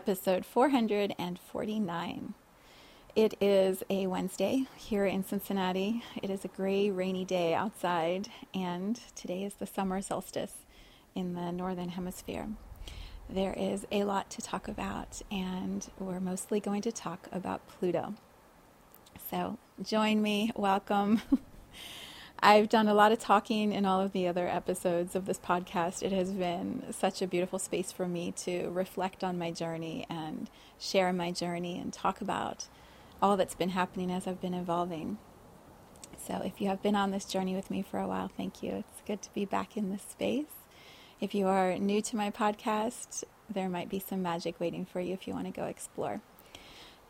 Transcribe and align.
Episode 0.00 0.46
449. 0.46 2.34
It 3.14 3.34
is 3.38 3.82
a 3.90 4.06
Wednesday 4.06 4.64
here 4.74 5.04
in 5.04 5.22
Cincinnati. 5.22 6.02
It 6.22 6.30
is 6.30 6.42
a 6.42 6.48
gray, 6.48 6.90
rainy 6.90 7.26
day 7.26 7.52
outside, 7.52 8.28
and 8.54 8.98
today 9.14 9.44
is 9.44 9.52
the 9.52 9.66
summer 9.66 10.00
solstice 10.00 10.54
in 11.14 11.34
the 11.34 11.52
Northern 11.52 11.90
Hemisphere. 11.90 12.48
There 13.28 13.52
is 13.52 13.86
a 13.92 14.04
lot 14.04 14.30
to 14.30 14.40
talk 14.40 14.68
about, 14.68 15.20
and 15.30 15.86
we're 15.98 16.18
mostly 16.18 16.60
going 16.60 16.80
to 16.80 16.92
talk 16.92 17.28
about 17.30 17.68
Pluto. 17.68 18.14
So 19.30 19.58
join 19.82 20.22
me, 20.22 20.50
welcome. 20.56 21.20
I've 22.42 22.70
done 22.70 22.88
a 22.88 22.94
lot 22.94 23.12
of 23.12 23.18
talking 23.18 23.70
in 23.70 23.84
all 23.84 24.00
of 24.00 24.12
the 24.12 24.26
other 24.26 24.48
episodes 24.48 25.14
of 25.14 25.26
this 25.26 25.38
podcast. 25.38 26.02
It 26.02 26.10
has 26.12 26.32
been 26.32 26.90
such 26.90 27.20
a 27.20 27.26
beautiful 27.26 27.58
space 27.58 27.92
for 27.92 28.08
me 28.08 28.32
to 28.38 28.70
reflect 28.70 29.22
on 29.22 29.36
my 29.36 29.50
journey 29.50 30.06
and 30.08 30.48
share 30.78 31.12
my 31.12 31.32
journey 31.32 31.78
and 31.78 31.92
talk 31.92 32.22
about 32.22 32.68
all 33.20 33.36
that's 33.36 33.54
been 33.54 33.70
happening 33.70 34.10
as 34.10 34.26
I've 34.26 34.40
been 34.40 34.54
evolving. 34.54 35.18
So, 36.16 36.40
if 36.42 36.62
you 36.62 36.68
have 36.68 36.82
been 36.82 36.96
on 36.96 37.10
this 37.10 37.26
journey 37.26 37.54
with 37.54 37.70
me 37.70 37.82
for 37.82 37.98
a 37.98 38.08
while, 38.08 38.30
thank 38.34 38.62
you. 38.62 38.84
It's 38.88 39.02
good 39.06 39.20
to 39.20 39.34
be 39.34 39.44
back 39.44 39.76
in 39.76 39.90
this 39.90 40.02
space. 40.08 40.46
If 41.20 41.34
you 41.34 41.46
are 41.46 41.76
new 41.76 42.00
to 42.00 42.16
my 42.16 42.30
podcast, 42.30 43.22
there 43.50 43.68
might 43.68 43.90
be 43.90 43.98
some 43.98 44.22
magic 44.22 44.58
waiting 44.58 44.86
for 44.86 45.00
you 45.00 45.12
if 45.12 45.28
you 45.28 45.34
want 45.34 45.44
to 45.44 45.52
go 45.52 45.66
explore. 45.66 46.22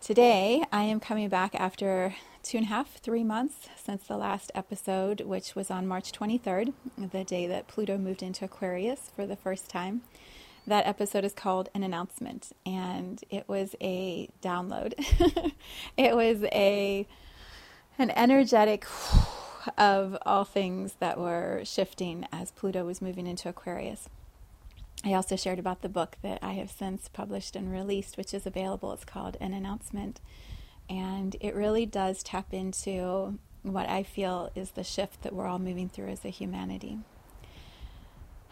Today, 0.00 0.64
I 0.72 0.84
am 0.84 0.98
coming 0.98 1.28
back 1.28 1.54
after 1.54 2.14
two 2.42 2.56
and 2.56 2.66
a 2.66 2.70
half, 2.70 2.94
three 2.94 3.22
months 3.22 3.68
since 3.76 4.06
the 4.06 4.16
last 4.16 4.50
episode, 4.54 5.20
which 5.20 5.54
was 5.54 5.70
on 5.70 5.86
March 5.86 6.10
23rd, 6.10 6.72
the 6.96 7.22
day 7.22 7.46
that 7.46 7.68
Pluto 7.68 7.98
moved 7.98 8.22
into 8.22 8.46
Aquarius 8.46 9.10
for 9.14 9.26
the 9.26 9.36
first 9.36 9.68
time. 9.68 10.00
That 10.66 10.86
episode 10.86 11.26
is 11.26 11.34
called 11.34 11.68
An 11.74 11.82
Announcement, 11.82 12.50
and 12.64 13.22
it 13.28 13.46
was 13.46 13.76
a 13.82 14.30
download. 14.42 14.94
it 15.98 16.16
was 16.16 16.44
a 16.44 17.06
an 17.98 18.10
energetic 18.12 18.86
of 19.76 20.16
all 20.22 20.44
things 20.44 20.94
that 21.00 21.18
were 21.18 21.60
shifting 21.64 22.26
as 22.32 22.52
Pluto 22.52 22.86
was 22.86 23.02
moving 23.02 23.26
into 23.26 23.50
Aquarius. 23.50 24.08
I 25.04 25.14
also 25.14 25.34
shared 25.36 25.58
about 25.58 25.80
the 25.80 25.88
book 25.88 26.16
that 26.22 26.38
I 26.42 26.52
have 26.54 26.70
since 26.70 27.08
published 27.08 27.56
and 27.56 27.72
released, 27.72 28.18
which 28.18 28.34
is 28.34 28.46
available. 28.46 28.92
It's 28.92 29.04
called 29.04 29.36
An 29.40 29.54
Announcement. 29.54 30.20
And 30.90 31.36
it 31.40 31.54
really 31.54 31.86
does 31.86 32.22
tap 32.22 32.52
into 32.52 33.38
what 33.62 33.88
I 33.88 34.02
feel 34.02 34.50
is 34.54 34.72
the 34.72 34.84
shift 34.84 35.22
that 35.22 35.34
we're 35.34 35.46
all 35.46 35.58
moving 35.58 35.88
through 35.88 36.08
as 36.08 36.24
a 36.24 36.30
humanity. 36.30 36.98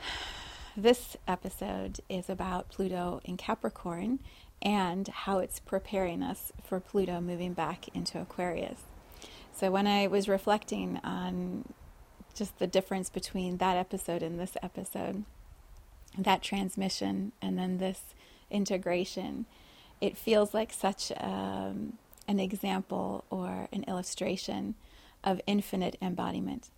This 0.77 1.17
episode 1.27 1.99
is 2.09 2.31
about 2.31 2.69
Pluto 2.69 3.21
in 3.25 3.37
Capricorn 3.37 4.21
and 4.63 5.09
how 5.09 5.41
it's 5.41 5.59
preparing 5.59 6.23
us 6.23 6.53
for 6.63 6.79
Pluto 6.79 7.21
moving 7.21 7.53
back 7.53 7.89
into 7.97 8.21
Aquarius. 8.21 8.83
So, 9.53 9.73
when 9.73 9.89
I 9.89 10.07
was 10.07 10.29
reflecting 10.29 11.01
on 11.03 11.65
just 12.33 12.61
the 12.61 12.69
difference 12.69 13.11
between 13.11 13.57
that 13.57 13.77
episode 13.77 14.23
and 14.23 14.39
this 14.39 14.57
episode, 14.63 15.25
that 16.17 16.43
transmission 16.43 17.33
and 17.43 17.59
then 17.59 17.79
this 17.79 18.15
integration, 18.51 19.47
it 20.01 20.17
feels 20.17 20.55
like 20.55 20.73
such 20.73 21.13
um, 21.19 21.95
an 22.27 22.41
example 22.41 23.25
or 23.31 23.69
an 23.73 23.85
illustration 23.85 24.75
of 25.25 25.41
infinite 25.47 25.97
embodiment. 26.01 26.71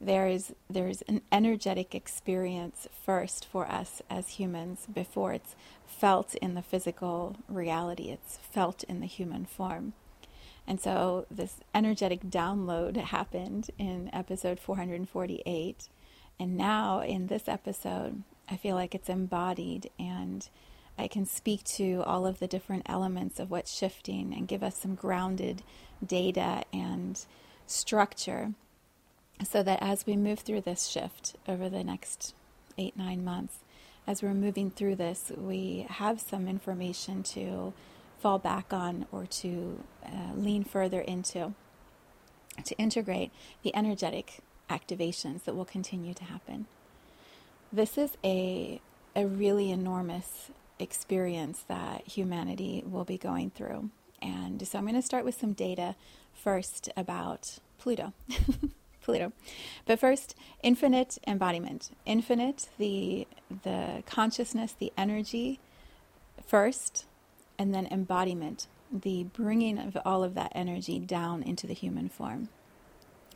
There 0.00 0.26
is 0.26 0.52
there's 0.68 1.02
an 1.02 1.22
energetic 1.32 1.94
experience 1.94 2.86
first 3.04 3.46
for 3.46 3.66
us 3.66 4.02
as 4.10 4.30
humans 4.30 4.86
before 4.92 5.32
it's 5.32 5.56
felt 5.86 6.34
in 6.36 6.54
the 6.54 6.62
physical 6.62 7.36
reality. 7.48 8.10
It's 8.10 8.36
felt 8.36 8.84
in 8.84 9.00
the 9.00 9.06
human 9.06 9.46
form. 9.46 9.94
And 10.66 10.80
so 10.80 11.26
this 11.30 11.60
energetic 11.74 12.24
download 12.24 12.96
happened 12.96 13.70
in 13.78 14.10
episode 14.12 14.58
448. 14.58 15.88
And 16.38 16.56
now 16.56 17.00
in 17.00 17.28
this 17.28 17.48
episode, 17.48 18.22
I 18.48 18.56
feel 18.56 18.76
like 18.76 18.94
it's 18.94 19.08
embodied 19.08 19.90
and 19.98 20.48
I 20.98 21.08
can 21.08 21.26
speak 21.26 21.64
to 21.64 22.02
all 22.06 22.26
of 22.26 22.38
the 22.38 22.46
different 22.46 22.84
elements 22.86 23.38
of 23.38 23.50
what's 23.50 23.76
shifting 23.76 24.32
and 24.34 24.48
give 24.48 24.62
us 24.62 24.78
some 24.78 24.94
grounded 24.94 25.62
data 26.04 26.62
and 26.72 27.24
structure 27.66 28.52
so 29.44 29.62
that 29.62 29.82
as 29.82 30.06
we 30.06 30.16
move 30.16 30.40
through 30.40 30.62
this 30.62 30.86
shift 30.86 31.36
over 31.46 31.68
the 31.68 31.84
next 31.84 32.34
eight, 32.78 32.96
nine 32.96 33.24
months, 33.24 33.58
as 34.06 34.22
we're 34.22 34.32
moving 34.34 34.70
through 34.70 34.94
this, 34.94 35.32
we 35.36 35.86
have 35.90 36.20
some 36.20 36.48
information 36.48 37.22
to 37.22 37.74
fall 38.18 38.38
back 38.38 38.72
on 38.72 39.06
or 39.12 39.26
to 39.26 39.80
uh, 40.04 40.34
lean 40.34 40.64
further 40.64 41.00
into 41.00 41.52
to 42.64 42.74
integrate 42.78 43.30
the 43.62 43.74
energetic 43.76 44.38
activations 44.70 45.44
that 45.44 45.54
will 45.54 45.66
continue 45.66 46.14
to 46.14 46.24
happen. 46.24 46.66
This 47.72 47.98
is 47.98 48.16
a, 48.24 48.80
a 49.14 49.26
really 49.26 49.70
enormous 49.70 50.50
experience 50.78 51.64
that 51.68 52.06
humanity 52.06 52.82
will 52.86 53.04
be 53.04 53.18
going 53.18 53.50
through. 53.50 53.90
And 54.22 54.66
so 54.66 54.78
I'm 54.78 54.84
going 54.84 54.94
to 54.94 55.02
start 55.02 55.24
with 55.24 55.38
some 55.38 55.52
data 55.52 55.94
first 56.32 56.88
about 56.96 57.58
Pluto. 57.78 58.12
Pluto. 59.02 59.32
But 59.84 60.00
first, 60.00 60.34
infinite 60.62 61.18
embodiment. 61.26 61.90
Infinite, 62.04 62.68
the 62.76 63.26
the 63.62 64.02
consciousness, 64.04 64.74
the 64.76 64.92
energy 64.98 65.60
first, 66.44 67.04
and 67.56 67.72
then 67.72 67.86
embodiment, 67.86 68.66
the 68.92 69.24
bringing 69.24 69.78
of 69.78 69.96
all 70.04 70.24
of 70.24 70.34
that 70.34 70.50
energy 70.54 70.98
down 70.98 71.42
into 71.42 71.68
the 71.68 71.74
human 71.74 72.08
form. 72.08 72.48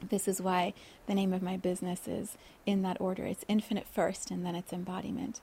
This 0.09 0.27
is 0.27 0.41
why 0.41 0.75
the 1.06 1.15
name 1.15 1.33
of 1.33 1.43
my 1.43 1.56
business 1.56 2.09
is 2.09 2.37
in 2.66 2.83
that 2.83 3.00
order. 3.00 3.25
It's 3.25 3.44
infinite 3.49 3.87
first, 3.87 4.31
and 4.31 4.44
then 4.44 4.55
it's 4.55 4.72
embodiment. 4.72 5.41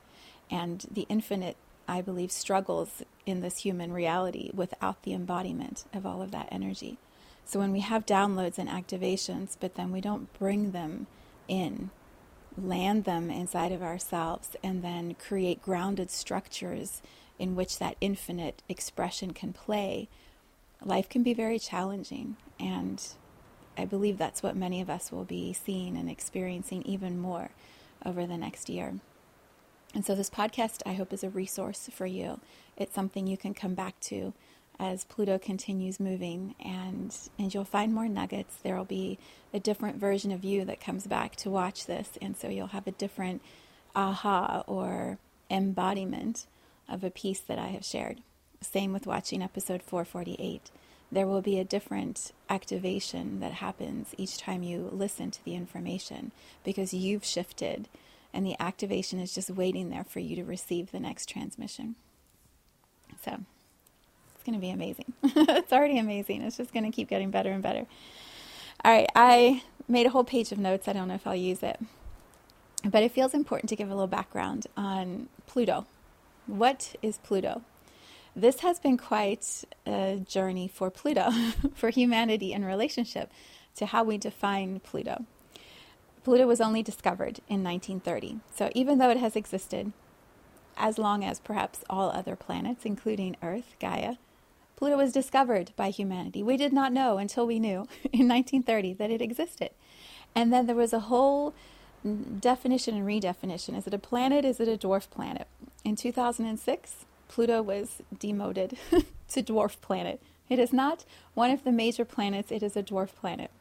And 0.50 0.85
the 0.90 1.06
infinite, 1.09 1.57
I 1.88 2.01
believe, 2.01 2.31
struggles 2.31 3.03
in 3.25 3.41
this 3.41 3.59
human 3.59 3.91
reality 3.94 4.51
without 4.53 5.03
the 5.03 5.13
embodiment 5.13 5.85
of 5.94 6.06
all 6.06 6.22
of 6.22 6.31
that 6.31 6.50
energy. 6.51 6.97
So 7.46 7.59
when 7.59 7.72
we 7.72 7.79
have 7.79 8.06
downloads 8.06 8.57
and 8.57 8.69
activations, 8.69 9.56
but 9.59 9.75
then 9.75 9.91
we 9.91 10.01
don't 10.01 10.31
bring 10.38 10.72
them 10.72 11.07
in, 11.47 11.91
land 12.57 13.06
them 13.06 13.29
inside 13.29 13.72
of 13.72 13.81
ourselves, 13.81 14.56
and 14.63 14.84
then 14.84 15.16
create 15.16 15.62
grounded 15.62 16.12
structures 16.12 17.01
in 17.40 17.56
which 17.56 17.79
that 17.79 17.96
infinite 18.01 18.63
expression 18.67 19.31
can 19.31 19.53
play, 19.53 20.09
life 20.84 21.07
can 21.07 21.23
be 21.23 21.34
very 21.34 21.59
challenging. 21.59 22.35
And 22.59 23.01
I 23.78 23.85
believe 23.85 24.18
that's 24.18 24.41
what 24.41 24.56
many 24.56 24.82
of 24.82 24.90
us 24.90 25.12
will 25.12 25.24
be 25.24 25.53
seeing 25.53 25.96
and 25.96 26.09
experiencing 26.09 26.82
even 26.84 27.20
more 27.20 27.52
over 28.06 28.26
the 28.26 28.38
next 28.38 28.70
year. 28.70 28.96
And 29.94 30.06
so, 30.06 30.16
this 30.16 30.29
podcast, 30.29 30.82
I 30.85 30.94
hope, 30.94 31.14
is 31.14 31.24
a 31.24 31.29
resource 31.29 31.90
for 31.94 32.06
you. 32.06 32.40
It's 32.76 32.94
something 32.94 33.28
you 33.28 33.38
can 33.38 33.53
come 33.53 33.74
back 33.74 34.00
to 34.02 34.34
as 34.79 35.06
Pluto 35.06 35.40
continues 35.40 36.00
moving, 36.00 36.53
and, 36.64 37.16
and 37.40 37.53
you'll 37.53 37.66
find 37.66 37.94
more 37.94 38.08
nuggets. 38.08 38.58
There 38.62 38.76
will 38.76 38.85
be 38.85 39.18
a 39.53 39.59
different 39.59 39.97
version 39.97 40.32
of 40.32 40.44
you 40.44 40.66
that 40.66 40.82
comes 40.82 41.08
back 41.08 41.35
to 41.38 41.50
watch 41.50 41.85
this, 41.85 42.09
and 42.22 42.38
so 42.38 42.50
you'll 42.50 42.68
have 42.68 42.85
a 42.85 42.91
different 42.91 43.41
aha 43.96 44.64
or 44.68 45.18
embodiment 45.50 46.46
of 46.88 47.03
a 47.03 47.09
piece 47.09 47.40
that 47.40 47.58
I 47.58 47.68
have 47.68 47.85
shared. 47.85 48.22
Same 48.62 48.94
with 48.94 49.08
watching 49.08 49.41
episode 49.41 49.82
448 49.82 50.70
there 51.12 51.28
will 51.28 51.42
be 51.42 51.59
a 51.59 51.64
different 51.64 52.32
activation 52.50 53.40
that 53.40 53.54
happens 53.54 54.14
each 54.18 54.38
time 54.38 54.64
you 54.64 54.90
listen 54.92 55.32
to 55.32 55.44
the 55.46 55.56
information 55.56 56.32
because 56.64 56.94
you've 56.94 57.24
shifted 57.24 57.88
and 58.34 58.46
the 58.46 58.56
activation 58.59 59.20
is 59.20 59.34
just 59.34 59.50
waiting 59.50 59.90
there 59.90 60.04
for 60.04 60.20
you 60.20 60.36
to 60.36 60.44
receive 60.44 60.92
the 60.92 61.00
next 61.00 61.28
transmission. 61.30 61.96
So 63.24 63.40
it's 64.36 64.44
going 64.46 64.54
to 64.54 64.59
be 64.59 64.70
amazing. 64.70 65.14
it's 65.24 65.74
already 65.74 65.98
amazing. 65.98 66.42
It's 66.42 66.58
just 66.58 66.74
going 66.74 66.84
to 66.84 66.92
keep 66.92 67.09
getting 67.09 67.32
better 67.32 67.52
and 67.52 67.64
better. 67.64 67.86
All 68.84 68.92
right, 68.92 69.09
I 69.16 69.64
made 69.88 70.06
a 70.06 70.09
whole 70.09 70.24
page 70.24 70.52
of 70.52 70.59
notes. 70.59 70.88
I 70.88 70.94
don't 70.94 71.08
know 71.08 71.16
if 71.16 71.26
I'll 71.26 71.36
use 71.36 71.64
it. 71.64 71.80
But 72.84 73.02
it 73.02 73.12
feels 73.12 73.34
important 73.34 73.70
to 73.70 73.76
give 73.76 73.88
a 73.88 73.94
little 73.94 74.08
background 74.08 74.68
on 74.76 75.30
Pluto. 75.48 75.86
What 76.46 76.96
is 77.02 77.18
Pluto? 77.18 77.64
This 78.37 78.59
has 78.59 78.79
been 78.79 78.97
quite 78.97 79.66
a 79.87 80.17
journey 80.17 80.67
for 80.67 80.91
Pluto, 80.91 81.31
for 81.73 81.89
humanity 81.89 82.53
in 82.53 82.63
relationship 82.63 83.31
to 83.78 83.87
how 83.87 84.03
we 84.03 84.19
define 84.19 84.79
Pluto. 84.79 85.25
Pluto 86.23 86.45
was 86.45 86.61
only 86.61 86.84
discovered 86.84 87.39
in 87.49 87.63
1930. 87.63 88.41
So 88.55 88.69
even 88.75 88.99
though 88.99 89.09
it 89.09 89.17
has 89.17 89.35
existed 89.35 89.91
as 90.78 90.99
long 90.99 91.25
as 91.25 91.39
perhaps 91.39 91.84
all 91.89 92.11
other 92.11 92.35
planets, 92.35 92.85
including 92.85 93.35
Earth, 93.41 93.75
Gaia, 93.79 94.17
Pluto 94.75 94.97
was 94.97 95.11
discovered 95.11 95.72
by 95.75 95.89
humanity. 95.89 96.43
We 96.43 96.57
did 96.57 96.72
not 96.72 96.93
know 96.93 97.17
until 97.17 97.47
we 97.47 97.57
knew 97.57 97.87
in 98.13 98.28
1930 98.28 98.93
that 98.93 99.09
it 99.09 99.19
existed. 99.19 99.72
And 100.35 100.53
then 100.53 100.67
there 100.67 100.75
was 100.75 100.93
a 100.93 100.99
whole 100.99 101.55
definition 102.39 102.95
and 102.95 103.07
redefinition. 103.07 103.75
Is 103.75 103.87
it 103.87 103.95
a 103.95 103.97
planet? 103.97 104.45
Is 104.45 104.59
it 104.59 104.67
a 104.67 104.78
dwarf 104.78 105.09
planet? 105.09 105.47
In 105.84 105.95
2006, 105.95 107.07
Pluto 107.28 107.62
was 107.62 108.02
demoted 108.18 108.78
to 109.29 109.44
dwarf 109.44 109.79
planet. 109.82 110.22
It 110.50 110.59
is 110.59 110.72
not 110.72 111.06
one 111.34 111.52
of 111.52 111.64
the 111.64 111.72
major 111.72 112.06
planets, 112.06 112.52
it 112.52 112.64
is 112.64 112.78
a 112.78 112.84
dwarf 112.84 113.14
planet. 113.16 113.52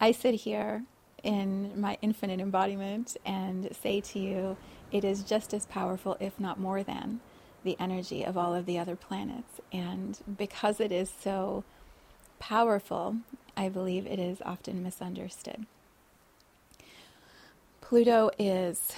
I 0.00 0.12
sit 0.12 0.34
here 0.34 0.84
in 1.22 1.80
my 1.80 1.98
infinite 2.02 2.40
embodiment 2.40 3.16
and 3.24 3.74
say 3.74 4.00
to 4.00 4.18
you, 4.18 4.56
it 4.92 5.04
is 5.04 5.22
just 5.24 5.52
as 5.54 5.66
powerful, 5.66 6.16
if 6.20 6.38
not 6.38 6.60
more 6.60 6.82
than, 6.82 7.20
the 7.64 7.76
energy 7.80 8.22
of 8.22 8.36
all 8.36 8.54
of 8.54 8.66
the 8.66 8.78
other 8.78 8.94
planets. 8.94 9.60
And 9.72 10.18
because 10.36 10.78
it 10.80 10.92
is 10.92 11.10
so 11.22 11.64
powerful, 12.38 13.16
I 13.56 13.68
believe 13.68 14.06
it 14.06 14.18
is 14.18 14.42
often 14.44 14.82
misunderstood. 14.82 15.66
Pluto 17.80 18.30
is 18.38 18.92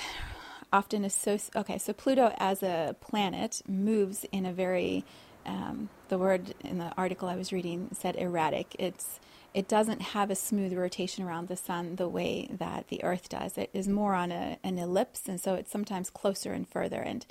often 0.72 1.04
associated. 1.04 1.60
Okay, 1.60 1.78
so 1.78 1.92
Pluto 1.92 2.34
as 2.38 2.62
a 2.62 2.96
planet 3.00 3.62
moves 3.68 4.24
in 4.32 4.46
a 4.46 4.52
very, 4.52 5.04
um, 5.44 5.88
the 6.08 6.18
word 6.18 6.54
in 6.60 6.78
the 6.78 6.92
article 6.96 7.28
I 7.28 7.36
was 7.36 7.52
reading 7.52 7.88
said 7.92 8.16
erratic. 8.16 8.74
It's 8.78 9.20
it 9.54 9.68
doesn't 9.68 10.02
have 10.02 10.30
a 10.30 10.34
smooth 10.34 10.74
rotation 10.74 11.24
around 11.24 11.48
the 11.48 11.56
sun 11.56 11.96
the 11.96 12.08
way 12.08 12.46
that 12.50 12.88
the 12.88 13.02
Earth 13.02 13.30
does. 13.30 13.56
It 13.56 13.70
is 13.72 13.88
more 13.88 14.14
on 14.14 14.30
a, 14.30 14.58
an 14.62 14.76
ellipse, 14.76 15.22
and 15.28 15.40
so 15.40 15.54
it's 15.54 15.70
sometimes 15.70 16.10
closer 16.10 16.52
and 16.52 16.68
further. 16.68 17.00
And 17.00 17.24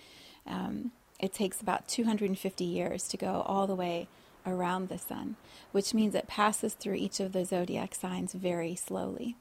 um, 0.48 0.92
it 1.20 1.34
takes 1.34 1.62
about 1.62 1.88
250 1.88 2.64
years 2.64 3.08
to 3.10 3.18
go 3.18 3.44
all 3.46 3.68
the 3.68 3.76
way 3.76 4.08
around 4.44 4.90
the 4.90 4.98
sun, 4.98 5.36
which 5.72 5.94
means 5.94 6.16
it 6.16 6.28
passes 6.28 6.74
through 6.74 6.96
each 6.96 7.20
of 7.20 7.32
the 7.32 7.46
zodiac 7.46 7.94
signs 7.94 8.34
very 8.34 8.76
slowly. 8.76 9.36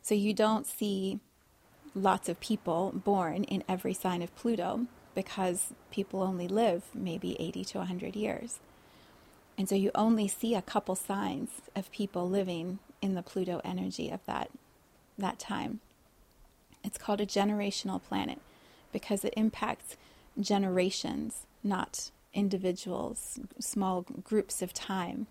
So 0.00 0.14
you 0.14 0.32
don't 0.32 0.66
see 0.66 1.20
lots 1.94 2.28
of 2.28 2.40
people 2.40 2.92
born 2.94 3.44
in 3.44 3.64
every 3.68 3.94
sign 3.94 4.22
of 4.22 4.34
Pluto 4.36 4.86
because 5.14 5.72
people 5.90 6.22
only 6.22 6.48
live 6.48 6.84
maybe 6.92 7.36
80 7.40 7.64
to 7.66 7.78
100 7.78 8.16
years. 8.16 8.58
And 9.56 9.68
so 9.68 9.74
you 9.74 9.90
only 9.94 10.26
see 10.26 10.54
a 10.54 10.62
couple 10.62 10.96
signs 10.96 11.50
of 11.76 11.92
people 11.92 12.28
living 12.28 12.80
in 13.00 13.14
the 13.14 13.22
Pluto 13.22 13.60
energy 13.64 14.10
of 14.10 14.20
that, 14.26 14.50
that 15.16 15.38
time. 15.38 15.80
It's 16.82 16.98
called 16.98 17.20
a 17.20 17.26
generational 17.26 18.02
planet 18.02 18.40
because 18.92 19.24
it 19.24 19.34
impacts 19.36 19.96
generations, 20.40 21.46
not 21.62 22.10
individuals, 22.32 23.38
small 23.60 24.02
groups 24.02 24.60
of 24.60 24.72
time. 24.72 25.28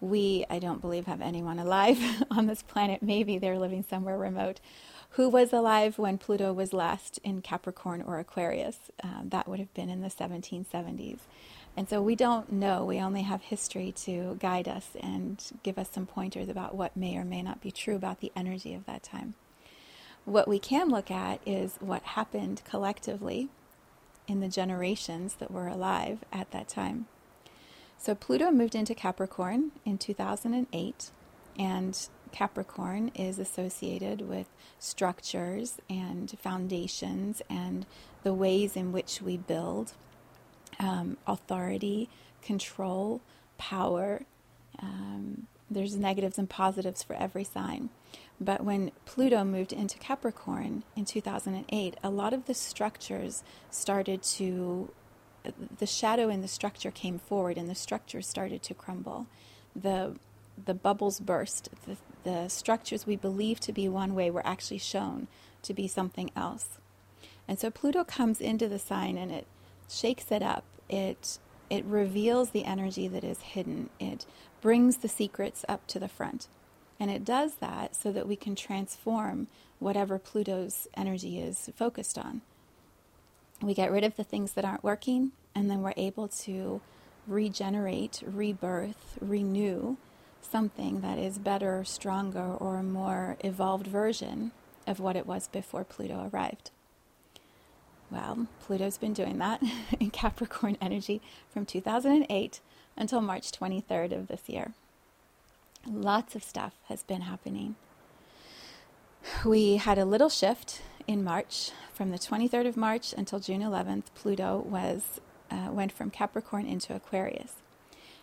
We, 0.00 0.46
I 0.48 0.58
don't 0.58 0.80
believe, 0.80 1.06
have 1.06 1.20
anyone 1.20 1.58
alive 1.58 1.98
on 2.30 2.46
this 2.46 2.62
planet. 2.62 3.02
Maybe 3.02 3.38
they're 3.38 3.58
living 3.58 3.84
somewhere 3.88 4.16
remote. 4.16 4.60
Who 5.14 5.28
was 5.28 5.52
alive 5.52 5.98
when 5.98 6.18
Pluto 6.18 6.52
was 6.52 6.72
last 6.72 7.18
in 7.24 7.42
Capricorn 7.42 8.02
or 8.02 8.18
Aquarius? 8.18 8.76
Um, 9.02 9.28
that 9.30 9.48
would 9.48 9.58
have 9.58 9.74
been 9.74 9.90
in 9.90 10.02
the 10.02 10.08
1770s. 10.08 11.18
And 11.76 11.88
so 11.88 12.00
we 12.00 12.14
don't 12.14 12.52
know. 12.52 12.84
We 12.84 13.00
only 13.00 13.22
have 13.22 13.42
history 13.42 13.92
to 13.92 14.36
guide 14.40 14.68
us 14.68 14.90
and 15.00 15.42
give 15.62 15.78
us 15.78 15.90
some 15.90 16.06
pointers 16.06 16.48
about 16.48 16.74
what 16.74 16.96
may 16.96 17.16
or 17.16 17.24
may 17.24 17.42
not 17.42 17.60
be 17.60 17.70
true 17.70 17.96
about 17.96 18.20
the 18.20 18.32
energy 18.36 18.74
of 18.74 18.86
that 18.86 19.02
time. 19.02 19.34
What 20.24 20.48
we 20.48 20.58
can 20.58 20.88
look 20.88 21.10
at 21.10 21.40
is 21.46 21.76
what 21.80 22.02
happened 22.02 22.62
collectively 22.64 23.48
in 24.28 24.40
the 24.40 24.48
generations 24.48 25.34
that 25.34 25.50
were 25.50 25.66
alive 25.66 26.24
at 26.32 26.50
that 26.52 26.68
time. 26.68 27.06
So 28.00 28.14
Pluto 28.14 28.50
moved 28.50 28.74
into 28.74 28.94
Capricorn 28.94 29.72
in 29.84 29.98
2008, 29.98 31.10
and 31.58 32.08
Capricorn 32.32 33.10
is 33.14 33.38
associated 33.38 34.22
with 34.22 34.46
structures 34.78 35.76
and 35.90 36.34
foundations 36.40 37.42
and 37.50 37.84
the 38.22 38.32
ways 38.32 38.74
in 38.74 38.92
which 38.92 39.20
we 39.20 39.36
build 39.36 39.92
um, 40.78 41.18
authority, 41.26 42.08
control, 42.40 43.20
power. 43.58 44.22
Um, 44.78 45.46
there's 45.70 45.94
negatives 45.94 46.38
and 46.38 46.48
positives 46.48 47.02
for 47.02 47.14
every 47.16 47.44
sign. 47.44 47.90
But 48.40 48.64
when 48.64 48.92
Pluto 49.04 49.44
moved 49.44 49.74
into 49.74 49.98
Capricorn 49.98 50.84
in 50.96 51.04
2008, 51.04 51.98
a 52.02 52.08
lot 52.08 52.32
of 52.32 52.46
the 52.46 52.54
structures 52.54 53.44
started 53.70 54.22
to, 54.22 54.90
the 55.78 55.86
shadow 55.86 56.28
in 56.28 56.42
the 56.42 56.48
structure 56.48 56.90
came 56.90 57.18
forward 57.18 57.56
and 57.56 57.68
the 57.68 57.74
structure 57.74 58.22
started 58.22 58.62
to 58.64 58.74
crumble. 58.74 59.26
The, 59.74 60.16
the 60.62 60.74
bubbles 60.74 61.20
burst. 61.20 61.70
The, 61.86 61.96
the 62.24 62.48
structures 62.48 63.06
we 63.06 63.16
believed 63.16 63.62
to 63.64 63.72
be 63.72 63.88
one 63.88 64.14
way 64.14 64.30
were 64.30 64.46
actually 64.46 64.78
shown 64.78 65.28
to 65.62 65.74
be 65.74 65.88
something 65.88 66.30
else. 66.36 66.78
And 67.48 67.58
so 67.58 67.70
Pluto 67.70 68.04
comes 68.04 68.40
into 68.40 68.68
the 68.68 68.78
sign 68.78 69.16
and 69.16 69.32
it 69.32 69.46
shakes 69.88 70.30
it 70.30 70.42
up. 70.42 70.64
It 70.88 71.38
it 71.68 71.84
reveals 71.84 72.50
the 72.50 72.64
energy 72.64 73.06
that 73.06 73.22
is 73.22 73.40
hidden. 73.40 73.90
It 74.00 74.26
brings 74.60 74.98
the 74.98 75.08
secrets 75.08 75.64
up 75.68 75.86
to 75.86 76.00
the 76.00 76.08
front. 76.08 76.48
And 76.98 77.10
it 77.10 77.24
does 77.24 77.54
that 77.56 77.94
so 77.94 78.10
that 78.12 78.26
we 78.26 78.36
can 78.36 78.56
transform 78.56 79.46
whatever 79.78 80.18
Pluto's 80.18 80.88
energy 80.96 81.38
is 81.38 81.70
focused 81.76 82.18
on. 82.18 82.42
We 83.62 83.74
get 83.74 83.92
rid 83.92 84.04
of 84.04 84.16
the 84.16 84.24
things 84.24 84.52
that 84.52 84.64
aren't 84.64 84.84
working, 84.84 85.32
and 85.54 85.70
then 85.70 85.82
we're 85.82 85.94
able 85.96 86.28
to 86.28 86.80
regenerate, 87.26 88.22
rebirth, 88.26 89.18
renew 89.20 89.96
something 90.40 91.00
that 91.02 91.18
is 91.18 91.38
better, 91.38 91.84
stronger, 91.84 92.54
or 92.54 92.76
a 92.76 92.82
more 92.82 93.36
evolved 93.40 93.86
version 93.86 94.52
of 94.86 94.98
what 94.98 95.16
it 95.16 95.26
was 95.26 95.48
before 95.48 95.84
Pluto 95.84 96.30
arrived. 96.32 96.70
Well, 98.10 98.48
Pluto's 98.60 98.98
been 98.98 99.12
doing 99.12 99.38
that 99.38 99.62
in 100.00 100.10
Capricorn 100.10 100.76
energy 100.80 101.20
from 101.48 101.66
2008 101.66 102.60
until 102.96 103.20
March 103.20 103.52
23rd 103.52 104.12
of 104.12 104.28
this 104.28 104.48
year. 104.48 104.72
Lots 105.86 106.34
of 106.34 106.42
stuff 106.42 106.74
has 106.88 107.02
been 107.02 107.22
happening. 107.22 107.76
We 109.44 109.76
had 109.76 109.98
a 109.98 110.04
little 110.04 110.28
shift 110.28 110.82
in 111.06 111.24
March. 111.24 111.70
From 111.92 112.10
the 112.10 112.18
23rd 112.18 112.66
of 112.66 112.76
March 112.76 113.12
until 113.16 113.40
June 113.40 113.60
11th, 113.60 114.04
Pluto 114.14 114.58
was 114.58 115.20
uh, 115.50 115.68
went 115.70 115.92
from 115.92 116.10
Capricorn 116.10 116.66
into 116.66 116.94
Aquarius. 116.94 117.54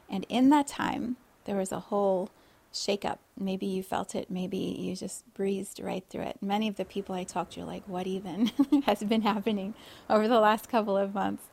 And 0.10 0.26
in 0.30 0.50
that 0.50 0.68
time, 0.68 1.18
there 1.46 1.58
was 1.58 1.72
a 1.72 1.80
whole 1.80 2.32
shakeup. 2.74 3.18
Maybe 3.38 3.66
you 3.66 3.84
felt 3.84 4.16
it, 4.16 4.30
maybe 4.30 4.58
you 4.58 4.96
just 4.96 5.32
breezed 5.34 5.80
right 5.82 6.04
through 6.10 6.24
it. 6.24 6.38
Many 6.42 6.68
of 6.68 6.76
the 6.76 6.86
people 6.86 7.16
I 7.16 7.24
talked 7.24 7.54
to 7.54 7.62
are 7.62 7.66
like, 7.66 7.84
what 7.88 8.08
even 8.08 8.48
has 8.86 9.04
been 9.04 9.22
happening 9.22 9.74
over 10.10 10.28
the 10.28 10.40
last 10.40 10.70
couple 10.70 10.98
of 10.98 11.14
months? 11.14 11.44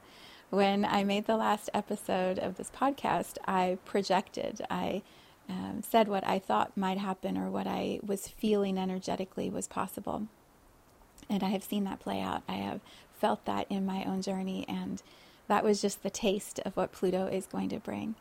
When 0.50 0.85
I 0.85 1.02
made 1.02 1.26
the 1.26 1.37
last 1.37 1.69
episode 1.75 2.38
of 2.38 2.57
this 2.57 2.71
podcast, 2.71 3.38
I 3.47 3.78
projected, 3.85 4.61
I 4.71 5.02
um, 5.49 5.83
said 5.83 6.09
what 6.09 6.26
I 6.26 6.38
thought 6.38 6.76
might 6.76 6.99
happen 6.99 7.37
or 7.37 7.50
what 7.50 7.66
I 7.66 8.00
was 8.04 8.28
feeling 8.28 8.78
energetically 8.78 9.50
was 9.50 9.66
possible. 9.66 10.28
And 11.28 11.43
I 11.43 11.49
have 11.49 11.64
seen 11.64 11.85
that 11.85 12.00
play 12.00 12.21
out. 12.21 12.43
I 12.49 12.54
have 12.54 12.81
felt 13.19 13.45
that 13.47 13.66
in 13.71 13.87
my 13.87 14.04
own 14.04 14.23
journey, 14.23 14.64
and 14.69 15.02
that 15.49 15.64
was 15.64 15.81
just 15.81 16.02
the 16.02 16.11
taste 16.11 16.61
of 16.61 16.76
what 16.76 16.93
Pluto 16.93 17.26
is 17.26 17.47
going 17.47 17.69
to 17.71 17.78
bring. 17.78 18.14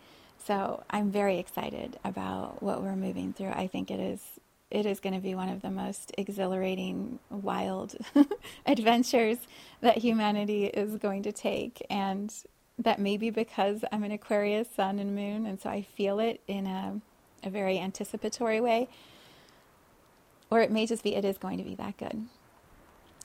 So 0.46 0.84
I'm 0.90 1.12
very 1.12 1.40
excited 1.40 1.98
about 2.04 2.62
what 2.62 2.82
we're 2.82 2.96
moving 2.96 3.34
through. 3.34 3.52
I 3.52 3.68
think 3.68 3.90
it 3.90 4.00
is 4.00 4.22
it 4.70 4.88
is 4.88 5.00
going 5.00 5.14
to 5.14 5.22
be 5.22 5.36
one 5.36 5.50
of 5.50 5.62
the 5.62 5.70
most 5.70 6.12
exhilarating, 6.18 7.20
wild 7.30 7.96
adventures 8.66 9.38
that 9.82 10.00
humanity 10.00 10.66
is 10.66 10.98
going 10.98 11.22
to 11.24 11.32
take, 11.32 11.86
and 11.92 12.34
that 12.80 13.00
maybe 13.00 13.30
because 13.30 13.86
I'm 13.92 14.04
an 14.04 14.12
Aquarius 14.12 14.68
sun 14.76 14.98
and 14.98 15.16
moon, 15.16 15.46
and 15.46 15.62
so 15.62 15.70
I 15.70 15.84
feel 15.84 16.20
it 16.20 16.42
in 16.48 16.66
a 16.66 17.00
a 17.44 17.50
very 17.50 17.80
anticipatory 17.80 18.62
way, 18.62 18.88
or 20.50 20.62
it 20.62 20.72
may 20.72 20.86
just 20.86 21.04
be 21.04 21.16
it 21.16 21.26
is 21.26 21.38
going 21.38 21.58
to 21.58 21.64
be 21.64 21.76
that 21.76 21.98
good. 21.98 22.26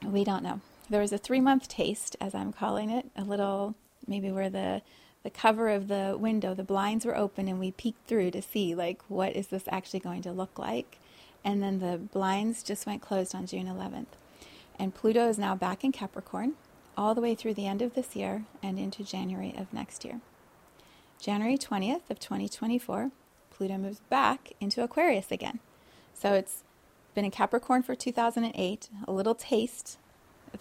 We 0.04 0.24
don't 0.24 0.42
know. 0.42 0.60
There 0.90 1.00
was 1.00 1.12
a 1.12 1.18
three 1.18 1.40
month 1.40 1.68
taste, 1.68 2.16
as 2.20 2.34
I'm 2.34 2.52
calling 2.52 2.90
it, 2.90 3.06
a 3.16 3.24
little 3.24 3.74
maybe 4.06 4.30
where 4.30 4.50
the 4.50 4.82
the 5.24 5.30
cover 5.30 5.68
of 5.68 5.88
the 5.88 6.16
window, 6.18 6.54
the 6.54 6.62
blinds 6.62 7.04
were 7.04 7.16
open, 7.16 7.48
and 7.48 7.58
we 7.58 7.72
peeked 7.72 8.06
through 8.06 8.30
to 8.30 8.40
see, 8.40 8.74
like, 8.74 9.02
what 9.08 9.34
is 9.34 9.48
this 9.48 9.64
actually 9.68 10.00
going 10.00 10.22
to 10.22 10.32
look 10.32 10.58
like? 10.58 10.98
And 11.44 11.62
then 11.62 11.80
the 11.80 11.98
blinds 11.98 12.62
just 12.62 12.86
went 12.86 13.02
closed 13.02 13.34
on 13.34 13.46
June 13.46 13.66
11th. 13.66 14.16
And 14.78 14.94
Pluto 14.94 15.28
is 15.28 15.38
now 15.38 15.54
back 15.54 15.82
in 15.82 15.92
Capricorn 15.92 16.54
all 16.96 17.14
the 17.14 17.20
way 17.20 17.34
through 17.34 17.54
the 17.54 17.66
end 17.66 17.82
of 17.82 17.94
this 17.94 18.14
year 18.14 18.44
and 18.62 18.78
into 18.78 19.02
January 19.02 19.54
of 19.56 19.72
next 19.72 20.04
year. 20.04 20.20
January 21.20 21.58
20th 21.58 22.08
of 22.10 22.20
2024, 22.20 23.10
Pluto 23.50 23.76
moves 23.76 24.00
back 24.08 24.52
into 24.60 24.82
Aquarius 24.82 25.32
again. 25.32 25.58
So 26.14 26.34
it's 26.34 26.62
been 27.18 27.24
in 27.24 27.30
Capricorn 27.32 27.82
for 27.82 27.96
2008, 27.96 28.90
a 29.08 29.10
little 29.10 29.34
taste 29.34 29.98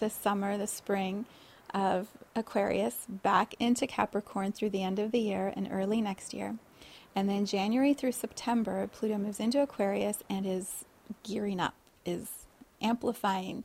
this 0.00 0.12
summer, 0.12 0.58
the 0.58 0.66
spring 0.66 1.24
of 1.72 2.08
Aquarius, 2.34 3.06
back 3.08 3.54
into 3.60 3.86
Capricorn 3.86 4.50
through 4.50 4.70
the 4.70 4.82
end 4.82 4.98
of 4.98 5.12
the 5.12 5.20
year 5.20 5.52
and 5.54 5.68
early 5.70 6.00
next 6.00 6.34
year. 6.34 6.56
And 7.14 7.28
then 7.28 7.46
January 7.46 7.94
through 7.94 8.10
September, 8.10 8.88
Pluto 8.88 9.18
moves 9.18 9.38
into 9.38 9.62
Aquarius 9.62 10.24
and 10.28 10.44
is 10.44 10.84
gearing 11.22 11.60
up, 11.60 11.74
is 12.04 12.28
amplifying, 12.82 13.62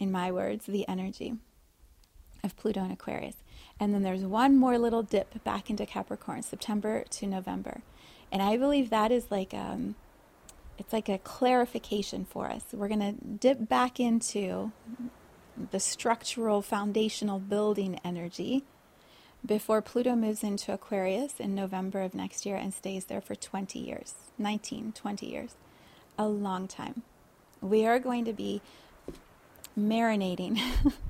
in 0.00 0.10
my 0.10 0.32
words, 0.32 0.66
the 0.66 0.88
energy 0.88 1.34
of 2.42 2.56
Pluto 2.56 2.80
and 2.80 2.92
Aquarius. 2.92 3.36
And 3.78 3.94
then 3.94 4.02
there's 4.02 4.24
one 4.24 4.56
more 4.56 4.78
little 4.78 5.04
dip 5.04 5.44
back 5.44 5.70
into 5.70 5.86
Capricorn, 5.86 6.42
September 6.42 7.04
to 7.08 7.26
November. 7.28 7.82
And 8.32 8.42
I 8.42 8.56
believe 8.56 8.90
that 8.90 9.12
is 9.12 9.30
like 9.30 9.54
um, 9.54 9.94
it's 10.82 10.92
like 10.92 11.08
a 11.08 11.18
clarification 11.18 12.24
for 12.24 12.50
us. 12.50 12.64
We're 12.72 12.88
going 12.88 12.98
to 12.98 13.12
dip 13.12 13.68
back 13.68 14.00
into 14.00 14.72
the 15.70 15.78
structural 15.78 16.60
foundational 16.60 17.38
building 17.38 18.00
energy 18.04 18.64
before 19.46 19.80
Pluto 19.80 20.16
moves 20.16 20.42
into 20.42 20.72
Aquarius 20.72 21.38
in 21.38 21.54
November 21.54 22.02
of 22.02 22.16
next 22.16 22.44
year 22.44 22.56
and 22.56 22.74
stays 22.74 23.04
there 23.04 23.20
for 23.20 23.36
20 23.36 23.78
years, 23.78 24.14
19, 24.38 24.90
20 24.90 25.24
years, 25.24 25.54
a 26.18 26.26
long 26.26 26.66
time. 26.66 27.02
We 27.60 27.86
are 27.86 28.00
going 28.00 28.24
to 28.24 28.32
be 28.32 28.60
marinating 29.78 30.60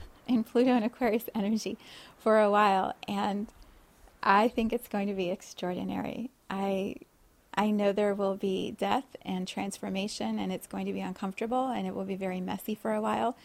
in 0.29 0.45
Pluto 0.45 0.73
and 0.73 0.85
Aquarius 0.85 1.31
energy 1.35 1.79
for 2.19 2.39
a 2.39 2.51
while, 2.51 2.95
and 3.09 3.47
I 4.23 4.49
think 4.49 4.75
it's 4.75 4.89
going 4.89 5.09
to 5.09 5.15
be 5.15 5.31
extraordinary. 5.31 6.31
I 6.51 6.97
I 7.55 7.71
know 7.71 7.93
there 7.93 8.15
will 8.15 8.37
be 8.37 8.73
death 8.73 9.17
and 9.23 9.47
transformation, 9.47 10.39
and 10.39 10.53
it's 10.53 10.67
going 10.67 10.87
to 10.87 10.93
be 10.93 11.01
uncomfortable 11.01 11.69
and 11.69 11.87
it 11.87 11.95
will 11.95 12.05
be 12.05 12.15
very 12.15 12.41
messy 12.41 12.75
for 12.75 12.95
a 12.95 13.01
while. 13.01 13.37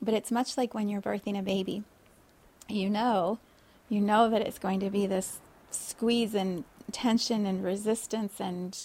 But 0.00 0.14
it's 0.14 0.30
much 0.30 0.56
like 0.56 0.72
when 0.72 0.88
you're 0.88 1.02
birthing 1.02 1.38
a 1.38 1.42
baby. 1.42 1.82
You 2.68 2.88
know, 2.88 3.38
you 3.88 4.00
know 4.00 4.30
that 4.30 4.42
it's 4.42 4.58
going 4.58 4.80
to 4.80 4.90
be 4.90 5.06
this 5.06 5.40
squeeze 5.70 6.34
and 6.34 6.64
tension 6.92 7.44
and 7.44 7.64
resistance 7.64 8.40
and 8.40 8.76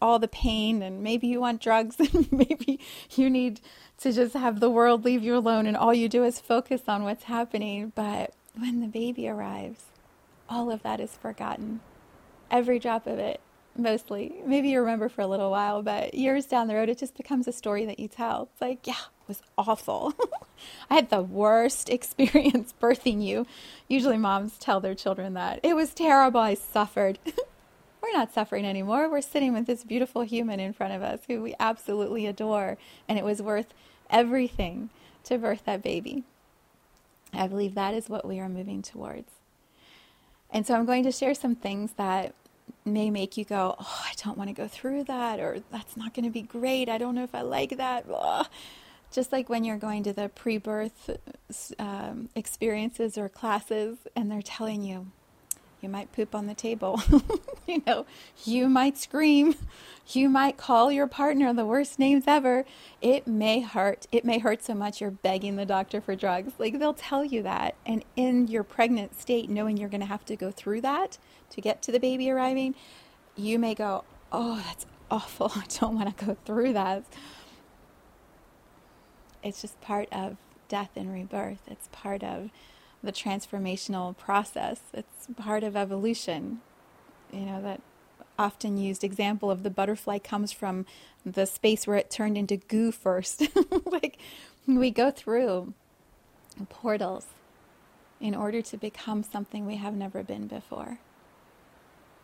all 0.00 0.18
the 0.18 0.28
pain, 0.28 0.82
and 0.82 1.02
maybe 1.02 1.28
you 1.28 1.40
want 1.40 1.60
drugs, 1.60 1.96
and 2.14 2.30
maybe 2.32 2.80
you 3.10 3.28
need 3.28 3.60
to 3.98 4.12
just 4.12 4.34
have 4.34 4.60
the 4.60 4.70
world 4.70 5.04
leave 5.04 5.22
you 5.22 5.36
alone, 5.36 5.66
and 5.66 5.76
all 5.76 5.94
you 5.94 6.08
do 6.08 6.24
is 6.24 6.40
focus 6.40 6.82
on 6.88 7.04
what's 7.04 7.24
happening. 7.24 7.92
But 7.94 8.34
when 8.56 8.80
the 8.80 8.88
baby 8.88 9.28
arrives, 9.28 9.84
all 10.48 10.70
of 10.70 10.82
that 10.82 11.00
is 11.00 11.12
forgotten. 11.12 11.80
Every 12.50 12.78
drop 12.78 13.06
of 13.06 13.18
it 13.18 13.40
mostly. 13.76 14.42
Maybe 14.44 14.68
you 14.68 14.80
remember 14.80 15.08
for 15.08 15.22
a 15.22 15.26
little 15.26 15.50
while, 15.50 15.82
but 15.82 16.14
years 16.14 16.46
down 16.46 16.68
the 16.68 16.74
road, 16.74 16.88
it 16.88 16.98
just 16.98 17.16
becomes 17.16 17.48
a 17.48 17.52
story 17.52 17.84
that 17.86 17.98
you 17.98 18.08
tell. 18.08 18.48
It's 18.52 18.60
like, 18.60 18.86
yeah, 18.86 18.94
it 18.94 19.28
was 19.28 19.42
awful. 19.56 20.14
I 20.90 20.94
had 20.94 21.10
the 21.10 21.22
worst 21.22 21.88
experience 21.90 22.74
birthing 22.80 23.22
you. 23.22 23.46
Usually, 23.88 24.18
moms 24.18 24.58
tell 24.58 24.80
their 24.80 24.94
children 24.94 25.34
that. 25.34 25.60
It 25.62 25.74
was 25.74 25.94
terrible. 25.94 26.40
I 26.40 26.54
suffered. 26.54 27.18
We're 28.02 28.12
not 28.12 28.34
suffering 28.34 28.64
anymore. 28.64 29.08
We're 29.08 29.20
sitting 29.20 29.52
with 29.54 29.66
this 29.66 29.84
beautiful 29.84 30.22
human 30.22 30.58
in 30.58 30.72
front 30.72 30.92
of 30.92 31.02
us 31.02 31.20
who 31.28 31.40
we 31.40 31.54
absolutely 31.60 32.26
adore, 32.26 32.76
and 33.08 33.18
it 33.18 33.24
was 33.24 33.40
worth 33.40 33.72
everything 34.10 34.90
to 35.24 35.38
birth 35.38 35.64
that 35.66 35.82
baby. 35.82 36.24
I 37.32 37.46
believe 37.46 37.74
that 37.74 37.94
is 37.94 38.08
what 38.08 38.26
we 38.26 38.40
are 38.40 38.48
moving 38.48 38.82
towards. 38.82 39.30
And 40.50 40.66
so 40.66 40.74
I'm 40.74 40.84
going 40.84 41.04
to 41.04 41.12
share 41.12 41.34
some 41.34 41.54
things 41.54 41.92
that 41.92 42.34
may 42.84 43.10
make 43.10 43.36
you 43.36 43.44
go, 43.44 43.76
Oh, 43.78 44.02
I 44.04 44.12
don't 44.22 44.36
want 44.36 44.48
to 44.48 44.54
go 44.54 44.68
through 44.68 45.04
that, 45.04 45.40
or 45.40 45.58
that's 45.70 45.96
not 45.96 46.14
going 46.14 46.24
to 46.24 46.30
be 46.30 46.42
great. 46.42 46.88
I 46.88 46.98
don't 46.98 47.14
know 47.14 47.24
if 47.24 47.34
I 47.34 47.42
like 47.42 47.76
that. 47.76 48.06
Ugh. 48.12 48.46
Just 49.10 49.30
like 49.30 49.50
when 49.50 49.62
you're 49.62 49.76
going 49.76 50.02
to 50.04 50.12
the 50.12 50.30
pre 50.30 50.56
birth 50.56 51.10
um, 51.78 52.30
experiences 52.34 53.18
or 53.18 53.28
classes 53.28 53.98
and 54.16 54.30
they're 54.30 54.40
telling 54.40 54.82
you, 54.82 55.08
you 55.82 55.88
might 55.88 56.12
poop 56.12 56.34
on 56.34 56.46
the 56.46 56.54
table. 56.54 57.02
you 57.66 57.82
know, 57.86 58.06
you 58.44 58.68
might 58.68 58.96
scream. 58.96 59.54
You 60.06 60.28
might 60.28 60.56
call 60.56 60.90
your 60.90 61.06
partner 61.06 61.52
the 61.52 61.66
worst 61.66 61.98
names 61.98 62.24
ever. 62.26 62.64
It 63.00 63.26
may 63.26 63.60
hurt. 63.60 64.06
It 64.12 64.24
may 64.24 64.38
hurt 64.38 64.62
so 64.62 64.74
much 64.74 65.00
you're 65.00 65.10
begging 65.10 65.56
the 65.56 65.66
doctor 65.66 66.00
for 66.00 66.14
drugs. 66.14 66.52
Like 66.58 66.78
they'll 66.78 66.94
tell 66.94 67.24
you 67.24 67.42
that. 67.42 67.74
And 67.84 68.04
in 68.16 68.48
your 68.48 68.62
pregnant 68.62 69.20
state, 69.20 69.50
knowing 69.50 69.76
you're 69.76 69.88
going 69.88 70.00
to 70.00 70.06
have 70.06 70.24
to 70.26 70.36
go 70.36 70.50
through 70.50 70.80
that 70.82 71.18
to 71.52 71.60
get 71.60 71.82
to 71.82 71.92
the 71.92 72.00
baby 72.00 72.30
arriving, 72.30 72.74
you 73.36 73.58
may 73.58 73.74
go, 73.74 74.04
Oh, 74.30 74.62
that's 74.66 74.86
awful. 75.10 75.52
I 75.56 75.64
don't 75.78 75.94
want 75.94 76.16
to 76.16 76.24
go 76.24 76.36
through 76.44 76.72
that. 76.72 77.04
It's 79.42 79.60
just 79.60 79.80
part 79.80 80.08
of 80.12 80.36
death 80.68 80.90
and 80.96 81.12
rebirth. 81.12 81.60
It's 81.66 81.88
part 81.92 82.22
of 82.22 82.50
the 83.02 83.12
transformational 83.12 84.16
process. 84.16 84.80
It's 84.94 85.26
part 85.36 85.64
of 85.64 85.76
evolution. 85.76 86.60
You 87.32 87.46
know, 87.46 87.62
that 87.62 87.80
often 88.38 88.78
used 88.78 89.04
example 89.04 89.50
of 89.50 89.62
the 89.62 89.70
butterfly 89.70 90.18
comes 90.18 90.52
from 90.52 90.86
the 91.24 91.46
space 91.46 91.86
where 91.86 91.96
it 91.96 92.10
turned 92.10 92.38
into 92.38 92.56
goo 92.56 92.92
first. 92.92 93.42
like 93.86 94.18
we 94.66 94.90
go 94.90 95.10
through 95.10 95.74
portals 96.68 97.26
in 98.20 98.34
order 98.34 98.62
to 98.62 98.76
become 98.76 99.22
something 99.22 99.66
we 99.66 99.76
have 99.76 99.94
never 99.94 100.22
been 100.22 100.46
before. 100.46 100.98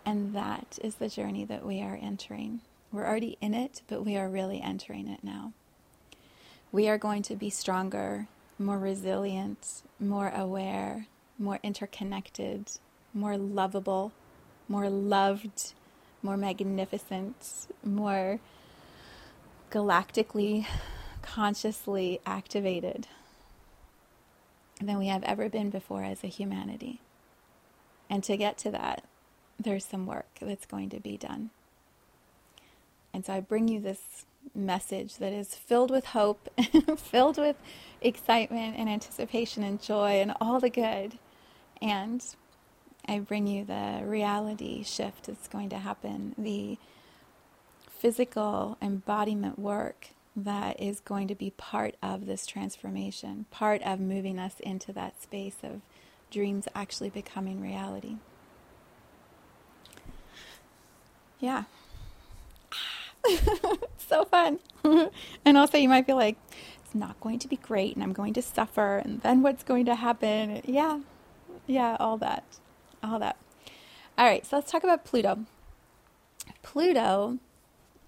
And 0.09 0.35
that 0.35 0.79
is 0.83 0.95
the 0.95 1.11
journey 1.11 1.45
that 1.45 1.67
we 1.67 1.83
are 1.83 1.99
entering. 2.01 2.63
We're 2.91 3.07
already 3.07 3.37
in 3.43 3.53
it, 3.53 3.83
but 3.89 4.07
we 4.07 4.17
are 4.17 4.27
really 4.27 4.59
entering 4.59 5.07
it 5.07 5.23
now. 5.23 5.53
We 6.73 6.89
are 6.89 6.97
going 6.97 7.21
to 7.25 7.37
be 7.37 7.51
stronger 7.51 8.27
more 8.59 8.79
resilient, 8.79 9.83
more 10.01 10.31
aware, 10.31 11.09
more 11.39 11.59
interconnected, 11.63 12.71
more 13.13 13.37
lovable, 13.37 14.13
more 14.67 14.89
loved, 14.89 15.75
more 16.23 16.39
magnificent, 16.39 17.67
more 17.85 18.41
galactically, 19.71 20.65
consciously 21.21 22.19
activated 22.25 23.07
than 24.81 24.97
we 24.97 25.09
have 25.09 25.23
ever 25.25 25.51
been 25.51 25.69
before 25.69 26.03
as 26.03 26.25
a 26.25 26.29
humanity. 26.29 27.03
And 28.09 28.25
to 28.25 28.39
get 28.39 28.57
to 28.59 28.71
that, 28.71 29.05
there's 29.59 29.85
some 29.85 30.07
work 30.07 30.29
that's 30.41 30.67
going 30.67 30.91
to 30.91 31.01
be 31.01 31.17
done. 31.17 31.51
And 33.13 33.25
so 33.25 33.33
I 33.33 33.41
bring 33.41 33.69
you 33.69 33.81
this 33.81 34.27
message 34.55 35.17
that 35.17 35.33
is 35.33 35.55
filled 35.55 35.91
with 35.91 36.07
hope, 36.07 36.49
filled 36.97 37.39
with 37.39 37.57
excitement 38.01 38.77
and 38.79 38.89
anticipation 38.89 39.63
and 39.63 39.81
joy 39.81 40.21
and 40.21 40.35
all 40.41 40.61
the 40.61 40.71
good. 40.71 41.19
And 41.81 42.25
I 43.07 43.19
bring 43.21 43.47
you 43.47 43.65
the 43.65 44.03
reality 44.05 44.83
shift 44.83 45.25
that's 45.25 45.49
going 45.49 45.71
to 45.71 45.79
happen, 45.79 46.35
the 46.37 46.79
physical 47.91 48.77
embodiment 48.81 49.59
work 49.59 50.09
that 50.37 50.81
is 50.81 51.01
going 51.01 51.27
to 51.29 51.35
be 51.35 51.51
part 51.51 51.97
of 52.03 52.27
this 52.27 52.47
transformation, 52.47 53.47
part 53.51 53.83
of 53.83 53.99
moving 53.99 54.39
us 54.39 54.61
into 54.61 54.93
that 54.93 55.21
space 55.21 55.57
of 55.63 55.81
dreams 56.31 56.69
actually 56.75 57.11
becoming 57.11 57.61
reality. 57.61 58.17
Yeah. 61.41 61.65
so 63.99 64.25
fun. 64.25 64.59
and 65.45 65.57
also, 65.57 65.79
you 65.79 65.89
might 65.89 66.07
be 66.07 66.13
like, 66.13 66.37
it's 66.85 66.95
not 66.95 67.21
going 67.21 67.39
to 67.41 67.49
be 67.49 67.57
great 67.57 67.95
and 67.95 68.03
I'm 68.03 68.13
going 68.13 68.33
to 68.35 68.43
suffer. 68.43 68.99
And 68.99 69.21
then 69.23 69.43
what's 69.43 69.63
going 69.63 69.85
to 69.87 69.95
happen? 69.95 70.63
Yeah. 70.65 71.01
Yeah, 71.67 71.97
all 72.01 72.17
that. 72.19 72.45
All 73.03 73.19
that. 73.19 73.37
All 74.17 74.27
right, 74.27 74.45
so 74.45 74.57
let's 74.57 74.73
talk 74.73 74.83
about 74.83 75.05
Pluto. 75.05 75.45
Pluto, 76.63 77.39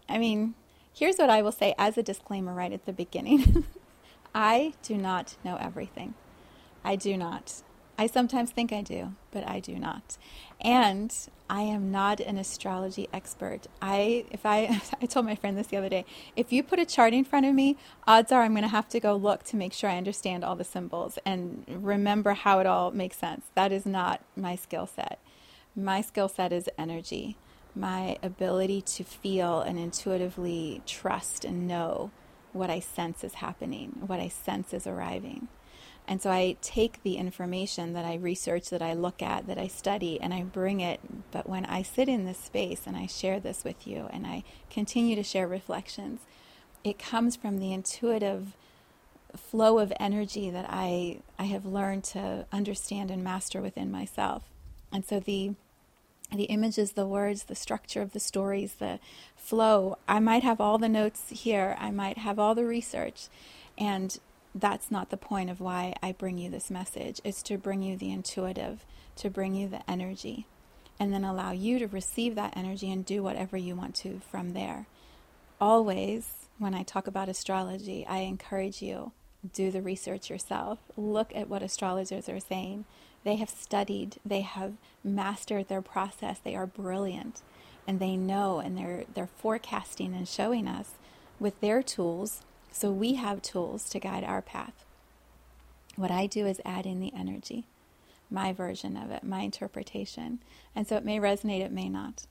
I 0.08 0.18
mean, 0.18 0.54
here's 0.92 1.18
what 1.18 1.30
I 1.30 1.42
will 1.42 1.52
say 1.52 1.74
as 1.78 1.96
a 1.96 2.02
disclaimer 2.02 2.52
right 2.52 2.72
at 2.72 2.84
the 2.84 2.92
beginning 2.92 3.64
I 4.34 4.74
do 4.82 4.96
not 4.96 5.36
know 5.44 5.56
everything. 5.56 6.14
I 6.84 6.96
do 6.96 7.16
not. 7.16 7.62
I 8.00 8.06
sometimes 8.06 8.50
think 8.50 8.72
I 8.72 8.80
do, 8.80 9.12
but 9.30 9.46
I 9.46 9.60
do 9.60 9.78
not. 9.78 10.16
And 10.58 11.14
I 11.50 11.60
am 11.60 11.90
not 11.90 12.18
an 12.18 12.38
astrology 12.38 13.10
expert. 13.12 13.66
I 13.82 14.24
if 14.30 14.46
I 14.46 14.80
I 15.02 15.04
told 15.04 15.26
my 15.26 15.34
friend 15.34 15.58
this 15.58 15.66
the 15.66 15.76
other 15.76 15.90
day, 15.90 16.06
if 16.34 16.50
you 16.50 16.62
put 16.62 16.78
a 16.78 16.86
chart 16.86 17.12
in 17.12 17.24
front 17.24 17.44
of 17.44 17.54
me, 17.54 17.76
odds 18.06 18.32
are 18.32 18.40
I'm 18.40 18.52
going 18.52 18.62
to 18.62 18.68
have 18.68 18.88
to 18.88 19.00
go 19.00 19.14
look 19.16 19.42
to 19.44 19.56
make 19.56 19.74
sure 19.74 19.90
I 19.90 19.98
understand 19.98 20.44
all 20.44 20.56
the 20.56 20.64
symbols 20.64 21.18
and 21.26 21.62
remember 21.68 22.32
how 22.32 22.58
it 22.60 22.66
all 22.66 22.90
makes 22.90 23.18
sense. 23.18 23.44
That 23.54 23.70
is 23.70 23.84
not 23.84 24.22
my 24.34 24.56
skill 24.56 24.86
set. 24.86 25.18
my 25.76 26.00
skill 26.00 26.28
set 26.30 26.54
is 26.54 26.70
energy, 26.78 27.36
my 27.74 28.16
ability 28.22 28.80
to 28.80 29.04
feel 29.04 29.60
and 29.60 29.78
intuitively 29.78 30.80
trust 30.86 31.44
and 31.44 31.68
know 31.68 32.12
what 32.54 32.70
I 32.70 32.80
sense 32.80 33.22
is 33.24 33.34
happening, 33.34 33.98
what 34.06 34.20
I 34.20 34.28
sense 34.28 34.72
is 34.72 34.86
arriving. 34.86 35.48
And 36.10 36.20
so 36.20 36.28
I 36.28 36.56
take 36.60 37.04
the 37.04 37.18
information 37.18 37.92
that 37.92 38.04
I 38.04 38.16
research, 38.16 38.68
that 38.70 38.82
I 38.82 38.94
look 38.94 39.22
at, 39.22 39.46
that 39.46 39.58
I 39.58 39.68
study, 39.68 40.20
and 40.20 40.34
I 40.34 40.42
bring 40.42 40.80
it. 40.80 40.98
But 41.30 41.48
when 41.48 41.64
I 41.64 41.82
sit 41.82 42.08
in 42.08 42.24
this 42.24 42.38
space 42.38 42.82
and 42.84 42.96
I 42.96 43.06
share 43.06 43.38
this 43.38 43.62
with 43.62 43.86
you 43.86 44.08
and 44.12 44.26
I 44.26 44.42
continue 44.70 45.14
to 45.14 45.22
share 45.22 45.46
reflections, 45.46 46.22
it 46.82 46.98
comes 46.98 47.36
from 47.36 47.58
the 47.58 47.72
intuitive 47.72 48.56
flow 49.36 49.78
of 49.78 49.92
energy 50.00 50.50
that 50.50 50.66
I, 50.68 51.20
I 51.38 51.44
have 51.44 51.64
learned 51.64 52.02
to 52.04 52.44
understand 52.50 53.12
and 53.12 53.22
master 53.22 53.62
within 53.62 53.92
myself. 53.92 54.42
And 54.92 55.06
so 55.06 55.20
the 55.20 55.54
the 56.32 56.44
images, 56.44 56.92
the 56.92 57.08
words, 57.08 57.44
the 57.44 57.56
structure 57.56 58.00
of 58.00 58.12
the 58.12 58.20
stories, 58.20 58.74
the 58.74 59.00
flow. 59.34 59.98
I 60.06 60.20
might 60.20 60.44
have 60.44 60.60
all 60.60 60.78
the 60.78 60.88
notes 60.88 61.24
here, 61.30 61.76
I 61.78 61.90
might 61.90 62.18
have 62.18 62.38
all 62.38 62.54
the 62.54 62.64
research, 62.64 63.26
and 63.76 64.16
that's 64.54 64.90
not 64.90 65.10
the 65.10 65.16
point 65.16 65.50
of 65.50 65.60
why 65.60 65.94
I 66.02 66.12
bring 66.12 66.38
you 66.38 66.50
this 66.50 66.70
message. 66.70 67.20
It's 67.24 67.42
to 67.44 67.58
bring 67.58 67.82
you 67.82 67.96
the 67.96 68.10
intuitive, 68.10 68.84
to 69.16 69.30
bring 69.30 69.54
you 69.54 69.68
the 69.68 69.88
energy, 69.90 70.46
and 70.98 71.12
then 71.12 71.24
allow 71.24 71.52
you 71.52 71.78
to 71.78 71.86
receive 71.86 72.34
that 72.34 72.56
energy 72.56 72.90
and 72.90 73.04
do 73.04 73.22
whatever 73.22 73.56
you 73.56 73.76
want 73.76 73.94
to 73.96 74.20
from 74.30 74.52
there. 74.52 74.86
Always, 75.60 76.48
when 76.58 76.74
I 76.74 76.82
talk 76.82 77.06
about 77.06 77.28
astrology, 77.28 78.06
I 78.06 78.18
encourage 78.18 78.82
you 78.82 79.12
do 79.52 79.70
the 79.70 79.82
research 79.82 80.28
yourself. 80.28 80.78
Look 80.96 81.34
at 81.34 81.48
what 81.48 81.62
astrologers 81.62 82.28
are 82.28 82.40
saying. 82.40 82.84
They 83.24 83.36
have 83.36 83.50
studied, 83.50 84.16
they 84.24 84.40
have 84.42 84.74
mastered 85.04 85.68
their 85.68 85.82
process, 85.82 86.38
they 86.38 86.56
are 86.56 86.66
brilliant, 86.66 87.42
and 87.86 88.00
they 88.00 88.16
know 88.16 88.58
and 88.58 88.76
they're 88.76 89.04
they're 89.12 89.26
forecasting 89.38 90.14
and 90.14 90.28
showing 90.28 90.68
us 90.68 90.92
with 91.38 91.60
their 91.60 91.82
tools. 91.82 92.42
So 92.72 92.90
we 92.90 93.14
have 93.14 93.42
tools 93.42 93.88
to 93.90 94.00
guide 94.00 94.24
our 94.24 94.42
path. 94.42 94.84
What 95.96 96.10
I 96.10 96.26
do 96.26 96.46
is 96.46 96.60
add 96.64 96.86
in 96.86 97.00
the 97.00 97.12
energy, 97.14 97.66
my 98.30 98.52
version 98.52 98.96
of 98.96 99.10
it, 99.10 99.24
my 99.24 99.40
interpretation. 99.40 100.40
And 100.74 100.86
so 100.86 100.96
it 100.96 101.04
may 101.04 101.18
resonate, 101.18 101.60
it 101.60 101.72
may 101.72 101.88
not. 101.88 102.26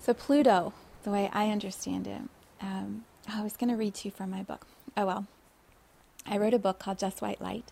So 0.00 0.14
Pluto, 0.14 0.72
the 1.04 1.10
way 1.10 1.30
I 1.32 1.50
understand 1.50 2.06
it, 2.06 2.22
um, 2.60 3.04
oh, 3.28 3.40
I 3.40 3.42
was 3.42 3.56
going 3.56 3.70
to 3.70 3.76
read 3.76 3.94
to 3.96 4.08
you 4.08 4.12
from 4.12 4.30
my 4.30 4.42
book. 4.42 4.66
Oh 4.96 5.06
well. 5.06 5.26
I 6.26 6.36
wrote 6.38 6.54
a 6.54 6.58
book 6.58 6.78
called 6.78 6.98
Just 6.98 7.22
White 7.22 7.40
Light. 7.40 7.70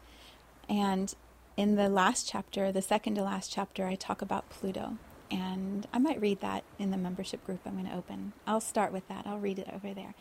And 0.69 1.15
in 1.57 1.77
the 1.77 1.89
last 1.89 2.29
chapter, 2.29 2.73
the 2.73 2.83
second 2.83 3.15
to 3.17 3.23
last 3.23 3.53
chapter, 3.53 3.87
I 3.87 3.95
talk 3.95 4.23
about 4.23 4.51
Pluto. 4.51 4.99
And 5.31 5.87
I 5.93 5.99
might 5.99 6.21
read 6.21 6.41
that 6.41 6.65
in 6.79 6.91
the 6.91 6.97
membership 6.97 7.45
group 7.45 7.61
I'm 7.67 7.75
going 7.75 7.87
to 7.87 7.95
open. 7.97 8.33
I'll 8.47 8.61
start 8.61 8.93
with 8.93 9.09
that, 9.09 9.27
I'll 9.27 9.39
read 9.39 9.59
it 9.59 9.69
over 9.75 9.93
there. 9.95 10.15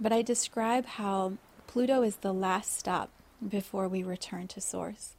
But 0.00 0.12
I 0.12 0.22
describe 0.22 0.86
how 0.86 1.34
Pluto 1.66 2.02
is 2.02 2.16
the 2.16 2.32
last 2.32 2.78
stop 2.78 3.10
before 3.46 3.88
we 3.88 4.02
return 4.02 4.48
to 4.48 4.60
Source. 4.60 5.14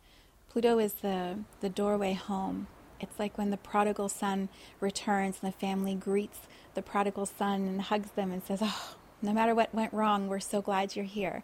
Pluto 0.50 0.80
is 0.80 0.94
the, 0.94 1.40
the 1.62 1.70
doorway 1.70 2.14
home. 2.14 2.68
It's 3.00 3.20
like 3.20 3.38
when 3.38 3.50
the 3.50 3.58
prodigal 3.58 4.10
son 4.10 4.50
returns 4.80 5.38
and 5.42 5.54
the 5.54 5.58
family 5.58 5.96
greets 5.96 6.40
the 6.74 6.82
prodigal 6.82 7.26
son 7.26 7.68
and 7.68 7.82
hugs 7.82 8.12
them 8.12 8.32
and 8.32 8.44
says, 8.44 8.60
Oh, 8.62 8.96
no 9.22 9.34
matter 9.34 9.54
what 9.54 9.74
went 9.74 9.94
wrong, 9.94 10.28
we're 10.28 10.40
so 10.40 10.62
glad 10.62 10.96
you're 10.96 11.06
here. 11.06 11.44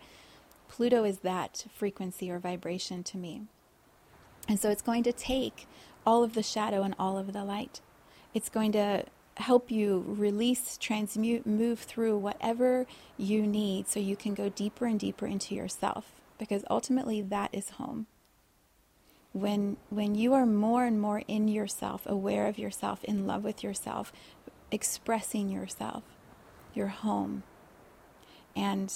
Pluto 0.67 1.03
is 1.03 1.19
that 1.19 1.65
frequency 1.73 2.31
or 2.31 2.39
vibration 2.39 3.03
to 3.03 3.17
me. 3.17 3.43
And 4.47 4.59
so 4.59 4.69
it's 4.69 4.81
going 4.81 5.03
to 5.03 5.13
take 5.13 5.67
all 6.05 6.23
of 6.23 6.33
the 6.33 6.43
shadow 6.43 6.83
and 6.83 6.95
all 6.97 7.17
of 7.17 7.33
the 7.33 7.43
light. 7.43 7.81
It's 8.33 8.49
going 8.49 8.71
to 8.73 9.05
help 9.37 9.69
you 9.69 10.03
release, 10.07 10.77
transmute, 10.77 11.45
move 11.45 11.79
through 11.79 12.17
whatever 12.17 12.85
you 13.17 13.45
need 13.45 13.87
so 13.87 13.99
you 13.99 14.15
can 14.15 14.33
go 14.33 14.49
deeper 14.49 14.85
and 14.85 14.99
deeper 14.99 15.25
into 15.25 15.55
yourself 15.55 16.21
because 16.37 16.63
ultimately 16.69 17.21
that 17.21 17.49
is 17.53 17.71
home. 17.71 18.07
When 19.33 19.75
when 19.89 20.15
you 20.15 20.33
are 20.33 20.45
more 20.45 20.85
and 20.85 20.99
more 20.99 21.21
in 21.27 21.49
yourself, 21.49 22.03
aware 22.05 22.47
of 22.47 22.57
yourself, 22.57 23.03
in 23.03 23.27
love 23.27 23.43
with 23.43 23.63
yourself, 23.63 24.13
expressing 24.71 25.49
yourself, 25.49 26.03
your 26.73 26.87
home. 26.87 27.43
And 28.55 28.93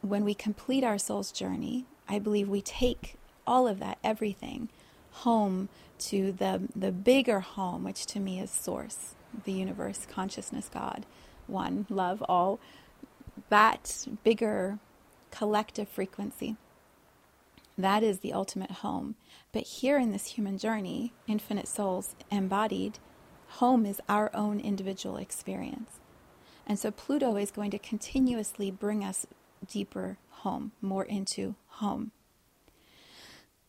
when 0.00 0.24
we 0.24 0.34
complete 0.34 0.84
our 0.84 0.98
soul's 0.98 1.32
journey, 1.32 1.84
I 2.08 2.18
believe 2.18 2.48
we 2.48 2.62
take 2.62 3.16
all 3.46 3.68
of 3.68 3.78
that, 3.80 3.98
everything, 4.02 4.68
home 5.10 5.68
to 5.98 6.32
the, 6.32 6.62
the 6.74 6.92
bigger 6.92 7.40
home, 7.40 7.84
which 7.84 8.06
to 8.06 8.20
me 8.20 8.40
is 8.40 8.50
source, 8.50 9.14
the 9.44 9.52
universe, 9.52 10.06
consciousness, 10.10 10.70
God, 10.72 11.06
one, 11.46 11.86
love, 11.88 12.22
all. 12.28 12.58
That 13.48 14.06
bigger 14.24 14.78
collective 15.30 15.88
frequency. 15.88 16.56
That 17.76 18.02
is 18.02 18.18
the 18.18 18.32
ultimate 18.32 18.70
home. 18.70 19.14
But 19.52 19.62
here 19.62 19.98
in 19.98 20.10
this 20.10 20.32
human 20.32 20.58
journey, 20.58 21.12
infinite 21.26 21.68
souls 21.68 22.16
embodied, 22.30 22.98
home 23.46 23.86
is 23.86 24.00
our 24.08 24.30
own 24.34 24.60
individual 24.60 25.16
experience. 25.16 26.00
And 26.66 26.78
so 26.78 26.90
Pluto 26.90 27.36
is 27.36 27.50
going 27.50 27.70
to 27.70 27.78
continuously 27.78 28.70
bring 28.70 29.04
us 29.04 29.26
deeper 29.66 30.18
home, 30.30 30.72
more 30.82 31.04
into 31.04 31.54
home. 31.68 32.12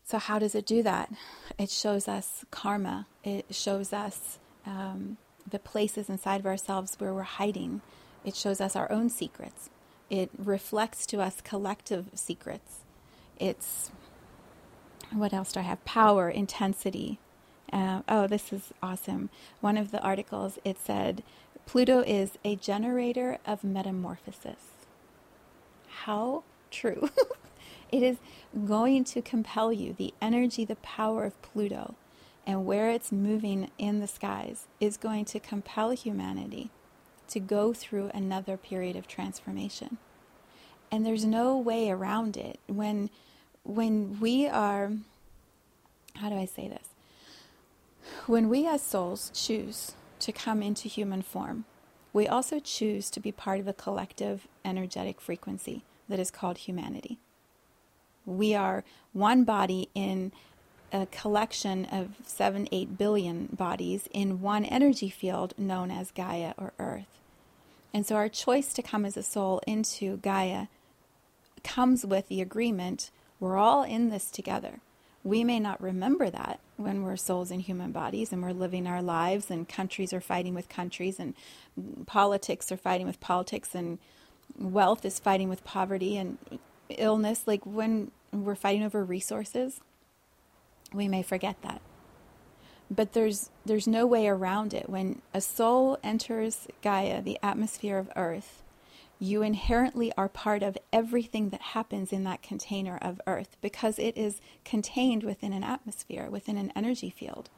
So, 0.04 0.18
how 0.18 0.40
does 0.40 0.56
it 0.56 0.66
do 0.66 0.82
that? 0.84 1.12
It 1.60 1.70
shows 1.70 2.08
us 2.08 2.44
karma, 2.50 3.06
it 3.24 3.46
shows 3.52 3.94
us 3.94 4.40
um, 4.66 5.18
the 5.50 5.60
places 5.60 6.10
inside 6.10 6.40
of 6.40 6.46
ourselves 6.46 6.96
where 6.98 7.14
we're 7.14 7.24
hiding, 7.24 7.82
it 8.24 8.36
shows 8.36 8.62
us 8.62 8.76
our 8.76 8.92
own 8.92 9.10
secrets, 9.10 9.70
it 10.10 10.30
reflects 10.38 11.06
to 11.08 11.22
us 11.22 11.42
collective 11.42 12.08
secrets. 12.16 12.80
It's 13.38 13.92
what 15.12 15.34
else 15.34 15.52
do 15.52 15.60
I 15.62 15.64
have? 15.64 15.84
Power, 15.86 16.30
intensity. 16.30 17.20
Uh, 17.72 18.02
oh, 18.08 18.28
this 18.28 18.52
is 18.52 18.74
awesome. 18.82 19.30
One 19.62 19.78
of 19.78 19.92
the 19.92 20.02
articles 20.02 20.60
it 20.66 20.78
said 20.80 21.24
Pluto 21.66 22.02
is 22.02 22.38
a 22.44 22.56
generator 22.56 23.38
of 23.46 23.64
metamorphosis 23.64 24.70
how 26.06 26.44
true. 26.72 27.10
it 27.92 28.04
is 28.04 28.18
going 28.68 29.04
to 29.04 29.22
compel 29.22 29.74
you. 29.74 29.94
The 29.94 30.14
energy, 30.22 30.66
the 30.66 30.78
power 30.78 31.26
of 31.26 31.42
Pluto, 31.42 31.96
and 32.50 32.66
where 32.66 32.90
it's 32.90 33.12
moving 33.12 33.70
in 33.78 34.00
the 34.00 34.08
skies 34.08 34.66
is 34.80 34.98
going 34.98 35.24
to 35.24 35.40
compel 35.40 35.92
humanity 35.92 36.72
to 37.28 37.40
go 37.40 37.74
through 37.74 38.10
another 38.12 38.58
period 38.58 38.96
of 38.96 39.08
transformation. 39.08 40.00
And 40.92 41.06
there's 41.06 41.26
no 41.26 41.56
way 41.56 41.92
around 41.92 42.36
it. 42.36 42.60
When 42.66 43.12
when 43.62 44.20
we 44.20 44.48
are 44.48 44.94
how 46.16 46.30
do 46.30 46.38
I 46.38 46.46
say 46.46 46.68
this? 46.68 46.88
When 48.26 48.50
we 48.50 48.66
as 48.66 48.82
souls 48.82 49.30
choose 49.32 49.92
to 50.18 50.32
come 50.32 50.64
into 50.64 50.90
human 50.90 51.22
form, 51.22 51.66
we 52.14 52.28
also 52.28 52.60
choose 52.60 53.12
to 53.12 53.20
be 53.20 53.32
part 53.32 53.60
of 53.60 53.68
a 53.68 53.74
collective 53.74 54.48
energetic 54.66 55.22
frequency 55.22 55.84
that 56.08 56.18
is 56.18 56.32
called 56.32 56.58
humanity. 56.58 57.20
We 58.26 58.56
are 58.56 58.84
one 59.14 59.44
body 59.44 59.90
in 59.94 60.32
a 60.92 61.06
collection 61.08 61.86
of 61.86 62.10
seven, 62.26 62.68
eight 62.72 62.98
billion 62.98 63.48
bodies 63.48 64.08
in 64.12 64.42
one 64.42 64.66
energy 64.66 65.10
field 65.10 65.54
known 65.58 65.92
as 65.92 66.12
Gaia 66.12 66.54
or 66.58 66.74
Earth. 66.80 67.20
And 67.94 68.06
so 68.06 68.16
our 68.16 68.30
choice 68.30 68.74
to 68.74 68.82
come 68.82 69.06
as 69.06 69.18
a 69.18 69.24
soul 69.24 69.62
into 69.66 70.18
Gaia 70.18 70.68
comes 71.64 72.06
with 72.06 72.28
the 72.28 72.42
agreement 72.42 73.12
we're 73.40 73.58
all 73.58 73.84
in 73.84 74.10
this 74.10 74.30
together. 74.30 74.80
We 75.24 75.44
may 75.44 75.60
not 75.60 75.82
remember 75.82 76.30
that 76.30 76.60
when 76.78 77.04
we're 77.04 77.18
souls 77.18 77.52
in 77.52 77.60
human 77.62 77.92
bodies 77.92 78.32
and 78.32 78.42
we're 78.42 78.52
living 78.52 78.88
our 78.88 79.02
lives, 79.02 79.50
and 79.50 79.68
countries 79.68 80.14
are 80.14 80.22
fighting 80.22 80.54
with 80.54 80.70
countries, 80.70 81.20
and 81.20 81.36
politics 82.06 82.72
are 82.72 82.78
fighting 82.78 83.08
with 83.08 83.20
politics, 83.20 83.76
and 83.76 84.00
wealth 84.58 85.06
is 85.06 85.20
fighting 85.20 85.50
with 85.50 85.64
poverty 85.64 86.18
and 86.18 86.38
illness, 86.90 87.44
like 87.48 87.66
when 87.66 88.12
we're 88.32 88.56
fighting 88.56 88.84
over 88.84 89.04
resources, 89.04 89.82
we 90.94 91.08
may 91.08 91.24
forget 91.24 91.62
that. 91.62 91.82
But 92.92 93.14
there's 93.14 93.52
there's 93.66 93.88
no 93.88 94.08
way 94.08 94.28
around 94.28 94.74
it. 94.74 94.90
When 94.90 95.22
a 95.34 95.42
soul 95.42 95.98
enters 96.04 96.68
Gaia, 96.82 97.22
the 97.22 97.38
atmosphere 97.44 97.98
of 97.98 98.10
Earth, 98.16 98.64
you 99.20 99.44
inherently 99.44 100.12
are 100.18 100.30
part 100.30 100.64
of 100.64 100.78
everything 100.92 101.50
that 101.50 101.62
happens 101.62 102.12
in 102.12 102.24
that 102.24 102.42
container 102.42 102.98
of 103.02 103.22
Earth 103.28 103.58
because 103.62 104.00
it 104.00 104.18
is 104.18 104.42
contained 104.66 105.24
within 105.24 105.54
an 105.54 105.64
atmosphere, 105.64 106.30
within 106.30 106.58
an 106.58 106.72
energy 106.76 107.10
field 107.10 107.50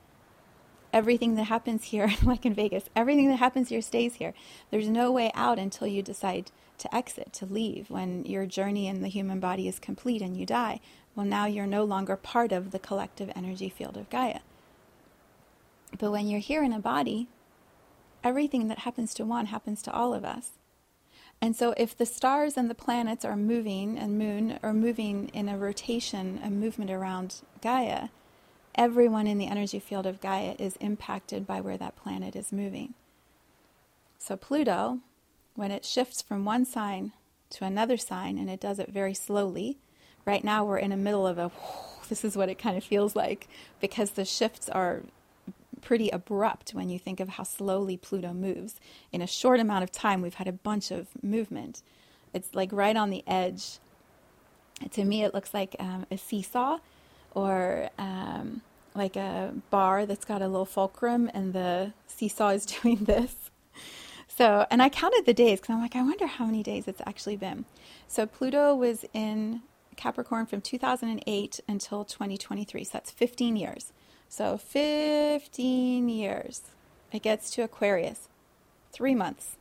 everything 0.94 1.36
that 1.36 1.46
happens 1.46 1.86
here, 1.86 2.12
like 2.24 2.46
in 2.46 2.54
Vegas, 2.54 2.86
everything 2.96 3.28
that 3.30 3.38
happens 3.38 3.70
here 3.70 3.82
stays 3.82 4.16
here. 4.16 4.34
There's 4.70 4.88
no 4.88 5.12
way 5.12 5.32
out 5.34 5.60
until 5.60 5.88
you 5.88 6.02
decide 6.02 6.52
to 6.80 6.96
exit, 6.96 7.32
to 7.34 7.46
leave, 7.46 7.90
when 7.90 8.26
your 8.26 8.46
journey 8.46 8.88
in 8.88 9.02
the 9.02 9.08
human 9.08 9.40
body 9.40 9.68
is 9.68 9.80
complete 9.80 10.22
and 10.22 10.36
you 10.36 10.46
die. 10.46 10.80
Well, 11.16 11.26
now 11.26 11.46
you're 11.46 11.68
no 11.68 11.84
longer 11.84 12.16
part 12.16 12.52
of 12.52 12.72
the 12.72 12.80
collective 12.80 13.32
energy 13.36 13.70
field 13.70 13.98
of 13.98 14.10
Gaia. 14.10 14.40
But 15.98 16.12
when 16.12 16.28
you're 16.28 16.40
here 16.40 16.64
in 16.64 16.72
a 16.72 16.80
body, 16.80 17.28
everything 18.24 18.68
that 18.70 18.80
happens 18.80 19.14
to 19.16 19.26
one 19.26 19.48
happens 19.48 19.82
to 19.84 19.94
all 19.94 20.14
of 20.14 20.24
us. 20.24 20.52
And 21.42 21.56
so 21.56 21.74
if 21.76 21.98
the 21.98 22.06
stars 22.06 22.56
and 22.56 22.70
the 22.70 22.76
planets 22.76 23.26
are 23.26 23.36
moving 23.36 23.98
and 23.98 24.18
moon 24.18 24.60
are 24.62 24.74
moving 24.74 25.30
in 25.34 25.50
a 25.50 25.58
rotation, 25.58 26.40
a 26.44 26.50
movement 26.50 26.92
around 26.92 27.42
Gaia, 27.62 28.10
everyone 28.76 29.28
in 29.28 29.38
the 29.38 29.48
energy 29.48 29.80
field 29.80 30.06
of 30.06 30.22
Gaia 30.22 30.56
is 30.60 30.76
impacted 30.78 31.48
by 31.48 31.60
where 31.60 31.78
that 31.78 31.96
planet 31.96 32.36
is 32.36 32.52
moving. 32.52 32.94
So 34.20 34.38
Pluto, 34.38 35.00
when 35.56 35.72
it 35.72 35.84
shifts 35.84 36.22
from 36.22 36.46
one 36.46 36.64
sign 36.64 37.12
to 37.50 37.66
another 37.66 37.98
sign, 37.98 38.38
and 38.38 38.50
it 38.50 38.60
does 38.60 38.78
it 38.78 38.90
very 38.90 39.16
slowly, 39.16 39.78
right 40.26 40.44
now 40.44 40.64
we're 40.64 40.78
in 40.78 40.92
the 40.92 40.98
middle 40.98 41.26
of 41.28 41.38
a 41.38 41.52
this 42.10 42.26
is 42.26 42.36
what 42.36 42.50
it 42.50 42.58
kind 42.58 42.76
of 42.78 42.84
feels 42.84 43.16
like 43.16 43.48
because 43.80 44.12
the 44.12 44.26
shifts 44.26 44.68
are 44.70 45.02
pretty 45.82 46.10
abrupt 46.10 46.72
when 46.72 46.90
you 46.90 47.00
think 47.00 47.20
of 47.20 47.30
how 47.30 47.44
slowly 47.44 47.98
Pluto 47.98 48.34
moves. 48.34 48.80
In 49.12 49.22
a 49.22 49.28
short 49.28 49.60
amount 49.60 49.84
of 49.84 49.92
time, 49.92 50.22
we've 50.22 50.36
had 50.36 50.48
a 50.48 50.54
bunch 50.54 50.92
of 50.92 51.08
movement. 51.22 51.82
It's 52.34 52.54
like 52.54 52.72
right 52.72 52.96
on 52.96 53.10
the 53.10 53.24
edge. 53.28 53.80
To 54.92 55.04
me, 55.04 55.24
it 55.24 55.34
looks 55.34 55.54
like 55.54 55.76
um, 55.80 56.06
a 56.10 56.18
seesaw 56.18 56.80
or 57.34 57.90
um, 57.98 58.62
like 58.96 59.16
a 59.16 59.54
bar 59.70 60.06
that's 60.06 60.26
got 60.26 60.42
a 60.42 60.48
little 60.48 60.66
fulcrum, 60.66 61.30
and 61.34 61.54
the 61.54 61.94
seesaw 62.08 62.50
is 62.50 62.66
doing 62.82 63.04
this. 63.06 63.36
So, 64.28 64.66
and 64.72 64.82
I 64.82 64.90
counted 64.90 65.26
the 65.26 65.34
days 65.34 65.60
because 65.60 65.74
I'm 65.74 65.82
like, 65.82 65.96
I 65.96 66.02
wonder 66.02 66.26
how 66.26 66.46
many 66.46 66.64
days 66.64 66.88
it's 66.88 67.02
actually 67.06 67.36
been. 67.36 67.66
So, 68.08 68.26
Pluto 68.26 68.74
was 68.74 69.06
in 69.14 69.62
Capricorn 70.02 70.48
from 70.48 70.62
2008 70.62 71.60
until 71.68 72.04
2023. 72.04 72.84
So, 72.84 72.90
that's 72.92 73.12
15 73.12 73.56
years. 73.56 73.94
So 74.28 74.58
15 74.58 76.10
years. 76.10 76.62
It 77.12 77.22
gets 77.22 77.52
to 77.52 77.64
Aquarius. 77.64 78.30
Three 78.92 79.14
months. 79.14 79.58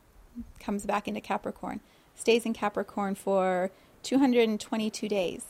Comes 0.59 0.85
back 0.85 1.07
into 1.07 1.21
Capricorn. 1.21 1.81
Stays 2.15 2.45
in 2.45 2.53
Capricorn 2.53 3.13
for 3.15 3.69
222 4.01 5.09
days. 5.09 5.45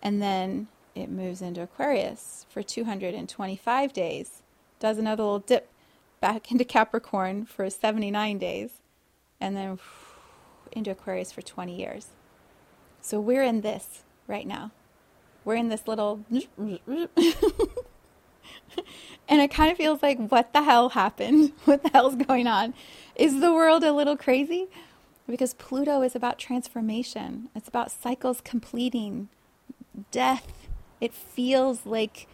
And 0.00 0.22
then 0.22 0.68
it 0.94 1.10
moves 1.10 1.42
into 1.42 1.60
Aquarius 1.60 2.46
for 2.48 2.62
225 2.62 3.92
days. 3.92 4.42
Does 4.78 4.96
another 4.96 5.24
little 5.24 5.38
dip 5.40 5.68
back 6.20 6.50
into 6.52 6.64
Capricorn 6.64 7.44
for 7.44 7.68
79 7.68 8.38
days. 8.38 8.70
And 9.40 9.56
then 9.56 9.78
into 10.70 10.92
Aquarius 10.92 11.32
for 11.32 11.42
20 11.42 11.76
years. 11.76 12.06
So 13.00 13.20
we're 13.20 13.42
in 13.42 13.60
this 13.62 14.04
right 14.26 14.46
now. 14.46 14.70
We're 15.44 15.56
in 15.56 15.68
this 15.68 15.88
little 15.88 16.24
and 19.28 19.40
it 19.40 19.50
kind 19.50 19.70
of 19.70 19.76
feels 19.76 20.02
like, 20.02 20.18
what 20.28 20.52
the 20.52 20.62
hell 20.62 20.90
happened? 20.90 21.52
What 21.64 21.82
the 21.82 21.90
hell's 21.90 22.16
going 22.16 22.46
on? 22.46 22.74
Is 23.16 23.40
the 23.40 23.52
world 23.52 23.84
a 23.84 23.92
little 23.92 24.16
crazy? 24.16 24.68
Because 25.26 25.54
Pluto 25.54 26.02
is 26.02 26.14
about 26.14 26.38
transformation, 26.38 27.48
it's 27.54 27.68
about 27.68 27.90
cycles 27.90 28.40
completing, 28.40 29.28
death. 30.10 30.52
It 31.00 31.12
feels 31.14 31.86
like 31.86 32.28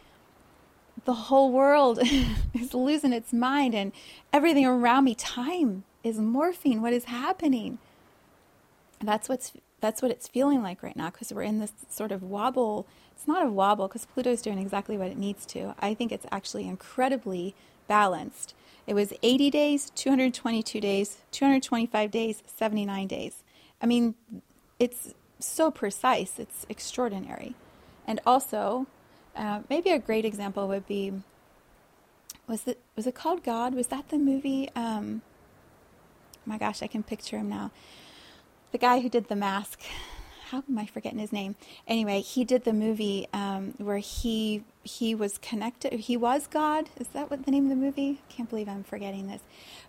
the 1.05 1.15
whole 1.15 1.53
world 1.53 2.01
is 2.55 2.75
losing 2.75 3.13
its 3.13 3.33
mind 3.33 3.75
and 3.75 3.93
everything 4.33 4.67
around 4.67 5.05
me, 5.05 5.15
time 5.15 5.85
is 6.03 6.19
morphing. 6.19 6.81
What 6.81 6.93
is 6.93 7.05
happening? 7.05 7.79
That's 9.01 9.29
what's 9.29 9.53
that's 9.81 10.03
what 10.03 10.11
it's 10.11 10.29
feeling 10.29 10.63
like 10.63 10.83
right 10.83 10.97
now 10.97 11.11
because 11.11 11.33
we're 11.33 11.43
in 11.43 11.61
this 11.61 11.73
sort 11.89 12.13
of 12.13 12.23
wobble 12.23 12.87
it's 13.19 13.27
not 13.27 13.45
a 13.45 13.51
wobble 13.51 13.89
because 13.89 14.07
Pluto 14.07 14.31
is 14.31 14.41
doing 14.41 14.61
exactly 14.61 14.97
what 14.97 15.09
it 15.09 15.19
needs 15.19 15.45
to. 15.47 15.75
I 15.81 15.93
think 15.93 16.13
it's 16.13 16.25
actually 16.31 16.69
incredibly 16.69 17.53
balanced. 17.89 18.55
It 18.87 18.95
was 18.95 19.13
80 19.25 19.51
days, 19.51 19.91
222 19.97 20.81
days, 20.81 21.19
225 21.33 22.13
days, 22.13 22.45
79 22.47 23.09
days. 23.09 23.43
I 23.83 23.87
mean, 23.87 24.15
it's 24.79 25.15
so 25.41 25.73
precise, 25.73 26.39
it's 26.39 26.65
extraordinary. 26.69 27.57
And 28.07 28.21
also, 28.25 28.87
uh, 29.35 29.63
maybe 29.69 29.91
a 29.91 29.99
great 29.99 30.25
example 30.25 30.69
would 30.69 30.87
be 30.87 31.13
was 32.47 32.69
it 32.69 32.79
was 32.95 33.09
it 33.09 33.17
called 33.17 33.43
God? 33.43 33.75
Was 33.75 33.89
that 33.89 34.11
the 34.11 34.19
movie? 34.19 34.71
Um, 34.77 35.23
my 36.47 36.57
gosh, 36.57 36.83
I 36.83 36.87
can 36.87 37.03
picture 37.03 37.37
him 37.37 37.49
now. 37.49 37.73
The 38.73 38.79
guy 38.79 39.01
who 39.01 39.09
did 39.09 39.29
the 39.29 39.37
mask 39.37 39.81
how 40.51 40.63
am 40.67 40.79
I 40.79 40.87
forgetting 40.87 41.19
his 41.19 41.33
name? 41.33 41.57
Anyway, 41.87 42.21
he 42.21 42.43
did 42.43 42.65
the 42.65 42.73
movie 42.73 43.29
um, 43.35 43.75
where 43.77 43.99
he 43.99 44.65
he 44.83 45.15
was 45.15 45.37
connected. 45.37 45.93
He 45.93 46.17
was 46.17 46.47
God. 46.47 46.89
Is 46.99 47.09
that 47.09 47.31
what 47.31 47.45
the 47.45 47.51
name 47.51 47.65
of 47.65 47.69
the 47.69 47.77
movie? 47.77 48.23
I 48.27 48.33
can't 48.33 48.49
believe 48.49 48.67
I'm 48.67 48.83
forgetting 48.83 49.27
this. 49.29 49.43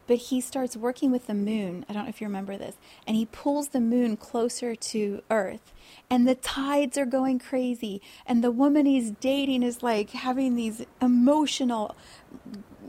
But 0.06 0.18
he 0.18 0.42
starts 0.42 0.76
working 0.76 1.12
with 1.12 1.28
the 1.28 1.34
moon. 1.34 1.86
I 1.88 1.94
don't 1.94 2.04
know 2.04 2.10
if 2.10 2.20
you 2.20 2.28
remember 2.28 2.58
this. 2.58 2.76
And 3.08 3.16
he 3.16 3.26
pulls 3.26 3.70
the 3.70 3.80
moon 3.80 4.18
closer 4.18 4.76
to 4.76 5.24
Earth. 5.32 5.72
And 6.10 6.28
the 6.28 6.36
tides 6.36 6.98
are 6.98 7.06
going 7.06 7.40
crazy. 7.40 8.02
And 8.26 8.44
the 8.44 8.52
woman 8.52 8.86
he's 8.86 9.12
dating 9.12 9.64
is 9.64 9.82
like 9.82 10.10
having 10.10 10.56
these 10.56 10.86
emotional, 11.02 11.96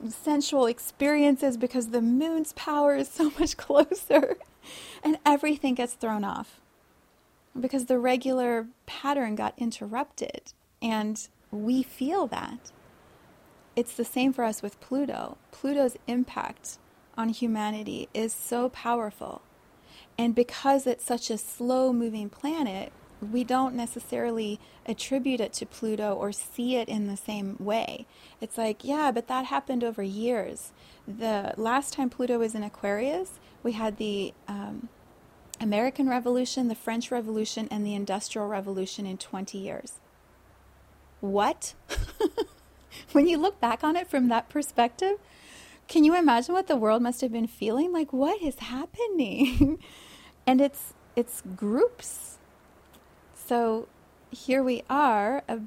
sensual 0.08 0.66
experiences 0.66 1.56
because 1.56 1.90
the 1.90 2.02
moon's 2.02 2.52
power 2.54 2.96
is 2.96 3.08
so 3.08 3.30
much 3.38 3.56
closer. 3.56 4.36
And 5.02 5.18
everything 5.24 5.74
gets 5.74 5.94
thrown 5.94 6.24
off 6.24 6.60
because 7.58 7.86
the 7.86 7.98
regular 7.98 8.66
pattern 8.86 9.34
got 9.34 9.54
interrupted 9.56 10.52
and 10.82 11.26
we 11.50 11.82
feel 11.82 12.26
that. 12.28 12.70
It's 13.76 13.94
the 13.94 14.04
same 14.04 14.32
for 14.32 14.44
us 14.44 14.62
with 14.62 14.80
Pluto. 14.80 15.38
Pluto's 15.52 15.96
impact 16.06 16.78
on 17.16 17.30
humanity 17.30 18.08
is 18.12 18.32
so 18.32 18.68
powerful. 18.68 19.42
And 20.18 20.34
because 20.34 20.86
it's 20.86 21.04
such 21.04 21.30
a 21.30 21.38
slow 21.38 21.92
moving 21.92 22.28
planet, 22.28 22.92
we 23.20 23.44
don't 23.44 23.74
necessarily 23.74 24.58
attribute 24.86 25.40
it 25.40 25.52
to 25.54 25.66
Pluto 25.66 26.14
or 26.14 26.32
see 26.32 26.76
it 26.76 26.88
in 26.88 27.06
the 27.06 27.16
same 27.16 27.56
way. 27.58 28.06
It's 28.40 28.58
like, 28.58 28.84
yeah, 28.84 29.10
but 29.12 29.28
that 29.28 29.46
happened 29.46 29.84
over 29.84 30.02
years. 30.02 30.72
The 31.06 31.54
last 31.56 31.92
time 31.92 32.10
Pluto 32.10 32.38
was 32.38 32.54
in 32.54 32.62
Aquarius, 32.62 33.38
we 33.62 33.72
had 33.72 33.96
the 33.96 34.32
um, 34.48 34.88
American 35.60 36.08
Revolution, 36.08 36.68
the 36.68 36.74
French 36.74 37.10
Revolution, 37.10 37.68
and 37.70 37.84
the 37.84 37.94
Industrial 37.94 38.46
Revolution 38.48 39.06
in 39.06 39.18
20 39.18 39.58
years. 39.58 40.00
What? 41.20 41.74
when 43.12 43.28
you 43.28 43.36
look 43.36 43.60
back 43.60 43.84
on 43.84 43.96
it 43.96 44.08
from 44.08 44.28
that 44.28 44.48
perspective, 44.48 45.18
can 45.86 46.04
you 46.04 46.16
imagine 46.16 46.54
what 46.54 46.66
the 46.66 46.76
world 46.76 47.02
must 47.02 47.20
have 47.20 47.32
been 47.32 47.46
feeling? 47.46 47.92
Like, 47.92 48.12
what 48.12 48.40
is 48.40 48.58
happening? 48.58 49.78
and 50.46 50.60
it's 50.60 50.94
it's 51.16 51.42
groups. 51.56 52.38
So 53.34 53.88
here 54.30 54.62
we 54.62 54.84
are, 54.88 55.42
uh, 55.48 55.58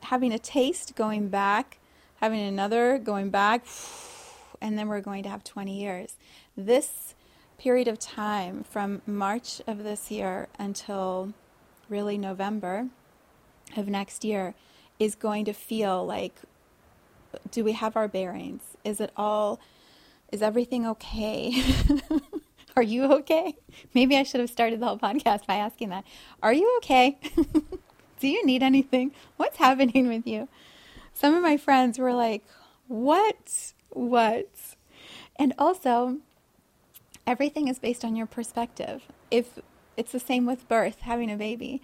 having 0.00 0.32
a 0.32 0.38
taste, 0.38 0.96
going 0.96 1.28
back, 1.28 1.78
having 2.16 2.40
another, 2.40 2.98
going 2.98 3.30
back, 3.30 3.64
and 4.60 4.76
then 4.76 4.88
we're 4.88 5.00
going 5.00 5.22
to 5.22 5.28
have 5.28 5.44
20 5.44 5.80
years. 5.80 6.16
This 6.56 7.14
period 7.58 7.88
of 7.88 7.98
time 7.98 8.62
from 8.62 9.02
March 9.04 9.60
of 9.66 9.82
this 9.82 10.10
year 10.10 10.48
until 10.58 11.34
really 11.88 12.16
November 12.16 12.86
of 13.76 13.88
next 13.88 14.24
year 14.24 14.54
is 14.98 15.14
going 15.14 15.44
to 15.44 15.52
feel 15.52 16.06
like 16.06 16.34
do 17.50 17.64
we 17.64 17.72
have 17.72 17.96
our 17.96 18.08
bearings? 18.08 18.62
Is 18.84 19.00
it 19.00 19.10
all, 19.16 19.60
is 20.32 20.40
everything 20.40 20.86
okay? 20.86 21.62
Are 22.76 22.82
you 22.82 23.12
okay? 23.12 23.56
Maybe 23.92 24.16
I 24.16 24.22
should 24.22 24.40
have 24.40 24.50
started 24.50 24.80
the 24.80 24.86
whole 24.86 24.98
podcast 24.98 25.46
by 25.46 25.56
asking 25.56 25.88
that. 25.90 26.04
Are 26.42 26.52
you 26.52 26.72
okay? 26.78 27.18
Do 28.20 28.28
you 28.28 28.44
need 28.46 28.62
anything? 28.62 29.12
What's 29.36 29.58
happening 29.58 30.08
with 30.08 30.26
you? 30.26 30.48
Some 31.12 31.34
of 31.34 31.42
my 31.42 31.56
friends 31.56 31.98
were 31.98 32.14
like, 32.14 32.44
What? 32.86 33.72
What? 33.90 34.48
And 35.36 35.54
also, 35.58 36.18
everything 37.28 37.68
is 37.68 37.78
based 37.78 38.06
on 38.06 38.16
your 38.16 38.26
perspective. 38.26 39.02
If 39.30 39.58
it's 39.98 40.12
the 40.12 40.18
same 40.18 40.46
with 40.46 40.66
birth, 40.66 41.02
having 41.02 41.30
a 41.30 41.36
baby. 41.36 41.82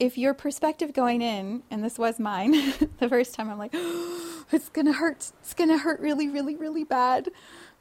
If 0.00 0.16
your 0.16 0.32
perspective 0.32 0.94
going 0.94 1.20
in, 1.20 1.62
and 1.70 1.84
this 1.84 1.98
was 1.98 2.18
mine, 2.18 2.52
the 2.98 3.08
first 3.08 3.34
time 3.34 3.50
I'm 3.50 3.58
like, 3.58 3.72
oh, 3.74 4.46
it's 4.52 4.70
gonna 4.70 4.94
hurt. 4.94 5.32
It's 5.40 5.52
gonna 5.52 5.76
hurt 5.76 6.00
really, 6.00 6.28
really, 6.28 6.56
really 6.56 6.82
bad. 6.82 7.28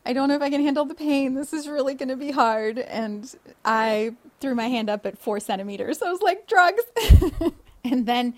I 0.05 0.11
don't 0.11 0.27
know 0.27 0.35
if 0.35 0.41
I 0.41 0.49
can 0.49 0.61
handle 0.61 0.83
the 0.83 0.93
pain. 0.93 1.35
This 1.35 1.53
is 1.53 1.69
really 1.69 1.93
gonna 1.93 2.17
be 2.17 2.31
hard. 2.31 2.77
And 2.77 3.33
I 3.63 4.15
threw 4.41 4.53
my 4.53 4.67
hand 4.67 4.89
up 4.89 5.05
at 5.05 5.17
four 5.17 5.39
centimeters. 5.39 6.01
I 6.01 6.11
was 6.11 6.21
like, 6.21 6.47
drugs. 6.47 6.83
and 7.85 8.05
then 8.05 8.33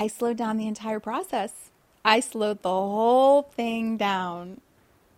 I 0.00 0.08
slowed 0.08 0.36
down 0.36 0.56
the 0.56 0.66
entire 0.66 0.98
process. 0.98 1.70
I 2.04 2.18
slowed 2.18 2.62
the 2.62 2.70
whole 2.70 3.42
thing 3.42 3.96
down. 3.96 4.60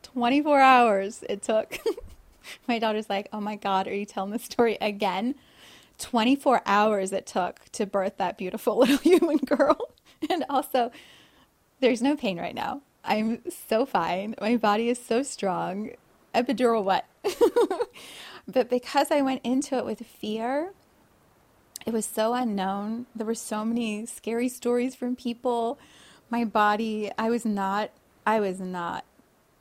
24 0.02 0.60
hours 0.60 1.24
it 1.28 1.42
took. 1.42 1.78
my 2.68 2.78
daughter's 2.78 3.08
like, 3.08 3.28
oh 3.32 3.40
my 3.40 3.56
God, 3.56 3.86
are 3.86 3.94
you 3.94 4.06
telling 4.06 4.30
this 4.30 4.44
story 4.44 4.78
again? 4.80 5.34
24 5.98 6.62
hours 6.66 7.12
it 7.12 7.26
took 7.26 7.64
to 7.72 7.86
birth 7.86 8.18
that 8.18 8.36
beautiful 8.36 8.76
little 8.78 8.98
human 8.98 9.38
girl. 9.38 9.94
and 10.30 10.44
also, 10.48 10.90
there's 11.80 12.02
no 12.02 12.16
pain 12.16 12.38
right 12.38 12.54
now. 12.54 12.82
I'm 13.04 13.42
so 13.68 13.86
fine. 13.86 14.34
My 14.40 14.56
body 14.56 14.88
is 14.88 14.98
so 14.98 15.22
strong. 15.22 15.90
Epidural 16.34 16.82
what? 16.82 17.06
but 18.48 18.68
because 18.68 19.10
I 19.10 19.22
went 19.22 19.40
into 19.44 19.76
it 19.76 19.84
with 19.84 20.04
fear, 20.04 20.72
it 21.86 21.92
was 21.92 22.04
so 22.04 22.34
unknown. 22.34 23.06
There 23.14 23.26
were 23.26 23.34
so 23.34 23.64
many 23.64 24.06
scary 24.06 24.48
stories 24.48 24.96
from 24.96 25.14
people. 25.14 25.78
My 26.28 26.44
body, 26.44 27.10
I 27.16 27.30
was 27.30 27.44
not 27.44 27.90
I 28.26 28.40
was 28.40 28.60
not 28.60 29.04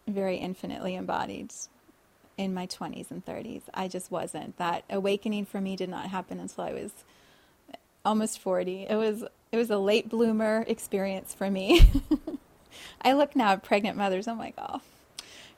very 0.07 0.37
infinitely 0.37 0.95
embodied 0.95 1.53
in 2.37 2.53
my 2.53 2.67
20s 2.67 3.11
and 3.11 3.25
30s. 3.25 3.63
I 3.73 3.87
just 3.87 4.11
wasn't. 4.11 4.57
That 4.57 4.83
awakening 4.89 5.45
for 5.45 5.61
me 5.61 5.75
did 5.75 5.89
not 5.89 6.07
happen 6.09 6.39
until 6.39 6.63
I 6.63 6.73
was 6.73 6.91
almost 8.03 8.39
40. 8.39 8.87
It 8.89 8.95
was 8.95 9.23
it 9.51 9.57
was 9.57 9.69
a 9.69 9.77
late 9.77 10.09
bloomer 10.09 10.65
experience 10.67 11.33
for 11.33 11.49
me. 11.49 11.89
I 13.01 13.13
look 13.13 13.35
now 13.35 13.53
at 13.53 13.63
pregnant 13.63 13.97
mothers, 13.97 14.27
I'm 14.27 14.37
like, 14.37 14.55
"Oh, 14.57 14.81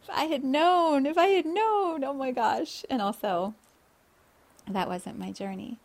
if 0.03 0.09
I 0.09 0.25
had 0.25 0.43
known, 0.43 1.05
if 1.05 1.17
I 1.17 1.27
had 1.27 1.45
known, 1.45 2.03
oh 2.03 2.13
my 2.13 2.31
gosh." 2.31 2.85
And 2.89 3.01
also 3.01 3.53
that 4.69 4.87
wasn't 4.87 5.17
my 5.17 5.31
journey. 5.31 5.77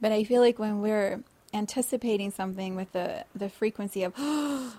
But 0.00 0.12
I 0.12 0.24
feel 0.24 0.42
like 0.42 0.58
when 0.58 0.82
we're 0.82 1.22
anticipating 1.54 2.30
something 2.30 2.76
with 2.76 2.92
the 2.92 3.24
the 3.34 3.48
frequency 3.48 4.02
of 4.02 4.12
oh, 4.18 4.76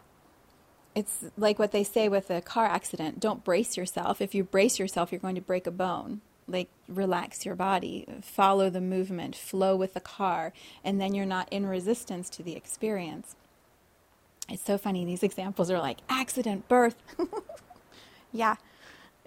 it's 0.96 1.26
like 1.38 1.60
what 1.60 1.72
they 1.72 1.84
say 1.84 2.08
with 2.08 2.30
a 2.30 2.42
car 2.42 2.66
accident 2.66 3.20
don't 3.20 3.44
brace 3.44 3.78
yourself. 3.78 4.22
If 4.22 4.36
you 4.36 4.44
brace 4.44 4.80
yourself, 4.80 5.12
you're 5.12 5.20
going 5.20 5.36
to 5.36 5.42
break 5.42 5.68
a 5.68 5.72
bone. 5.72 6.22
Like, 6.46 6.68
relax 6.90 7.46
your 7.46 7.56
body, 7.56 8.06
follow 8.22 8.70
the 8.70 8.82
movement, 8.82 9.34
flow 9.34 9.78
with 9.78 9.94
the 9.94 10.02
car, 10.02 10.52
and 10.84 11.00
then 11.00 11.16
you're 11.16 11.26
not 11.26 11.48
in 11.52 11.66
resistance 11.66 12.30
to 12.32 12.44
the 12.44 12.56
experience. 12.56 13.36
It's 14.50 14.64
so 14.64 14.78
funny. 14.78 15.06
These 15.06 15.24
examples 15.24 15.72
are 15.72 15.80
like 15.80 16.00
accident, 16.10 16.68
birth. 16.68 16.98
yeah, 18.34 18.58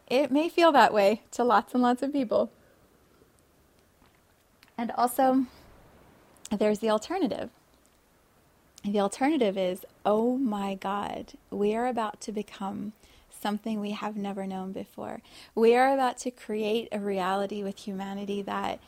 it 0.08 0.30
may 0.30 0.50
feel 0.50 0.72
that 0.72 0.92
way 0.92 1.22
to 1.32 1.42
lots 1.42 1.72
and 1.72 1.82
lots 1.82 2.02
of 2.02 2.12
people. 2.12 2.50
And 4.76 4.90
also, 4.92 5.46
there's 6.50 6.80
the 6.80 6.90
alternative. 6.90 7.48
The 8.86 9.00
alternative 9.00 9.58
is, 9.58 9.84
oh 10.04 10.36
my 10.36 10.76
God, 10.76 11.32
we 11.50 11.74
are 11.74 11.88
about 11.88 12.20
to 12.20 12.32
become 12.32 12.92
something 13.28 13.80
we 13.80 13.90
have 13.90 14.16
never 14.16 14.46
known 14.46 14.70
before. 14.72 15.22
We 15.56 15.74
are 15.74 15.92
about 15.92 16.18
to 16.18 16.30
create 16.30 16.88
a 16.92 17.00
reality 17.00 17.64
with 17.64 17.78
humanity 17.80 18.42
that 18.42 18.78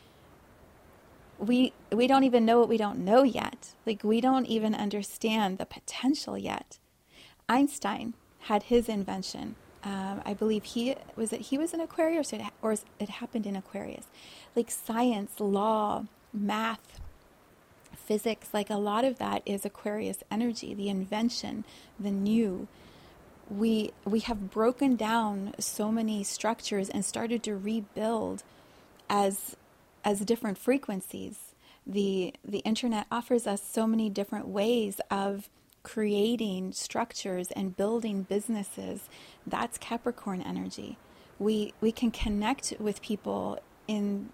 we 1.37 1.73
we 1.91 2.07
don't 2.07 2.23
even 2.23 2.45
know 2.45 2.59
what 2.59 2.69
we 2.69 2.77
don't 2.77 2.99
know 2.99 3.23
yet. 3.23 3.73
Like 3.85 4.03
we 4.03 4.21
don't 4.21 4.45
even 4.45 4.73
understand 4.73 5.57
the 5.57 5.65
potential 5.65 6.37
yet. 6.37 6.79
Einstein 7.49 8.13
had 8.41 8.63
his 8.63 8.87
invention. 8.87 9.55
Um, 9.83 10.21
I 10.25 10.33
believe 10.33 10.63
he 10.63 10.95
was 11.15 11.33
it. 11.33 11.41
He 11.41 11.57
was 11.57 11.73
in 11.73 11.81
Aquarius, 11.81 12.33
or 12.33 12.37
it, 12.37 12.41
or 12.61 12.75
it 12.99 13.09
happened 13.09 13.45
in 13.45 13.55
Aquarius. 13.55 14.05
Like 14.55 14.71
science, 14.71 15.39
law, 15.39 16.05
math, 16.33 16.99
physics, 18.09 18.49
like 18.55 18.71
a 18.71 18.75
lot 18.75 19.05
of 19.05 19.19
that 19.19 19.43
is 19.45 19.65
Aquarius 19.65 20.23
energy, 20.31 20.73
the 20.73 20.89
invention, 20.89 21.63
the 21.99 22.09
new. 22.09 22.67
We 23.47 23.91
we 24.03 24.21
have 24.21 24.49
broken 24.49 24.95
down 24.95 25.53
so 25.59 25.91
many 25.91 26.23
structures 26.23 26.89
and 26.89 27.05
started 27.05 27.43
to 27.43 27.55
rebuild 27.55 28.41
as 29.11 29.55
as 30.03 30.21
different 30.21 30.57
frequencies. 30.57 31.53
The 31.85 32.33
the 32.43 32.59
internet 32.71 33.05
offers 33.11 33.45
us 33.45 33.61
so 33.63 33.85
many 33.85 34.09
different 34.09 34.47
ways 34.47 34.99
of 35.11 35.47
creating 35.83 36.71
structures 36.71 37.51
and 37.51 37.77
building 37.77 38.23
businesses. 38.23 39.07
That's 39.45 39.77
Capricorn 39.77 40.41
energy. 40.41 40.97
We 41.37 41.73
we 41.79 41.91
can 41.91 42.09
connect 42.09 42.73
with 42.79 43.03
people 43.03 43.59
in 43.87 44.29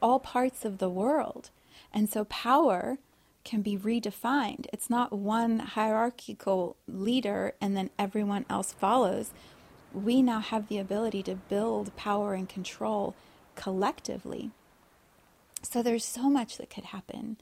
all 0.00 0.18
parts 0.18 0.64
of 0.64 0.78
the 0.78 0.88
world. 0.88 1.50
And 1.92 2.08
so 2.08 2.24
power 2.24 2.98
can 3.44 3.62
be 3.62 3.76
redefined. 3.76 4.66
It's 4.72 4.90
not 4.90 5.12
one 5.12 5.60
hierarchical 5.60 6.76
leader 6.86 7.54
and 7.60 7.76
then 7.76 7.90
everyone 7.98 8.44
else 8.50 8.72
follows. 8.72 9.30
We 9.92 10.22
now 10.22 10.40
have 10.40 10.68
the 10.68 10.78
ability 10.78 11.22
to 11.24 11.34
build 11.34 11.94
power 11.96 12.34
and 12.34 12.48
control 12.48 13.14
collectively. 13.54 14.50
So 15.62 15.82
there's 15.82 16.04
so 16.04 16.28
much 16.30 16.58
that 16.58 16.70
could 16.70 16.84
happen. 16.84 17.38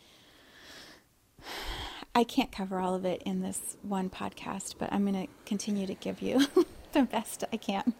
I 2.14 2.24
can't 2.24 2.50
cover 2.50 2.78
all 2.78 2.94
of 2.94 3.04
it 3.04 3.22
in 3.26 3.42
this 3.42 3.76
one 3.82 4.08
podcast, 4.08 4.76
but 4.78 4.90
I'm 4.92 5.04
going 5.04 5.26
to 5.26 5.32
continue 5.44 5.86
to 5.86 5.94
give 5.94 6.22
you 6.22 6.46
the 6.92 7.02
best 7.02 7.44
I 7.52 7.58
can. 7.58 7.94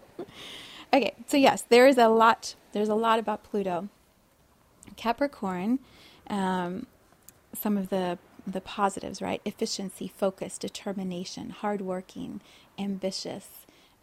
okay, 0.92 1.14
so 1.26 1.36
yes, 1.36 1.62
there 1.68 1.86
is 1.86 1.98
a 1.98 2.08
lot. 2.08 2.54
There's 2.72 2.88
a 2.88 2.94
lot 2.94 3.18
about 3.18 3.44
Pluto. 3.44 3.88
Capricorn 4.96 5.80
um, 6.30 6.86
some 7.56 7.76
of 7.76 7.88
the 7.88 8.18
the 8.46 8.60
positives, 8.60 9.20
right? 9.20 9.40
Efficiency, 9.44 10.06
focus, 10.06 10.56
determination, 10.56 11.50
hardworking, 11.50 12.40
ambitious, 12.78 13.48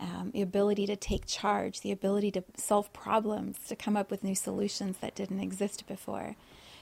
um, 0.02 0.32
the 0.34 0.42
ability 0.42 0.86
to 0.86 0.98
take 0.98 1.26
charge, 1.26 1.80
the 1.80 1.94
ability 1.94 2.30
to 2.32 2.44
solve 2.58 2.92
problems, 2.92 3.58
to 3.70 3.76
come 3.76 3.96
up 3.96 4.12
with 4.12 4.24
new 4.24 4.36
solutions 4.36 4.98
that 4.98 5.16
didn't 5.16 5.40
exist 5.40 5.88
before. 5.88 6.36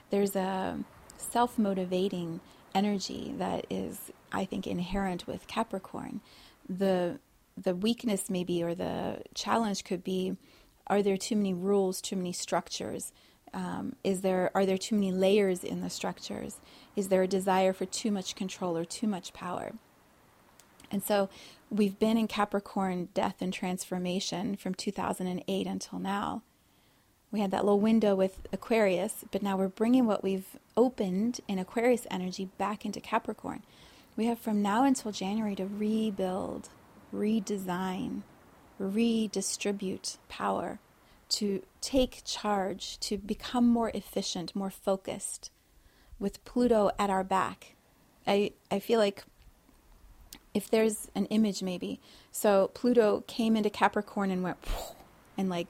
There's 0.10 0.36
a 0.36 0.79
self 1.17 1.60
motivating 1.60 2.39
energy 2.73 3.34
that 3.38 3.65
is, 3.69 4.12
I 4.31 4.45
think, 4.45 4.65
inherent 4.65 5.27
with 5.27 5.47
Capricorn. 5.47 6.21
The 6.67 7.19
the 7.57 7.75
weakness 7.75 8.29
maybe 8.29 8.63
or 8.63 8.73
the 8.73 9.21
challenge 9.36 9.84
could 9.84 10.03
be 10.03 10.38
are 10.88 11.03
there 11.03 11.17
too 11.17 11.36
many 11.36 11.53
rules, 11.53 12.01
too 12.01 12.15
many 12.15 12.34
structures? 12.34 13.13
Um, 13.53 13.95
is 14.03 14.21
there 14.21 14.49
are 14.55 14.65
there 14.65 14.77
too 14.77 14.95
many 14.95 15.11
layers 15.11 15.63
in 15.63 15.81
the 15.81 15.89
structures? 15.89 16.57
Is 16.95 17.09
there 17.09 17.23
a 17.23 17.27
desire 17.27 17.73
for 17.73 17.85
too 17.85 18.11
much 18.11 18.35
control 18.35 18.77
or 18.77 18.85
too 18.85 19.07
much 19.07 19.33
power? 19.33 19.73
And 20.91 21.03
so 21.03 21.29
we've 21.69 21.97
been 21.97 22.17
in 22.17 22.27
Capricorn 22.27 23.09
death 23.13 23.35
and 23.41 23.53
transformation 23.53 24.55
from 24.57 24.73
2008 24.75 25.67
until 25.67 25.99
now. 25.99 26.41
We 27.31 27.39
had 27.39 27.51
that 27.51 27.63
little 27.63 27.79
window 27.79 28.13
with 28.13 28.47
Aquarius, 28.51 29.23
but 29.31 29.41
now 29.41 29.55
we're 29.55 29.69
bringing 29.69 30.05
what 30.05 30.21
we've 30.21 30.57
opened 30.75 31.39
in 31.47 31.59
Aquarius 31.59 32.05
energy 32.11 32.49
back 32.57 32.85
into 32.85 32.99
Capricorn. 32.99 33.63
We 34.17 34.25
have 34.25 34.37
from 34.37 34.61
now 34.61 34.83
until 34.83 35.13
January 35.13 35.55
to 35.55 35.65
rebuild, 35.65 36.67
redesign, 37.13 38.23
redistribute 38.77 40.17
power 40.27 40.79
to 41.32 41.63
take 41.80 42.24
charge, 42.26 43.00
to 43.00 43.17
become 43.17 43.67
more 43.67 43.89
efficient, 43.94 44.56
more 44.56 44.70
focused, 44.70 45.50
with 46.20 46.44
Pluto 46.46 46.91
at 47.00 47.10
our 47.10 47.24
back. 47.24 47.76
I, 48.28 48.52
I 48.70 48.80
feel 48.80 49.00
like 49.00 49.24
if 50.54 50.70
there's 50.70 51.10
an 51.15 51.26
image, 51.28 51.63
maybe. 51.63 52.00
So 52.32 52.70
Pluto 52.74 53.24
came 53.28 53.56
into 53.56 53.70
Capricorn 53.70 54.30
and 54.32 54.44
went 54.44 54.58
and 55.38 55.50
like 55.50 55.67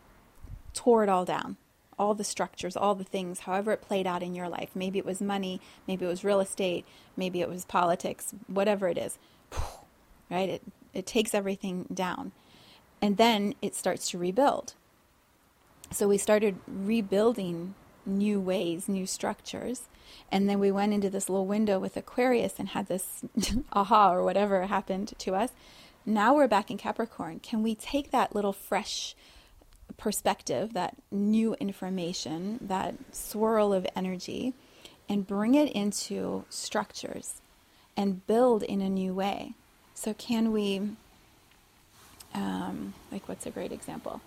tore 0.73 1.03
it 1.03 1.09
all 1.09 1.25
down. 1.25 1.57
All 1.99 2.15
the 2.15 2.23
structures, 2.23 2.75
all 2.75 2.95
the 2.95 3.03
things, 3.03 3.41
however 3.41 3.71
it 3.71 3.81
played 3.81 4.07
out 4.07 4.23
in 4.23 4.33
your 4.33 4.49
life. 4.49 4.71
Maybe 4.73 4.97
it 4.97 5.05
was 5.05 5.21
money, 5.21 5.61
maybe 5.87 6.05
it 6.05 6.09
was 6.09 6.23
real 6.23 6.39
estate, 6.39 6.85
maybe 7.15 7.41
it 7.41 7.49
was 7.49 7.65
politics, 7.65 8.33
whatever 8.47 8.87
it 8.87 8.97
is. 8.97 9.17
Right? 10.29 10.47
It, 10.47 10.61
it 10.93 11.05
takes 11.05 11.33
everything 11.33 11.87
down. 11.93 12.31
And 13.01 13.17
then 13.17 13.53
it 13.61 13.75
starts 13.75 14.09
to 14.11 14.17
rebuild. 14.17 14.75
So 15.91 16.07
we 16.07 16.17
started 16.17 16.57
rebuilding 16.67 17.75
new 18.05 18.39
ways, 18.39 18.87
new 18.87 19.05
structures. 19.05 19.83
And 20.31 20.49
then 20.49 20.59
we 20.59 20.71
went 20.71 20.93
into 20.93 21.09
this 21.09 21.29
little 21.29 21.45
window 21.45 21.79
with 21.79 21.97
Aquarius 21.97 22.59
and 22.59 22.69
had 22.69 22.87
this 22.87 23.23
aha 23.73 24.13
or 24.13 24.23
whatever 24.23 24.65
happened 24.65 25.13
to 25.19 25.35
us. 25.35 25.51
Now 26.05 26.33
we're 26.33 26.47
back 26.47 26.71
in 26.71 26.77
Capricorn. 26.77 27.39
Can 27.39 27.61
we 27.61 27.75
take 27.75 28.11
that 28.11 28.33
little 28.33 28.53
fresh 28.53 29.15
perspective, 29.97 30.73
that 30.73 30.95
new 31.11 31.55
information, 31.55 32.57
that 32.61 32.95
swirl 33.11 33.73
of 33.73 33.85
energy, 33.95 34.53
and 35.09 35.27
bring 35.27 35.55
it 35.55 35.71
into 35.73 36.45
structures 36.49 37.41
and 37.97 38.25
build 38.25 38.63
in 38.63 38.81
a 38.81 38.89
new 38.89 39.13
way? 39.13 39.53
So, 39.93 40.15
can 40.15 40.51
we, 40.51 40.81
um, 42.33 42.93
like, 43.11 43.27
what's 43.27 43.45
a 43.45 43.51
great 43.51 43.71
example? 43.71 44.21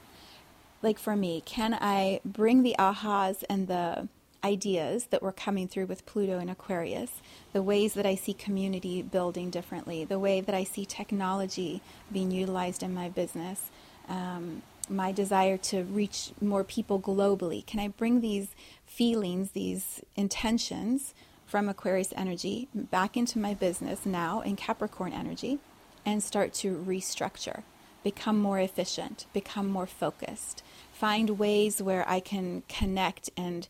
Like 0.84 0.98
for 0.98 1.16
me, 1.16 1.42
can 1.44 1.76
I 1.80 2.20
bring 2.24 2.62
the 2.62 2.76
ahas 2.78 3.42
and 3.48 3.66
the 3.68 4.08
ideas 4.44 5.06
that 5.06 5.22
were 5.22 5.32
coming 5.32 5.66
through 5.66 5.86
with 5.86 6.04
Pluto 6.04 6.38
and 6.38 6.50
Aquarius, 6.50 7.10
the 7.52 7.62
ways 7.62 7.94
that 7.94 8.04
I 8.04 8.14
see 8.14 8.34
community 8.34 9.00
building 9.00 9.50
differently, 9.50 10.04
the 10.04 10.18
way 10.18 10.40
that 10.40 10.54
I 10.54 10.64
see 10.64 10.84
technology 10.84 11.80
being 12.12 12.30
utilized 12.30 12.82
in 12.82 12.92
my 12.92 13.08
business, 13.08 13.70
um, 14.08 14.62
my 14.88 15.12
desire 15.12 15.56
to 15.56 15.82
reach 15.84 16.32
more 16.40 16.62
people 16.62 17.00
globally. 17.00 17.64
Can 17.64 17.80
I 17.80 17.88
bring 17.88 18.20
these 18.20 18.48
feelings, 18.86 19.52
these 19.52 20.02
intentions 20.14 21.14
from 21.46 21.68
Aquarius 21.68 22.12
energy 22.14 22.68
back 22.74 23.16
into 23.16 23.38
my 23.38 23.54
business 23.54 24.04
now 24.04 24.42
in 24.42 24.56
Capricorn 24.56 25.12
energy? 25.14 25.58
and 26.04 26.22
start 26.22 26.52
to 26.52 26.76
restructure, 26.86 27.62
become 28.02 28.38
more 28.38 28.58
efficient, 28.58 29.26
become 29.32 29.68
more 29.68 29.86
focused, 29.86 30.62
find 30.94 31.38
ways 31.38 31.82
where 31.82 32.08
I 32.08 32.20
can 32.20 32.62
connect 32.68 33.28
and 33.36 33.66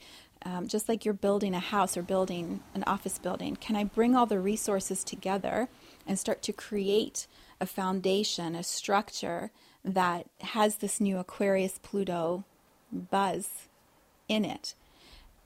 um, 0.47 0.69
just 0.69 0.89
like 0.91 1.05
you're 1.05 1.15
building 1.15 1.55
a 1.55 1.59
house 1.59 1.97
or 1.97 2.03
building 2.03 2.61
an 2.75 2.85
office 2.87 3.19
building, 3.19 3.57
can 3.57 3.77
I 3.77 3.85
bring 3.85 4.15
all 4.15 4.27
the 4.27 4.39
resources 4.39 5.03
together 5.03 5.69
and 6.07 6.19
start 6.19 6.43
to 6.43 6.53
create 6.53 7.27
a 7.61 7.67
foundation, 7.67 8.55
a 8.55 8.63
structure 8.63 9.51
that 9.83 10.27
has 10.41 10.77
this 10.77 11.01
new 11.01 11.19
Aquarius 11.19 11.81
Pluto 11.83 12.45
buzz 12.93 13.69
in 14.29 14.45
it? 14.45 14.75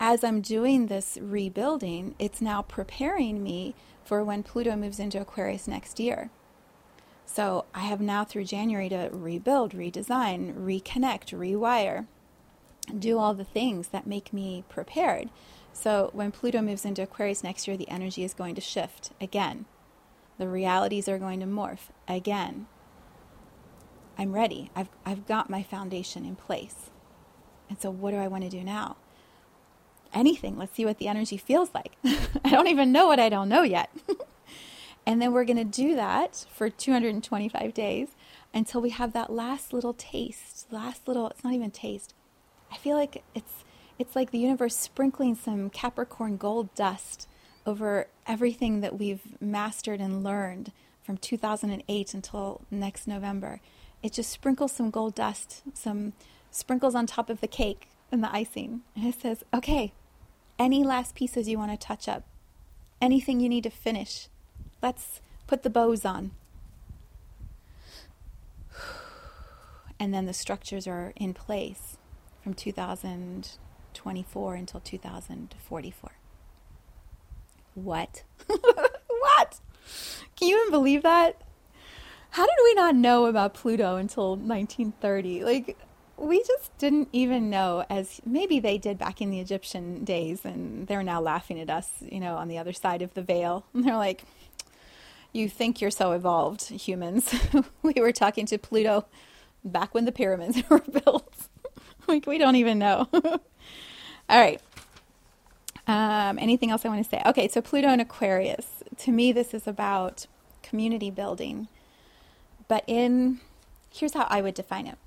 As 0.01 0.25
I'm 0.25 0.41
doing 0.41 0.87
this 0.87 1.17
rebuilding, 1.21 2.17
it's 2.19 2.41
now 2.41 2.63
preparing 2.63 3.43
me 3.43 3.75
for 4.05 4.25
when 4.25 4.43
Pluto 4.43 4.75
moves 4.75 4.99
into 4.99 5.21
Aquarius 5.21 5.69
next 5.69 6.01
year. 6.01 6.31
So 7.31 7.67
I 7.75 7.81
have 7.81 8.01
now 8.01 8.25
through 8.25 8.45
January 8.45 8.89
to 8.89 9.11
rebuild, 9.13 9.73
redesign, 9.73 10.55
reconnect, 10.55 11.35
rewire, 11.35 12.07
do 12.99 13.19
all 13.19 13.35
the 13.35 13.45
things 13.45 13.89
that 13.89 14.07
make 14.07 14.33
me 14.33 14.65
prepared. 14.71 15.29
So 15.75 16.09
when 16.15 16.33
Pluto 16.33 16.63
moves 16.63 16.87
into 16.87 17.03
Aquarius 17.03 17.45
next 17.45 17.69
year, 17.69 17.77
the 17.77 17.89
energy 17.91 18.25
is 18.25 18.33
going 18.33 18.55
to 18.55 18.63
shift 18.63 19.13
again. 19.21 19.67
The 20.39 20.49
realities 20.49 21.07
are 21.07 21.19
going 21.19 21.41
to 21.41 21.47
morph 21.47 21.91
again. 22.09 22.67
I'm 24.17 24.33
ready. 24.33 24.71
I've, 24.75 24.89
I've 25.05 25.27
got 25.27 25.51
my 25.51 25.63
foundation 25.63 26.25
in 26.25 26.35
place. 26.35 26.89
And 27.69 27.79
so, 27.79 27.91
what 27.91 28.13
do 28.13 28.17
I 28.17 28.27
want 28.27 28.45
to 28.45 28.51
do 28.51 28.65
now? 28.65 28.97
Anything. 30.15 30.57
Let's 30.57 30.75
see 30.75 30.87
what 30.87 30.97
the 30.97 31.09
energy 31.09 31.37
feels 31.37 31.71
like. 31.75 31.93
I 32.43 32.49
don't 32.49 32.69
even 32.69 32.91
know 32.91 33.07
what 33.07 33.21
I 33.21 33.29
don't 33.29 33.51
know 33.51 33.63
yet. 33.63 33.91
And 35.09 35.23
then 35.23 35.33
we're 35.33 35.47
going 35.47 35.57
to 35.57 35.65
do 35.65 35.97
that 35.97 36.45
for 36.53 36.69
225 36.69 37.73
days 37.73 38.09
until 38.53 38.83
we 38.83 38.91
have 38.91 39.15
that 39.15 39.33
last 39.33 39.73
little 39.73 39.95
taste, 39.95 40.67
last 40.71 41.09
little, 41.09 41.29
it's 41.29 41.43
not 41.43 41.55
even 41.55 41.71
taste. 41.71 42.13
I 42.71 42.77
feel 42.77 42.95
like 42.95 43.23
it's 43.35 43.65
it's 43.99 44.15
like 44.15 44.33
the 44.33 44.39
universe 44.39 44.77
sprinkling 44.77 45.35
some 45.35 45.71
Capricorn 45.71 46.37
gold 46.37 46.75
dust 46.75 47.27
over 47.65 48.09
everything 48.27 48.83
that 48.83 48.99
we've 48.99 49.41
mastered 49.41 49.99
and 49.99 50.23
learned 50.23 50.73
from 51.03 51.17
2008 51.17 52.13
until 52.13 52.61
next 52.71 53.09
November. 53.09 53.63
It 54.03 54.13
just 54.13 54.31
sprinkles 54.31 54.73
some 54.73 54.91
gold 54.91 55.15
dust, 55.15 55.63
some 55.73 56.13
sprinkles 56.51 56.95
on 56.95 57.07
top 57.07 57.31
of 57.31 57.41
the 57.41 57.49
cake 57.49 57.89
and 58.13 58.23
the 58.23 58.31
icing. 58.31 58.83
And 58.95 59.07
it 59.07 59.19
says, 59.19 59.43
okay, 59.55 59.95
any 60.59 60.85
last 60.85 61.15
pieces 61.15 61.49
you 61.49 61.57
want 61.57 61.71
to 61.73 61.79
touch 61.79 62.09
up, 62.09 62.25
anything 63.01 63.41
you 63.41 63.49
need 63.49 63.65
to 63.65 63.71
finish, 63.71 64.29
Let's 64.83 65.21
put 65.47 65.63
the 65.63 65.71
bows 65.71 66.05
on. 66.05 66.33
And 70.01 70.15
then 70.15 70.27
the 70.27 70.33
structures 70.33 70.87
are 70.87 71.13
in 71.17 71.35
place 71.35 71.99
from 72.43 72.55
2024 72.55 74.55
until 74.55 74.81
2044. 74.81 76.11
What? 77.75 78.23
what? 78.47 79.61
Can 80.37 80.49
you 80.49 80.61
even 80.61 80.71
believe 80.71 81.03
that? 81.03 81.41
How 82.31 82.45
did 82.45 82.57
we 82.63 82.75
not 82.75 82.95
know 82.95 83.27
about 83.27 83.55
Pluto 83.55 83.97
until 83.97 84.37
1930? 84.37 85.45
Like, 85.45 85.77
we 86.17 86.43
just 86.45 86.77
didn't 86.79 87.09
even 87.13 87.49
know, 87.49 87.85
as 87.89 88.21
maybe 88.25 88.61
they 88.61 88.79
did 88.79 88.99
back 88.99 89.21
in 89.21 89.31
the 89.31 89.41
Egyptian 89.41 90.05
days, 90.05 90.45
and 90.45 90.87
they're 90.87 91.03
now 91.03 91.21
laughing 91.21 91.59
at 91.61 91.71
us, 91.71 91.91
you 92.03 92.21
know, 92.21 92.37
on 92.37 92.49
the 92.49 92.59
other 92.59 92.73
side 92.73 93.03
of 93.03 93.15
the 93.15 93.23
veil. 93.23 93.65
And 93.73 93.85
they're 93.85 93.97
like, 93.97 94.25
you 95.33 95.49
think 95.49 95.81
you're 95.81 95.91
so 95.91 96.13
evolved, 96.13 96.69
humans. 96.69 97.35
we 97.83 97.95
were 97.97 98.13
talking 98.13 98.47
to 98.47 98.59
Pluto 98.59 99.07
back 99.65 99.95
when 99.95 100.05
the 100.05 100.13
pyramids 100.13 100.63
were 100.69 100.81
built. 100.81 101.49
like, 102.07 102.27
we 102.27 102.39
don't 102.39 102.57
even 102.57 102.79
know. 102.79 103.09
All 103.13 103.41
right. 104.29 104.61
Um, 105.87 106.39
anything 106.39 106.71
else 106.71 106.85
I 106.85 106.89
want 106.89 107.03
to 107.03 107.09
say? 107.09 107.23
Okay, 107.25 107.49
so 107.49 107.61
Pluto 107.61 107.89
and 107.89 108.01
Aquarius. 108.01 108.83
To 108.99 109.11
me, 109.11 109.33
this 109.33 109.55
is 109.55 109.67
about 109.67 110.27
community 110.63 111.11
building. 111.11 111.69
But 112.67 112.85
in, 112.87 113.41
here's 113.91 114.15
how 114.15 114.27
I 114.29 114.43
would 114.43 114.55
define 114.55 114.87
it. 114.87 114.99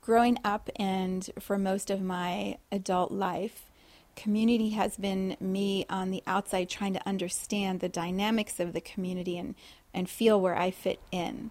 Growing 0.00 0.38
up 0.44 0.70
and 0.76 1.28
for 1.40 1.58
most 1.58 1.90
of 1.90 2.00
my 2.00 2.58
adult 2.70 3.10
life, 3.10 3.64
community 4.16 4.70
has 4.70 4.96
been 4.96 5.36
me 5.38 5.86
on 5.88 6.10
the 6.10 6.22
outside 6.26 6.68
trying 6.68 6.94
to 6.94 7.08
understand 7.08 7.80
the 7.80 7.88
dynamics 7.88 8.58
of 8.58 8.72
the 8.72 8.80
community 8.80 9.38
and, 9.38 9.54
and 9.94 10.10
feel 10.10 10.40
where 10.40 10.58
I 10.58 10.70
fit 10.70 10.98
in. 11.12 11.50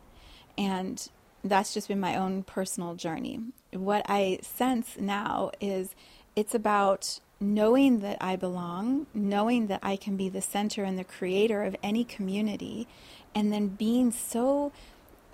And 0.57 1.07
that's 1.43 1.73
just 1.73 1.87
been 1.87 1.99
my 1.99 2.17
own 2.17 2.43
personal 2.43 2.95
journey. 2.95 3.39
What 3.71 4.05
I 4.09 4.39
sense 4.41 4.97
now 4.99 5.51
is 5.61 5.95
it's 6.35 6.55
about 6.55 7.19
knowing 7.39 7.99
that 7.99 8.17
I 8.19 8.35
belong, 8.35 9.07
knowing 9.13 9.67
that 9.67 9.81
I 9.83 9.95
can 9.95 10.17
be 10.17 10.29
the 10.29 10.41
center 10.41 10.83
and 10.83 10.97
the 10.97 11.03
creator 11.03 11.63
of 11.63 11.75
any 11.83 12.03
community, 12.03 12.87
and 13.33 13.51
then 13.53 13.67
being 13.67 14.11
so 14.11 14.71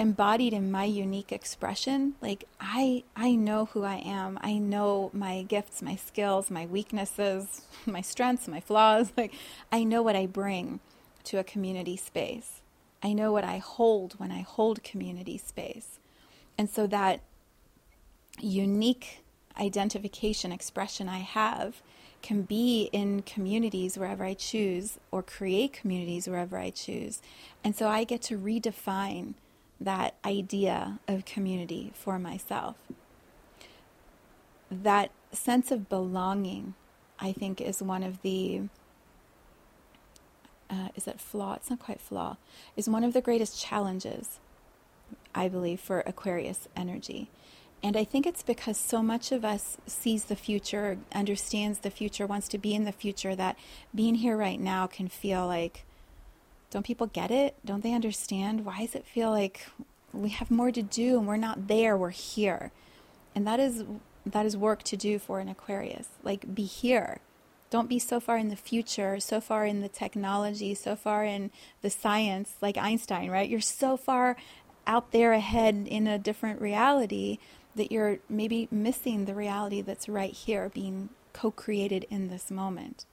embodied 0.01 0.51
in 0.51 0.71
my 0.71 0.83
unique 0.83 1.31
expression 1.31 2.15
like 2.21 2.45
i 2.59 3.03
i 3.15 3.35
know 3.35 3.65
who 3.65 3.83
i 3.83 3.97
am. 3.97 4.39
I 4.41 4.57
know 4.57 5.11
my 5.13 5.43
gifts 5.43 5.81
my 5.81 5.95
skills 5.95 6.49
my 6.49 6.65
weaknesses 6.65 7.61
my 7.85 8.01
strengths 8.01 8.47
my 8.47 8.59
flaws. 8.59 9.13
Like 9.17 9.33
i 9.71 9.83
know 9.83 10.01
what 10.01 10.15
i 10.15 10.25
bring 10.25 10.79
to 11.25 11.37
a 11.37 11.43
community 11.43 11.95
space. 11.97 12.61
I 13.03 13.13
know 13.13 13.31
what 13.31 13.43
i 13.43 13.57
hold 13.59 14.13
when 14.19 14.31
i 14.31 14.41
hold 14.41 14.83
community 14.83 15.37
space. 15.37 15.99
And 16.57 16.67
so 16.67 16.87
that 16.87 17.21
unique 18.39 19.23
identification 19.59 20.51
expression 20.51 21.07
i 21.07 21.19
have 21.19 21.83
can 22.23 22.41
be 22.41 22.89
in 22.91 23.21
communities 23.23 23.97
wherever 23.97 24.23
I 24.23 24.35
choose 24.35 24.99
or 25.09 25.23
create 25.23 25.73
communities 25.73 26.27
wherever 26.27 26.55
I 26.55 26.69
choose. 26.69 27.19
And 27.63 27.75
so 27.75 27.87
I 27.87 28.03
get 28.03 28.21
to 28.23 28.37
redefine 28.37 29.33
that 29.82 30.15
idea 30.24 31.00
of 31.08 31.26
community 31.26 31.91
for 31.96 32.20
myself. 32.20 32.76
That 34.70 35.12
sense 35.32 35.72
of 35.72 35.89
belonging, 35.89 36.76
I 37.20 37.32
think, 37.32 37.60
is 37.60 37.82
one 37.82 38.04
of 38.04 38.22
the 38.22 38.63
uh, 40.70 40.88
is 40.96 41.06
it 41.06 41.20
flaw? 41.20 41.56
It's 41.56 41.70
not 41.70 41.80
quite 41.80 42.00
flaw. 42.00 42.38
Is 42.78 42.88
one 42.88 43.04
of 43.04 43.12
the 43.12 43.20
greatest 43.20 43.62
challenges, 43.62 44.39
I 45.36 45.50
believe, 45.50 45.82
for 45.82 46.00
Aquarius 46.06 46.70
energy. 46.78 47.30
And 47.84 47.98
I 47.98 48.04
think 48.04 48.26
it's 48.26 48.44
because 48.44 48.78
so 48.78 49.02
much 49.02 49.32
of 49.32 49.44
us 49.44 49.78
sees 49.86 50.26
the 50.26 50.36
future, 50.36 51.00
understands 51.13 51.80
the 51.80 51.89
future, 51.89 52.28
wants 52.28 52.48
to 52.50 52.58
be 52.58 52.74
in 52.74 52.86
the 52.86 52.91
future, 52.91 53.36
that 53.36 53.58
being 53.94 54.15
here 54.15 54.38
right 54.38 54.60
now 54.60 54.88
can 54.88 55.08
feel 55.08 55.46
like 55.48 55.84
don't 56.71 56.86
people 56.86 57.07
get 57.07 57.29
it? 57.29 57.55
Don't 57.63 57.84
they 57.84 57.93
understand? 57.93 58.65
Why 58.65 58.79
does 58.79 58.95
it 58.95 59.05
feel 59.05 59.29
like 59.29 59.67
we 60.13 60.29
have 60.29 60.51
more 60.51 60.71
to 60.71 60.81
do 60.81 61.17
and 61.17 61.27
we're 61.27 61.38
not 61.38 61.67
there, 61.67 61.97
we're 61.97 62.10
here. 62.10 62.71
And 63.36 63.45
that 63.47 63.60
is 63.60 63.84
that 64.25 64.45
is 64.45 64.55
work 64.55 64.84
to 64.84 64.97
do 64.97 65.17
for 65.17 65.39
an 65.39 65.49
Aquarius. 65.49 66.07
Like 66.23 66.53
be 66.53 66.63
here. 66.63 67.19
Don't 67.69 67.89
be 67.89 67.99
so 67.99 68.19
far 68.19 68.38
in 68.38 68.49
the 68.49 68.55
future, 68.55 69.19
so 69.19 69.39
far 69.39 69.65
in 69.65 69.81
the 69.81 69.88
technology, 69.88 70.75
so 70.75 70.95
far 70.95 71.23
in 71.23 71.51
the 71.81 71.89
science, 71.89 72.55
like 72.62 72.77
Einstein, 72.77 73.31
right? 73.31 73.49
You're 73.49 73.62
so 73.62 73.95
far 73.95 74.36
out 74.86 75.12
there 75.12 75.31
ahead 75.31 75.88
in 75.88 76.05
a 76.05 76.19
different 76.19 76.60
reality 76.60 77.38
that 77.75 77.91
you're 77.91 78.19
maybe 78.27 78.67
missing 78.69 79.23
the 79.23 79.34
reality 79.34 79.81
that's 79.81 80.10
right 80.10 80.34
here 80.34 80.69
being 80.69 81.10
co 81.31 81.49
created 81.49 82.05
in 82.10 82.27
this 82.27 82.51
moment. 82.51 83.05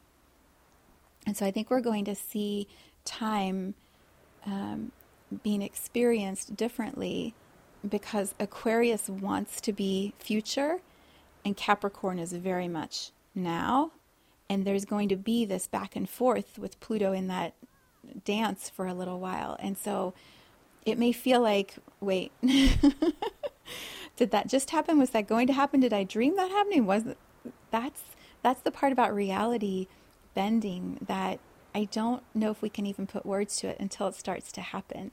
And 1.25 1.37
so 1.37 1.47
I 1.47 1.53
think 1.53 1.71
we're 1.71 1.81
going 1.81 2.05
to 2.07 2.14
see 2.14 2.66
time 3.09 3.75
um, 4.47 4.93
being 5.43 5.62
experienced 5.62 6.57
differently 6.57 7.35
because 7.89 8.35
Aquarius 8.39 9.09
wants 9.09 9.61
to 9.62 9.72
be 9.72 10.14
future 10.18 10.80
and 11.45 11.57
Capricorn 11.57 12.18
is 12.18 12.33
very 12.33 12.68
much 12.68 13.11
now. 13.35 13.93
And 14.51 14.64
there's 14.64 14.85
going 14.85 15.09
to 15.11 15.16
be 15.16 15.45
this 15.45 15.66
back 15.66 15.95
and 15.95 16.09
forth 16.09 16.59
with 16.59 16.80
Pluto 16.80 17.12
in 17.12 17.28
that 17.28 17.55
dance 18.24 18.70
for 18.70 18.87
a 18.87 18.95
little 18.95 19.20
while. 19.20 19.57
And 19.61 19.76
so 19.76 20.14
it 20.87 20.99
may 20.99 21.12
feel 21.12 21.41
like, 21.41 21.74
wait, 22.01 22.33
did 24.16 24.30
that 24.30 24.49
just 24.49 24.70
happen? 24.70 24.99
Was 24.99 25.11
that 25.11 25.26
going 25.26 25.47
to 25.49 25.53
happen? 25.53 25.80
Did 25.80 25.93
I 25.93 26.05
dream 26.05 26.37
that 26.37 26.51
happening? 26.51 26.87
Was 26.87 27.05
that's 27.70 28.03
that's 28.43 28.62
the 28.62 28.70
part 28.70 28.93
about 28.93 29.14
reality 29.14 29.87
bending 30.35 30.99
that 31.07 31.41
I 31.75 31.85
don't 31.85 32.23
know 32.35 32.51
if 32.51 32.62
we 32.62 32.69
can 32.71 32.87
even 32.87 33.07
put 33.07 33.27
words 33.27 33.57
to 33.59 33.69
it 33.69 33.79
until 33.81 34.09
it 34.09 34.14
starts 34.16 34.53
to 34.53 34.61
happen. 34.61 35.12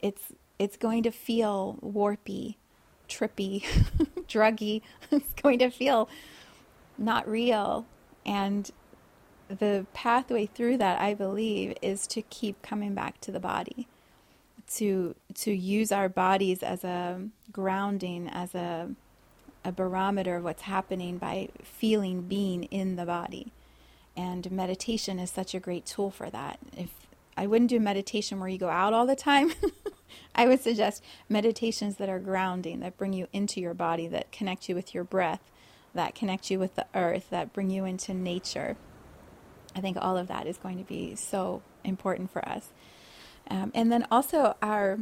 It's 0.00 0.32
it's 0.58 0.76
going 0.76 1.02
to 1.04 1.10
feel 1.12 1.78
warpy, 1.84 2.56
trippy, 3.08 3.62
druggy. 4.28 4.82
It's 5.12 5.34
going 5.34 5.58
to 5.60 5.70
feel 5.70 6.08
not 6.98 7.28
real. 7.28 7.86
And 8.26 8.70
the 9.48 9.86
pathway 9.94 10.46
through 10.46 10.78
that, 10.78 11.00
I 11.00 11.14
believe, 11.14 11.74
is 11.82 12.06
to 12.08 12.22
keep 12.22 12.62
coming 12.62 12.94
back 12.94 13.20
to 13.22 13.32
the 13.32 13.40
body. 13.40 13.88
to 14.68 15.14
to 15.34 15.52
use 15.52 15.92
our 15.92 16.08
bodies 16.08 16.62
as 16.62 16.84
a 16.84 17.22
grounding, 17.52 18.28
as 18.28 18.54
a 18.54 18.90
a 19.64 19.72
barometer 19.72 20.36
of 20.36 20.44
what's 20.44 20.62
happening 20.62 21.18
by 21.18 21.48
feeling 21.62 22.22
being 22.22 22.64
in 22.64 22.96
the 22.96 23.04
body. 23.06 23.52
And 24.18 24.50
meditation 24.50 25.20
is 25.20 25.30
such 25.30 25.54
a 25.54 25.60
great 25.60 25.86
tool 25.86 26.10
for 26.10 26.28
that. 26.28 26.58
If 26.76 26.90
I 27.36 27.46
wouldn't 27.46 27.70
do 27.70 27.78
meditation 27.78 28.40
where 28.40 28.48
you 28.48 28.58
go 28.58 28.68
out 28.68 28.92
all 28.92 29.06
the 29.06 29.14
time, 29.14 29.52
I 30.34 30.48
would 30.48 30.60
suggest 30.60 31.04
meditations 31.28 31.98
that 31.98 32.08
are 32.08 32.18
grounding, 32.18 32.80
that 32.80 32.96
bring 32.96 33.12
you 33.12 33.28
into 33.32 33.60
your 33.60 33.74
body, 33.74 34.08
that 34.08 34.32
connect 34.32 34.68
you 34.68 34.74
with 34.74 34.92
your 34.92 35.04
breath, 35.04 35.52
that 35.94 36.16
connect 36.16 36.50
you 36.50 36.58
with 36.58 36.74
the 36.74 36.86
earth, 36.96 37.30
that 37.30 37.52
bring 37.52 37.70
you 37.70 37.84
into 37.84 38.12
nature. 38.12 38.76
I 39.76 39.80
think 39.80 39.96
all 40.00 40.16
of 40.16 40.26
that 40.26 40.48
is 40.48 40.56
going 40.56 40.78
to 40.78 40.84
be 40.84 41.14
so 41.14 41.62
important 41.84 42.32
for 42.32 42.46
us. 42.46 42.70
Um, 43.48 43.70
and 43.72 43.92
then 43.92 44.04
also 44.10 44.56
our 44.60 44.98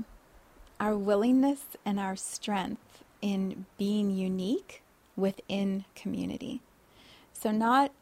our 0.79 0.95
willingness 0.95 1.65
and 1.87 1.99
our 1.99 2.17
strength 2.17 3.03
in 3.23 3.65
being 3.79 4.11
unique 4.11 4.83
within 5.17 5.87
community. 5.95 6.61
So 7.33 7.51
not 7.51 7.93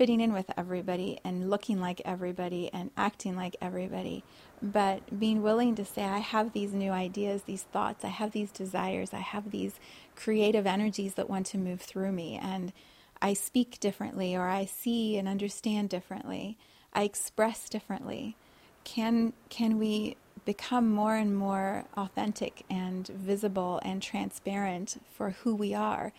fitting 0.00 0.22
in 0.22 0.32
with 0.32 0.50
everybody 0.56 1.20
and 1.22 1.50
looking 1.50 1.78
like 1.78 2.00
everybody 2.06 2.70
and 2.72 2.90
acting 2.96 3.36
like 3.36 3.54
everybody, 3.60 4.24
but 4.62 5.20
being 5.20 5.42
willing 5.42 5.74
to 5.74 5.84
say, 5.84 6.02
I 6.02 6.20
have 6.20 6.54
these 6.54 6.72
new 6.72 6.90
ideas, 6.90 7.42
these 7.42 7.64
thoughts, 7.64 8.02
I 8.02 8.08
have 8.08 8.32
these 8.32 8.50
desires, 8.50 9.12
I 9.12 9.18
have 9.18 9.50
these 9.50 9.78
creative 10.16 10.66
energies 10.66 11.16
that 11.16 11.28
want 11.28 11.44
to 11.48 11.58
move 11.58 11.82
through 11.82 12.12
me, 12.12 12.40
and 12.42 12.72
I 13.20 13.34
speak 13.34 13.78
differently, 13.78 14.34
or 14.34 14.48
I 14.48 14.64
see 14.64 15.18
and 15.18 15.28
understand 15.28 15.90
differently, 15.90 16.56
I 16.94 17.02
express 17.02 17.68
differently. 17.68 18.36
Can, 18.84 19.34
can 19.50 19.78
we 19.78 20.16
become 20.46 20.88
more 20.88 21.16
and 21.16 21.36
more 21.36 21.84
authentic 21.94 22.64
and 22.70 23.06
visible 23.06 23.78
and 23.84 24.00
transparent 24.00 24.98
for 25.12 25.32
who 25.42 25.54
we 25.54 25.74
are 25.74 26.14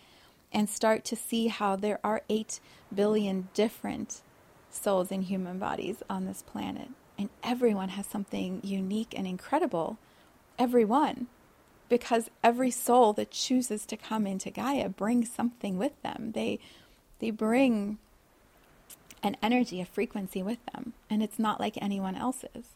and 0.53 0.69
start 0.69 1.03
to 1.05 1.15
see 1.15 1.47
how 1.47 1.75
there 1.75 1.99
are 2.03 2.23
8 2.29 2.59
billion 2.93 3.49
different 3.53 4.21
souls 4.69 5.11
in 5.11 5.23
human 5.23 5.59
bodies 5.59 6.03
on 6.09 6.25
this 6.25 6.43
planet? 6.43 6.89
And 7.17 7.29
everyone 7.43 7.89
has 7.89 8.05
something 8.05 8.61
unique 8.63 9.13
and 9.15 9.27
incredible. 9.27 9.97
Everyone. 10.57 11.27
Because 11.89 12.29
every 12.43 12.71
soul 12.71 13.13
that 13.13 13.31
chooses 13.31 13.85
to 13.85 13.97
come 13.97 14.25
into 14.25 14.49
Gaia 14.49 14.89
brings 14.89 15.29
something 15.29 15.77
with 15.77 16.01
them. 16.01 16.31
They, 16.33 16.59
they 17.19 17.31
bring 17.31 17.97
an 19.21 19.37
energy, 19.43 19.81
a 19.81 19.85
frequency 19.85 20.41
with 20.41 20.59
them. 20.73 20.93
And 21.09 21.21
it's 21.21 21.37
not 21.37 21.59
like 21.59 21.77
anyone 21.81 22.15
else's. 22.15 22.75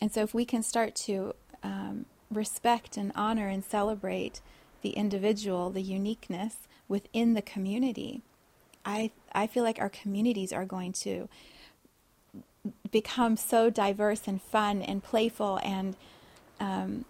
And 0.00 0.12
so 0.12 0.22
if 0.22 0.34
we 0.34 0.44
can 0.44 0.62
start 0.62 0.94
to 0.96 1.34
um, 1.62 2.06
respect 2.30 2.96
and 2.96 3.12
honor 3.14 3.48
and 3.48 3.64
celebrate 3.64 4.40
the 4.82 4.90
individual, 4.90 5.70
the 5.70 5.82
uniqueness 5.82 6.67
within 6.88 7.34
the 7.34 7.42
community, 7.42 8.22
I, 8.84 9.10
I 9.32 9.46
feel 9.46 9.64
like 9.64 9.78
our 9.78 9.90
communities 9.90 10.52
are 10.52 10.64
going 10.64 10.92
to 10.94 11.28
become 12.90 13.36
so 13.36 13.70
diverse 13.70 14.22
and 14.26 14.40
fun 14.42 14.82
and 14.82 15.02
playful 15.02 15.60
and 15.62 15.96
um, 16.60 17.04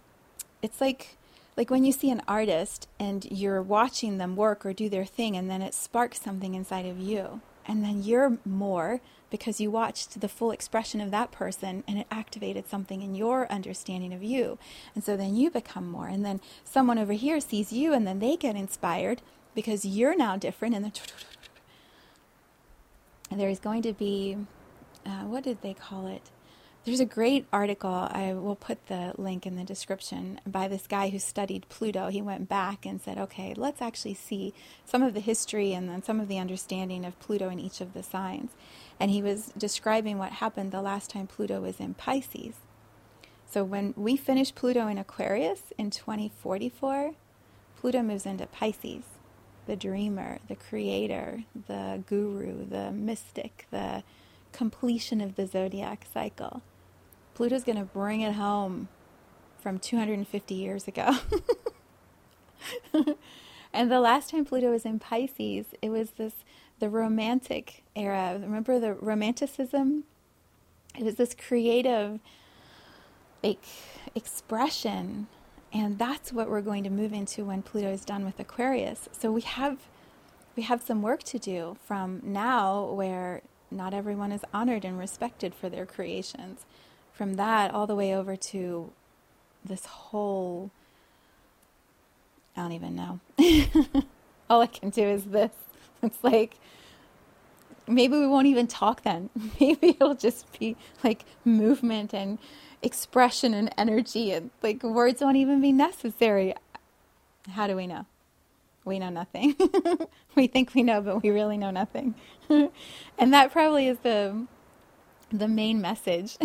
it's 0.61 0.79
like 0.79 1.17
like 1.57 1.69
when 1.69 1.83
you 1.83 1.91
see 1.91 2.09
an 2.09 2.21
artist 2.27 2.87
and 2.99 3.25
you're 3.25 3.61
watching 3.61 4.17
them 4.17 4.37
work 4.37 4.65
or 4.65 4.71
do 4.71 4.87
their 4.87 5.03
thing 5.03 5.35
and 5.35 5.49
then 5.49 5.61
it 5.61 5.73
sparks 5.73 6.21
something 6.21 6.55
inside 6.55 6.85
of 6.85 6.97
you 6.97 7.41
and 7.65 7.83
then 7.83 8.01
you're 8.01 8.37
more 8.45 9.01
because 9.29 9.61
you 9.61 9.69
watched 9.69 10.21
the 10.21 10.27
full 10.27 10.51
expression 10.51 10.99
of 10.99 11.11
that 11.11 11.31
person 11.31 11.83
and 11.87 11.99
it 11.99 12.07
activated 12.09 12.67
something 12.67 13.01
in 13.01 13.13
your 13.13 13.51
understanding 13.51 14.11
of 14.11 14.23
you. 14.23 14.57
And 14.95 15.03
so 15.03 15.15
then 15.15 15.35
you 15.35 15.51
become 15.51 15.89
more 15.89 16.07
and 16.07 16.25
then 16.25 16.41
someone 16.63 16.97
over 16.97 17.13
here 17.13 17.39
sees 17.39 17.71
you 17.71 17.93
and 17.93 18.07
then 18.07 18.19
they 18.19 18.35
get 18.35 18.55
inspired 18.55 19.21
because 19.55 19.85
you're 19.85 20.15
now 20.15 20.35
different 20.35 20.75
and 20.75 20.99
and 23.31 23.39
there 23.39 23.49
is 23.49 23.59
going 23.59 23.81
to 23.83 23.93
be 23.93 24.37
uh, 25.05 25.23
what 25.23 25.43
did 25.43 25.61
they 25.61 25.73
call 25.73 26.07
it? 26.07 26.21
There's 26.85 26.99
a 26.99 27.05
great 27.05 27.45
article, 27.51 27.91
I 27.91 28.33
will 28.33 28.55
put 28.55 28.87
the 28.87 29.13
link 29.17 29.45
in 29.45 29.57
the 29.57 29.63
description, 29.63 30.39
by 30.47 30.67
this 30.67 30.87
guy 30.87 31.09
who 31.09 31.19
studied 31.19 31.67
Pluto. 31.67 32.07
He 32.07 32.21
went 32.21 32.47
back 32.47 32.85
and 32.85 33.01
said, 33.01 33.17
okay, 33.17 33.53
let's 33.55 33.81
actually 33.81 34.13
see 34.13 34.53
some 34.85 35.03
of 35.03 35.13
the 35.13 35.19
history 35.19 35.73
and 35.73 35.89
then 35.89 36.01
some 36.01 36.19
of 36.21 36.29
the 36.29 36.39
understanding 36.39 37.05
of 37.05 37.19
Pluto 37.19 37.49
in 37.49 37.59
each 37.59 37.81
of 37.81 37.93
the 37.93 38.01
signs. 38.01 38.51
And 38.97 39.11
he 39.11 39.21
was 39.21 39.51
describing 39.57 40.17
what 40.17 40.31
happened 40.33 40.71
the 40.71 40.81
last 40.81 41.09
time 41.09 41.27
Pluto 41.27 41.59
was 41.59 41.79
in 41.79 41.95
Pisces. 41.95 42.55
So 43.45 43.63
when 43.63 43.93
we 43.97 44.15
finish 44.15 44.55
Pluto 44.55 44.87
in 44.87 44.97
Aquarius 44.97 45.73
in 45.77 45.89
2044, 45.89 47.13
Pluto 47.77 48.01
moves 48.01 48.25
into 48.25 48.47
Pisces 48.47 49.18
the 49.69 49.75
dreamer, 49.75 50.39
the 50.47 50.55
creator, 50.55 51.43
the 51.67 52.03
guru, 52.07 52.65
the 52.65 52.91
mystic, 52.91 53.67
the 53.69 54.01
completion 54.51 55.21
of 55.21 55.35
the 55.35 55.45
zodiac 55.45 56.07
cycle. 56.11 56.63
Pluto's 57.35 57.63
going 57.63 57.77
to 57.77 57.85
bring 57.85 58.21
it 58.21 58.33
home 58.33 58.87
from 59.61 59.77
250 59.77 60.55
years 60.55 60.87
ago. 60.87 61.17
and 63.71 63.91
the 63.91 63.99
last 63.99 64.31
time 64.31 64.43
Pluto 64.43 64.71
was 64.71 64.85
in 64.85 64.97
Pisces, 64.97 65.67
it 65.83 65.91
was 65.91 66.11
this 66.11 66.33
the 66.79 66.89
romantic 66.89 67.83
era. 67.95 68.39
Remember 68.41 68.79
the 68.79 68.95
romanticism? 68.95 70.05
It 70.97 71.03
was 71.03 71.15
this 71.15 71.35
creative 71.35 72.19
like 73.43 73.63
expression 74.15 75.27
and 75.71 75.99
that's 75.99 76.33
what 76.33 76.49
we're 76.49 76.61
going 76.61 76.83
to 76.83 76.89
move 76.89 77.13
into 77.13 77.45
when 77.45 77.61
Pluto 77.61 77.91
is 77.91 78.03
done 78.03 78.25
with 78.25 78.39
Aquarius. 78.39 79.07
So 79.11 79.31
we 79.31 79.41
have 79.41 79.77
we 80.55 80.63
have 80.63 80.81
some 80.81 81.01
work 81.01 81.23
to 81.23 81.39
do 81.39 81.77
from 81.85 82.21
now 82.23 82.85
where 82.85 83.41
not 83.71 83.93
everyone 83.93 84.31
is 84.31 84.41
honored 84.53 84.83
and 84.83 84.97
respected 84.97 85.53
for 85.53 85.69
their 85.69 85.85
creations. 85.85 86.65
From 87.13 87.35
that 87.35 87.71
all 87.73 87.85
the 87.85 87.95
way 87.95 88.15
over 88.15 88.35
to 88.35 88.91
this 89.63 89.85
whole 89.85 90.71
I 92.57 92.61
don't 92.61 92.71
even 92.73 92.95
know. 92.95 93.19
all 94.49 94.61
I 94.61 94.67
can 94.67 94.89
do 94.89 95.03
is 95.03 95.25
this. 95.25 95.51
It's 96.01 96.23
like 96.23 96.55
maybe 97.89 98.17
we 98.17 98.27
won't 98.27 98.47
even 98.47 98.67
talk 98.67 99.03
then. 99.03 99.29
Maybe 99.59 99.89
it'll 99.89 100.15
just 100.15 100.57
be 100.57 100.77
like 101.03 101.25
movement 101.43 102.13
and 102.13 102.37
expression 102.81 103.53
and 103.53 103.73
energy 103.77 104.31
and 104.31 104.51
like 104.61 104.83
words 104.83 105.21
won't 105.21 105.37
even 105.37 105.61
be 105.61 105.71
necessary. 105.71 106.53
How 107.51 107.67
do 107.67 107.75
we 107.75 107.87
know? 107.87 108.05
We 108.85 108.99
know 108.99 109.09
nothing. 109.09 109.55
we 110.35 110.47
think 110.47 110.73
we 110.73 110.83
know, 110.83 111.01
but 111.01 111.21
we 111.21 111.29
really 111.29 111.57
know 111.57 111.71
nothing. 111.71 112.15
and 112.49 113.33
that 113.33 113.51
probably 113.51 113.87
is 113.87 113.99
the 113.99 114.47
the 115.31 115.47
main 115.47 115.79
message 115.79 116.37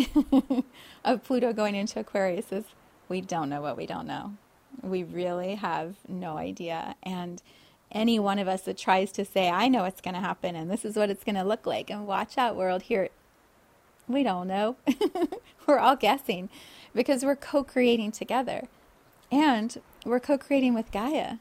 of 1.05 1.23
Pluto 1.23 1.53
going 1.53 1.73
into 1.73 1.99
Aquarius 1.99 2.51
is 2.51 2.65
we 3.09 3.19
don't 3.19 3.49
know 3.49 3.61
what 3.61 3.77
we 3.77 3.85
don't 3.85 4.05
know. 4.05 4.33
We 4.81 5.03
really 5.03 5.55
have 5.55 5.95
no 6.07 6.37
idea. 6.37 6.95
And 7.01 7.41
any 7.91 8.19
one 8.19 8.39
of 8.39 8.47
us 8.47 8.61
that 8.63 8.77
tries 8.77 9.11
to 9.13 9.25
say, 9.25 9.49
I 9.49 9.67
know 9.69 9.83
what's 9.83 10.01
going 10.01 10.13
to 10.13 10.19
happen 10.19 10.55
and 10.55 10.69
this 10.69 10.85
is 10.85 10.95
what 10.95 11.09
it's 11.09 11.23
going 11.23 11.35
to 11.35 11.43
look 11.43 11.65
like, 11.65 11.89
and 11.89 12.05
watch 12.05 12.37
out, 12.37 12.55
world, 12.55 12.83
here, 12.83 13.09
we 14.07 14.23
don't 14.23 14.47
know. 14.47 14.77
we're 15.67 15.79
all 15.79 15.95
guessing 15.95 16.49
because 16.93 17.23
we're 17.23 17.35
co 17.35 17.63
creating 17.63 18.11
together. 18.11 18.67
And 19.31 19.81
we're 20.05 20.19
co 20.19 20.37
creating 20.37 20.73
with 20.73 20.91
Gaia. 20.91 21.37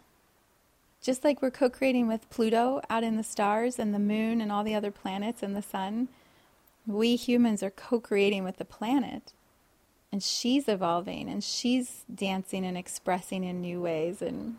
Just 1.03 1.23
like 1.25 1.43
we're 1.43 1.51
co 1.51 1.69
creating 1.69 2.09
with 2.09 2.29
Pluto 2.31 2.81
out 2.89 3.05
in 3.05 3.17
the 3.17 3.23
stars 3.23 3.79
and 3.79 3.95
the 3.95 3.99
moon 3.99 4.41
and 4.41 4.51
all 4.51 4.65
the 4.65 4.75
other 4.75 4.91
planets 4.91 5.43
and 5.43 5.55
the 5.55 5.63
sun, 5.63 6.09
we 6.87 7.17
humans 7.17 7.63
are 7.63 7.71
co 7.71 8.01
creating 8.01 8.45
with 8.45 8.57
the 8.57 8.65
planet. 8.65 9.33
And 10.11 10.23
she's 10.23 10.69
evolving 10.69 11.29
and 11.29 11.43
she's 11.43 12.05
dancing 12.13 12.65
and 12.65 12.79
expressing 12.79 13.43
in 13.43 13.61
new 13.61 13.81
ways. 13.81 14.23
And 14.23 14.57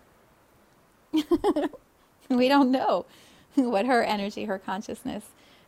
we 2.30 2.49
don't 2.49 2.72
know 2.72 3.06
what 3.56 3.86
her 3.86 4.03
energy, 4.03 4.45
her 4.45 4.60
consciousness 4.60 5.24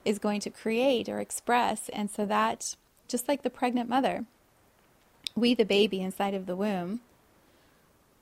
is 0.08 0.20
going 0.20 0.40
to 0.40 0.50
create 0.50 1.10
or 1.10 1.20
express. 1.20 1.90
And 1.90 2.10
so 2.10 2.26
that, 2.26 2.78
just 3.10 3.28
like 3.28 3.44
the 3.44 3.50
pregnant 3.50 3.90
mother, 3.90 4.24
we, 5.36 5.54
the 5.54 5.66
baby 5.66 6.02
inside 6.02 6.34
of 6.34 6.46
the 6.46 6.56
womb, 6.56 7.02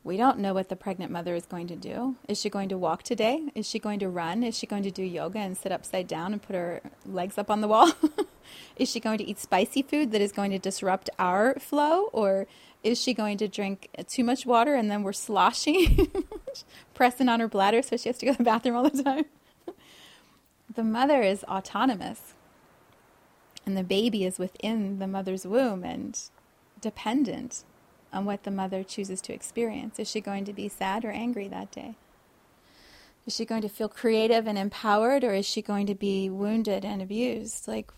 we 0.03 0.17
don't 0.17 0.39
know 0.39 0.53
what 0.53 0.69
the 0.69 0.75
pregnant 0.75 1.11
mother 1.11 1.35
is 1.35 1.45
going 1.45 1.67
to 1.67 1.75
do. 1.75 2.15
Is 2.27 2.39
she 2.39 2.49
going 2.49 2.69
to 2.69 2.77
walk 2.77 3.03
today? 3.03 3.49
Is 3.53 3.67
she 3.67 3.77
going 3.77 3.99
to 3.99 4.09
run? 4.09 4.43
Is 4.43 4.57
she 4.57 4.65
going 4.65 4.83
to 4.83 4.91
do 4.91 5.03
yoga 5.03 5.39
and 5.39 5.55
sit 5.55 5.71
upside 5.71 6.07
down 6.07 6.33
and 6.33 6.41
put 6.41 6.55
her 6.55 6.81
legs 7.05 7.37
up 7.37 7.51
on 7.51 7.61
the 7.61 7.67
wall? 7.67 7.91
is 8.75 8.89
she 8.89 8.99
going 8.99 9.19
to 9.19 9.23
eat 9.23 9.39
spicy 9.39 9.83
food 9.83 10.11
that 10.11 10.21
is 10.21 10.31
going 10.31 10.51
to 10.51 10.59
disrupt 10.59 11.09
our 11.19 11.55
flow? 11.59 12.09
Or 12.13 12.47
is 12.83 12.99
she 12.99 13.13
going 13.13 13.37
to 13.37 13.47
drink 13.47 13.89
too 14.07 14.23
much 14.23 14.45
water 14.45 14.73
and 14.73 14.89
then 14.89 15.03
we're 15.03 15.13
sloshing, 15.13 16.11
pressing 16.95 17.29
on 17.29 17.39
her 17.39 17.47
bladder 17.47 17.83
so 17.83 17.95
she 17.95 18.09
has 18.09 18.17
to 18.19 18.25
go 18.25 18.31
to 18.31 18.37
the 18.39 18.43
bathroom 18.43 18.75
all 18.75 18.89
the 18.89 19.03
time? 19.03 19.25
The 20.73 20.83
mother 20.83 21.21
is 21.21 21.43
autonomous 21.45 22.33
and 23.65 23.75
the 23.75 23.83
baby 23.83 24.25
is 24.25 24.37
within 24.37 24.99
the 24.99 25.07
mother's 25.07 25.45
womb 25.45 25.83
and 25.83 26.19
dependent 26.81 27.63
on 28.13 28.25
what 28.25 28.43
the 28.43 28.51
mother 28.51 28.83
chooses 28.83 29.21
to 29.21 29.33
experience. 29.33 29.99
Is 29.99 30.09
she 30.09 30.21
going 30.21 30.45
to 30.45 30.53
be 30.53 30.69
sad 30.69 31.03
or 31.03 31.11
angry 31.11 31.47
that 31.47 31.71
day? 31.71 31.95
Is 33.25 33.35
she 33.35 33.45
going 33.45 33.63
to 33.63 33.69
feel 33.69 33.89
creative 33.89 34.45
and 34.45 34.57
empowered, 34.57 35.23
or 35.23 35.33
is 35.33 35.47
she 35.47 35.61
going 35.61 35.87
to 35.87 35.95
be 35.95 36.29
wounded 36.29 36.85
and 36.85 37.01
abused? 37.01 37.67
Like, 37.67 37.91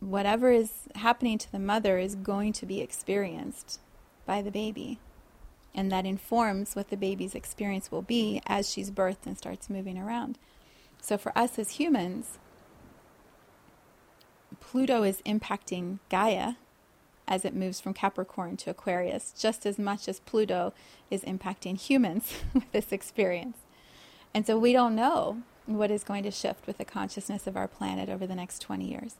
whatever 0.00 0.50
is 0.50 0.88
happening 0.96 1.38
to 1.38 1.52
the 1.52 1.60
mother 1.60 1.98
is 1.98 2.16
going 2.16 2.52
to 2.54 2.66
be 2.66 2.80
experienced 2.80 3.78
by 4.26 4.42
the 4.42 4.50
baby. 4.50 4.98
And 5.74 5.92
that 5.92 6.04
informs 6.04 6.74
what 6.74 6.90
the 6.90 6.96
baby's 6.96 7.36
experience 7.36 7.92
will 7.92 8.02
be 8.02 8.42
as 8.46 8.68
she's 8.68 8.90
birthed 8.90 9.26
and 9.26 9.38
starts 9.38 9.70
moving 9.70 9.96
around. 9.96 10.38
So, 11.02 11.18
for 11.18 11.36
us 11.36 11.58
as 11.58 11.72
humans, 11.72 12.38
Pluto 14.60 15.02
is 15.02 15.20
impacting 15.26 15.98
Gaia 16.08 16.54
as 17.26 17.44
it 17.44 17.54
moves 17.54 17.80
from 17.80 17.92
Capricorn 17.92 18.56
to 18.58 18.70
Aquarius, 18.70 19.34
just 19.36 19.66
as 19.66 19.78
much 19.78 20.08
as 20.08 20.20
Pluto 20.20 20.72
is 21.10 21.22
impacting 21.24 21.76
humans 21.76 22.32
with 22.54 22.70
this 22.70 22.92
experience. 22.92 23.58
And 24.32 24.46
so 24.46 24.56
we 24.56 24.72
don't 24.72 24.94
know 24.94 25.42
what 25.66 25.90
is 25.90 26.04
going 26.04 26.22
to 26.22 26.30
shift 26.30 26.66
with 26.66 26.78
the 26.78 26.84
consciousness 26.84 27.46
of 27.48 27.56
our 27.56 27.68
planet 27.68 28.08
over 28.08 28.26
the 28.26 28.36
next 28.36 28.60
20 28.60 28.88
years. 28.88 29.16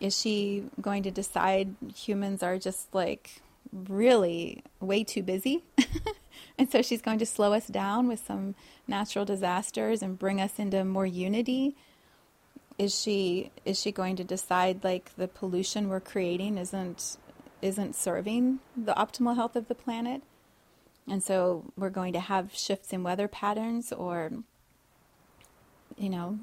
Is 0.00 0.18
she 0.18 0.64
going 0.80 1.02
to 1.02 1.10
decide 1.10 1.76
humans 1.94 2.42
are 2.42 2.58
just 2.58 2.94
like 2.94 3.42
really 3.70 4.64
way 4.80 5.04
too 5.04 5.22
busy? 5.22 5.64
and 6.58 6.70
so 6.70 6.82
she's 6.82 7.02
going 7.02 7.18
to 7.18 7.26
slow 7.26 7.52
us 7.52 7.66
down 7.66 8.08
with 8.08 8.24
some 8.24 8.54
natural 8.86 9.24
disasters 9.24 10.02
and 10.02 10.18
bring 10.18 10.40
us 10.40 10.58
into 10.58 10.84
more 10.84 11.06
unity? 11.06 11.76
Is 12.78 12.98
she 12.98 13.50
is 13.64 13.80
she 13.80 13.92
going 13.92 14.16
to 14.16 14.24
decide 14.24 14.84
like 14.84 15.14
the 15.16 15.28
pollution 15.28 15.88
we're 15.88 16.00
creating 16.00 16.58
isn't 16.58 17.16
isn't 17.60 17.94
serving 17.94 18.58
the 18.76 18.94
optimal 18.94 19.36
health 19.36 19.56
of 19.56 19.68
the 19.68 19.74
planet? 19.74 20.22
And 21.08 21.22
so 21.22 21.72
we're 21.76 21.90
going 21.90 22.12
to 22.12 22.20
have 22.20 22.54
shifts 22.54 22.92
in 22.92 23.02
weather 23.02 23.28
patterns 23.28 23.92
or, 23.92 24.30
you 25.96 26.08
know, 26.08 26.38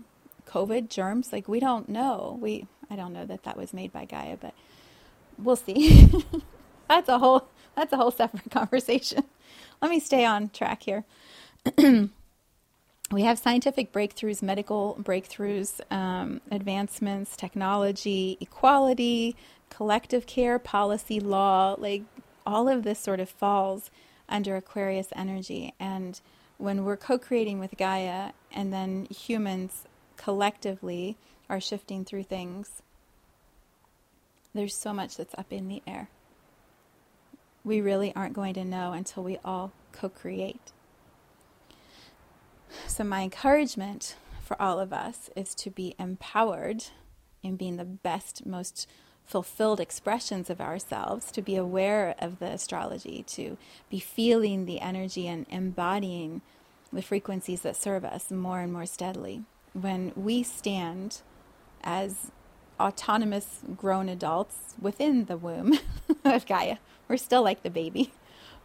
COVID 0.46 0.90
germs. 0.90 1.32
Like 1.32 1.48
we 1.48 1.60
don't 1.60 1.90
know. 1.90 2.38
We 2.42 2.68
I 2.90 2.96
don't 2.96 3.14
know 3.14 3.26
that 3.26 3.44
that 3.44 3.58
was 3.58 3.74
made 3.74 3.94
by 3.94 4.06
Gaia, 4.06 4.38
but 4.38 4.54
we'll 5.38 5.56
see. 5.56 6.10
that's 6.90 7.10
a 7.10 7.20
whole 7.20 7.48
that's 7.76 7.94
a 7.94 7.98
whole 7.98 8.12
separate 8.12 8.50
conversation. 8.52 9.24
Let 9.82 9.92
me 9.92 10.00
stay 10.00 10.26
on 10.26 10.50
track 10.50 10.84
here. 10.84 11.06
we 13.12 13.24
have 13.24 13.40
scientific 13.40 13.94
breakthroughs, 13.94 14.42
medical 14.42 14.98
breakthroughs, 15.02 15.80
um, 15.92 16.42
advancements, 16.52 17.38
technology, 17.38 18.38
equality, 18.42 19.36
collective 19.70 20.26
care, 20.26 20.60
policy, 20.60 21.20
law. 21.20 21.76
Like 21.78 22.04
all 22.46 22.68
of 22.68 22.84
this 22.84 23.00
sort 23.00 23.20
of 23.20 23.30
falls 23.30 23.90
under 24.28 24.56
Aquarius 24.56 25.08
energy. 25.16 25.74
And 25.80 26.20
when 26.58 26.84
we're 26.84 26.98
co 26.98 27.18
creating 27.18 27.60
with 27.60 27.78
Gaia, 27.78 28.32
and 28.52 28.74
then 28.74 29.06
humans 29.06 29.86
collectively 30.18 31.18
are 31.50 31.62
shifting 31.62 32.04
through 32.04 32.24
things, 32.24 32.82
there's 34.54 34.76
so 34.76 34.92
much 34.94 35.16
that's 35.16 35.34
up 35.38 35.54
in 35.54 35.68
the 35.68 35.82
air. 35.88 36.10
We 37.64 37.82
really 37.82 38.16
aren't 38.16 38.34
going 38.34 38.54
to 38.56 38.66
know 38.66 38.94
until 38.94 39.24
we 39.24 39.38
all 39.44 39.72
co 39.92 40.10
create. 40.10 40.72
So, 42.88 43.04
my 43.04 43.22
encouragement 43.22 44.16
for 44.42 44.60
all 44.62 44.80
of 44.80 44.94
us 44.94 45.30
is 45.36 45.54
to 45.56 45.70
be 45.70 45.96
empowered 46.00 46.86
in 47.44 47.56
being 47.56 47.78
the 47.78 47.86
best, 47.86 48.46
most 48.46 48.88
fulfilled 49.26 49.80
expressions 49.80 50.50
of 50.50 50.60
ourselves, 50.60 51.32
to 51.32 51.42
be 51.42 51.56
aware 51.56 52.16
of 52.20 52.40
the 52.40 52.48
astrology, 52.48 53.24
to 53.28 53.58
be 53.90 54.00
feeling 54.00 54.66
the 54.66 54.80
energy 54.80 55.28
and 55.28 55.46
embodying 55.50 56.42
the 56.92 57.02
frequencies 57.02 57.62
that 57.62 57.76
serve 57.76 58.04
us 58.04 58.32
more 58.32 58.60
and 58.60 58.74
more 58.74 58.88
steadily. 58.88 59.44
When 59.74 60.12
we 60.16 60.42
stand 60.42 61.22
as 61.84 62.32
autonomous 62.80 63.60
grown 63.76 64.10
adults 64.10 64.76
within 64.80 65.26
the 65.26 65.38
womb 65.38 65.78
of 66.24 66.46
Gaia, 66.46 66.78
we're 67.08 67.18
still 67.18 67.44
like 67.44 67.64
the 67.64 67.70
baby. 67.70 68.14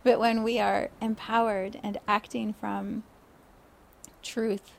But 0.03 0.21
when 0.21 0.43
we 0.43 0.59
are 0.59 0.91
empowered 1.01 1.81
and 1.83 1.99
acting 2.07 2.53
from 2.53 3.05
truth 4.23 4.73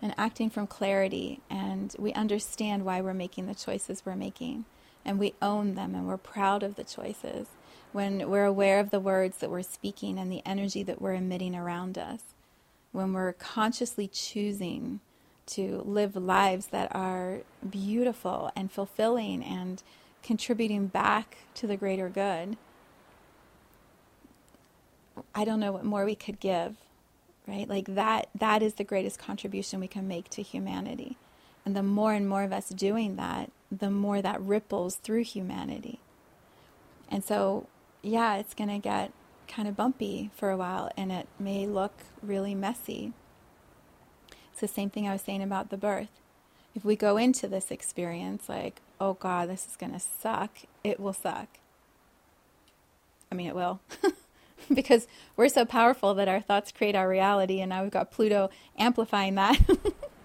and 0.00 0.14
acting 0.16 0.50
from 0.50 0.66
clarity, 0.66 1.40
and 1.50 1.94
we 1.98 2.12
understand 2.12 2.84
why 2.84 3.00
we're 3.00 3.12
making 3.14 3.46
the 3.46 3.54
choices 3.54 4.04
we're 4.04 4.16
making, 4.16 4.64
and 5.04 5.18
we 5.18 5.34
own 5.42 5.74
them 5.74 5.94
and 5.94 6.06
we're 6.06 6.16
proud 6.16 6.62
of 6.62 6.76
the 6.76 6.84
choices, 6.84 7.48
when 7.92 8.28
we're 8.30 8.44
aware 8.44 8.80
of 8.80 8.90
the 8.90 9.00
words 9.00 9.38
that 9.38 9.50
we're 9.50 9.62
speaking 9.62 10.18
and 10.18 10.30
the 10.32 10.42
energy 10.46 10.82
that 10.82 11.02
we're 11.02 11.14
emitting 11.14 11.54
around 11.54 11.98
us, 11.98 12.22
when 12.92 13.12
we're 13.12 13.32
consciously 13.32 14.06
choosing 14.06 15.00
to 15.46 15.82
live 15.84 16.16
lives 16.16 16.66
that 16.68 16.94
are 16.94 17.40
beautiful 17.68 18.50
and 18.54 18.70
fulfilling 18.70 19.42
and 19.42 19.82
contributing 20.22 20.86
back 20.86 21.38
to 21.54 21.66
the 21.66 21.76
greater 21.76 22.08
good. 22.08 22.56
I 25.34 25.44
don't 25.44 25.60
know 25.60 25.72
what 25.72 25.84
more 25.84 26.04
we 26.04 26.14
could 26.14 26.40
give, 26.40 26.76
right? 27.46 27.68
Like 27.68 27.94
that 27.94 28.28
that 28.34 28.62
is 28.62 28.74
the 28.74 28.84
greatest 28.84 29.18
contribution 29.18 29.80
we 29.80 29.88
can 29.88 30.08
make 30.08 30.28
to 30.30 30.42
humanity. 30.42 31.16
And 31.64 31.76
the 31.76 31.82
more 31.82 32.12
and 32.12 32.28
more 32.28 32.42
of 32.42 32.52
us 32.52 32.68
doing 32.70 33.16
that, 33.16 33.50
the 33.70 33.90
more 33.90 34.20
that 34.20 34.40
ripples 34.40 34.96
through 34.96 35.24
humanity. 35.24 36.00
And 37.08 37.22
so, 37.22 37.66
yeah, 38.02 38.36
it's 38.36 38.54
going 38.54 38.70
to 38.70 38.78
get 38.78 39.12
kind 39.46 39.68
of 39.68 39.76
bumpy 39.76 40.30
for 40.34 40.50
a 40.50 40.56
while 40.56 40.90
and 40.96 41.12
it 41.12 41.28
may 41.38 41.66
look 41.66 41.92
really 42.22 42.54
messy. 42.54 43.12
The 44.62 44.68
same 44.68 44.90
thing 44.90 45.08
I 45.08 45.12
was 45.12 45.22
saying 45.22 45.42
about 45.42 45.70
the 45.70 45.76
birth. 45.76 46.20
If 46.72 46.84
we 46.84 46.94
go 46.94 47.16
into 47.16 47.48
this 47.48 47.72
experience 47.72 48.48
like, 48.48 48.80
oh 49.00 49.14
God, 49.14 49.48
this 49.48 49.66
is 49.66 49.74
going 49.74 49.92
to 49.92 49.98
suck, 49.98 50.50
it 50.84 51.00
will 51.00 51.12
suck. 51.12 51.48
I 53.32 53.34
mean, 53.34 53.48
it 53.48 53.56
will. 53.56 53.80
because 54.72 55.08
we're 55.36 55.48
so 55.48 55.64
powerful 55.64 56.14
that 56.14 56.28
our 56.28 56.40
thoughts 56.40 56.70
create 56.70 56.94
our 56.94 57.08
reality, 57.08 57.60
and 57.60 57.70
now 57.70 57.82
we've 57.82 57.90
got 57.90 58.12
Pluto 58.12 58.50
amplifying 58.78 59.34
that. 59.34 59.60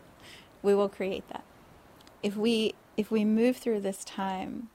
we 0.62 0.76
will 0.76 0.88
create 0.88 1.28
that. 1.30 1.44
If 2.22 2.38
we 2.38 2.76
if 2.96 3.10
we 3.10 3.26
move 3.26 3.58
through 3.58 3.82
this 3.82 4.04
time 4.04 4.70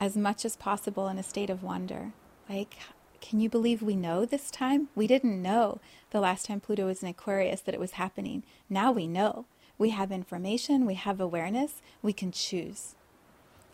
as 0.00 0.16
much 0.16 0.44
as 0.44 0.54
possible 0.54 1.08
in 1.08 1.18
a 1.18 1.24
state 1.24 1.50
of 1.50 1.64
wonder, 1.64 2.12
like, 2.48 2.76
can 3.20 3.40
you 3.40 3.48
believe 3.48 3.82
we 3.82 3.96
know 3.96 4.24
this 4.24 4.50
time? 4.50 4.88
We 4.94 5.06
didn't 5.06 5.40
know 5.40 5.80
the 6.10 6.20
last 6.20 6.46
time 6.46 6.60
Pluto 6.60 6.86
was 6.86 7.02
in 7.02 7.08
Aquarius 7.08 7.60
that 7.62 7.74
it 7.74 7.80
was 7.80 7.92
happening. 7.92 8.42
Now 8.70 8.92
we 8.92 9.06
know. 9.06 9.46
We 9.78 9.90
have 9.90 10.10
information, 10.10 10.86
we 10.86 10.94
have 10.94 11.20
awareness, 11.20 11.82
we 12.02 12.12
can 12.12 12.32
choose. 12.32 12.94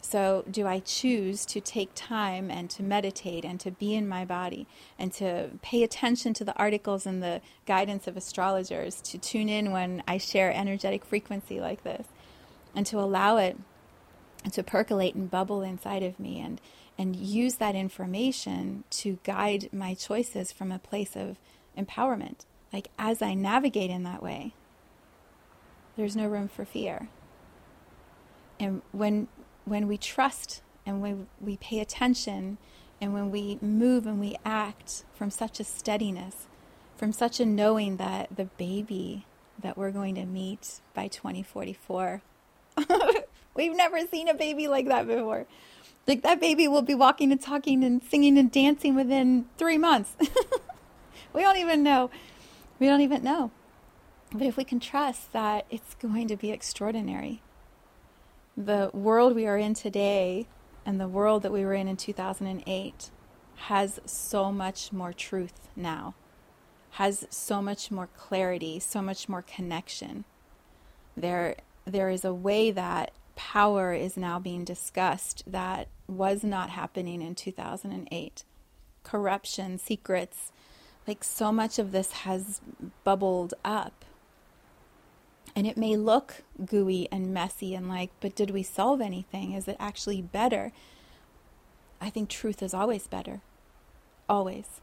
So, 0.05 0.45
do 0.51 0.67
I 0.67 0.81
choose 0.81 1.47
to 1.47 1.61
take 1.61 1.91
time 1.95 2.51
and 2.51 2.69
to 2.71 2.83
meditate 2.83 3.45
and 3.45 3.61
to 3.61 3.71
be 3.71 3.95
in 3.95 4.09
my 4.09 4.25
body 4.25 4.67
and 4.99 5.13
to 5.13 5.51
pay 5.63 5.85
attention 5.85 6.35
to 6.35 6.45
the 6.45 6.57
articles 6.57 7.07
and 7.07 7.23
the 7.23 7.41
guidance 7.67 8.09
of 8.09 8.17
astrologers, 8.17 9.01
to 9.03 9.17
tune 9.17 9.49
in 9.49 9.71
when 9.71 10.03
I 10.09 10.19
share 10.19 10.53
energetic 10.53 11.05
frequency 11.05 11.61
like 11.61 11.85
this? 11.85 12.09
and 12.75 12.87
to 12.87 12.99
allow 12.99 13.37
it 13.37 13.57
to 14.51 14.63
percolate 14.63 15.15
and 15.15 15.31
bubble 15.31 15.63
inside 15.63 16.03
of 16.03 16.19
me 16.19 16.41
and 16.41 16.61
and 16.99 17.17
use 17.17 17.57
that 17.57 17.75
information 17.75 18.85
to 18.91 19.19
guide 19.25 19.69
my 19.73 19.95
choices 19.95 20.53
from 20.53 20.71
a 20.71 20.79
place 20.79 21.17
of 21.17 21.39
empowerment 21.77 22.45
like 22.73 22.89
as 22.99 23.23
i 23.23 23.35
navigate 23.35 23.91
in 23.91 24.03
that 24.03 24.23
way 24.23 24.53
there's 25.97 26.17
no 26.17 26.27
room 26.27 26.49
for 26.49 26.65
fear 26.65 27.09
and 28.61 28.83
when 28.93 29.27
when 29.65 29.89
we 29.89 29.97
trust 29.97 30.63
and 30.85 31.01
when 31.01 31.27
we 31.41 31.57
pay 31.57 31.81
attention 31.81 32.59
and 33.01 33.15
when 33.15 33.31
we 33.31 33.59
move 33.63 34.07
and 34.07 34.21
we 34.21 34.37
act 34.45 35.05
from 35.15 35.31
such 35.31 35.59
a 35.59 35.65
steadiness 35.65 36.49
from 36.97 37.13
such 37.13 37.41
a 37.41 37.47
knowing 37.47 37.97
that 37.97 38.29
the 38.37 38.45
baby 38.45 39.27
that 39.59 39.77
we're 39.77 39.91
going 39.91 40.15
to 40.15 40.27
meet 40.27 40.81
by 40.95 41.09
2044 41.09 42.23
We've 43.55 43.75
never 43.75 44.07
seen 44.07 44.29
a 44.29 44.35
baby 44.35 44.69
like 44.69 44.89
that 44.89 45.07
before. 45.07 45.47
Like 46.07 46.23
that 46.23 46.41
baby 46.41 46.67
will 46.67 46.83
be 46.83 46.95
walking 46.95 47.31
and 47.31 47.41
talking 47.41 47.85
and 47.85 48.03
singing 48.03 48.37
and 48.37 48.51
dancing 48.51 48.95
within 48.95 49.47
three 49.57 49.79
months. 49.79 50.17
we 51.33 51.43
don't 51.43 51.59
even 51.59 51.83
know. 51.83 52.11
We 52.79 52.87
don't 52.87 53.01
even 53.01 53.23
know. 53.23 53.51
But 54.33 54.43
if 54.43 54.57
we 54.57 54.65
can 54.65 54.81
trust 54.81 55.33
that 55.33 55.67
it's 55.71 55.95
going 55.95 56.27
to 56.29 56.37
be 56.37 56.51
extraordinary, 56.51 57.43
the 58.57 58.91
world 58.93 59.35
we 59.35 59.47
are 59.47 59.59
in 59.59 59.75
today 59.75 60.47
and 60.85 61.01
the 61.01 61.09
world 61.09 61.43
that 61.43 61.53
we 61.53 61.65
were 61.65 61.75
in 61.75 61.87
in 61.87 61.97
2008 61.97 63.11
has 63.67 64.01
so 64.05 64.51
much 64.51 64.93
more 64.93 65.13
truth 65.13 65.69
now, 65.77 66.15
has 66.93 67.27
so 67.31 67.63
much 67.63 67.91
more 67.91 68.09
clarity, 68.17 68.81
so 68.81 69.01
much 69.01 69.29
more 69.29 69.43
connection. 69.43 70.25
There 71.17 71.57
there 71.85 72.11
is 72.11 72.25
a 72.25 72.35
way 72.35 72.71
that 72.71 73.13
power 73.37 73.93
is 73.95 74.17
now 74.17 74.39
being 74.39 74.65
discussed 74.65 75.43
that 75.47 75.89
was 76.07 76.43
not 76.45 76.71
happening 76.71 77.23
in 77.23 77.35
2008. 77.35 78.45
corruption, 79.05 79.79
secrets. 79.79 80.53
Like 81.07 81.25
so 81.25 81.51
much 81.53 81.79
of 81.79 81.93
this 81.93 82.13
has 82.13 82.61
bubbled 83.05 83.55
up. 83.65 84.05
And 85.55 85.67
it 85.67 85.77
may 85.77 85.97
look 85.97 86.43
gooey 86.65 87.09
and 87.13 87.35
messy 87.35 87.75
and 87.75 87.89
like, 87.89 88.11
but 88.21 88.35
did 88.35 88.51
we 88.51 88.63
solve 88.63 89.01
anything? 89.01 89.53
Is 89.53 89.69
it 89.69 89.77
actually 89.79 90.23
better? 90.23 90.73
I 92.01 92.09
think 92.11 92.29
truth 92.29 92.63
is 92.63 92.73
always 92.73 93.07
better. 93.07 93.43
Always. 94.29 94.81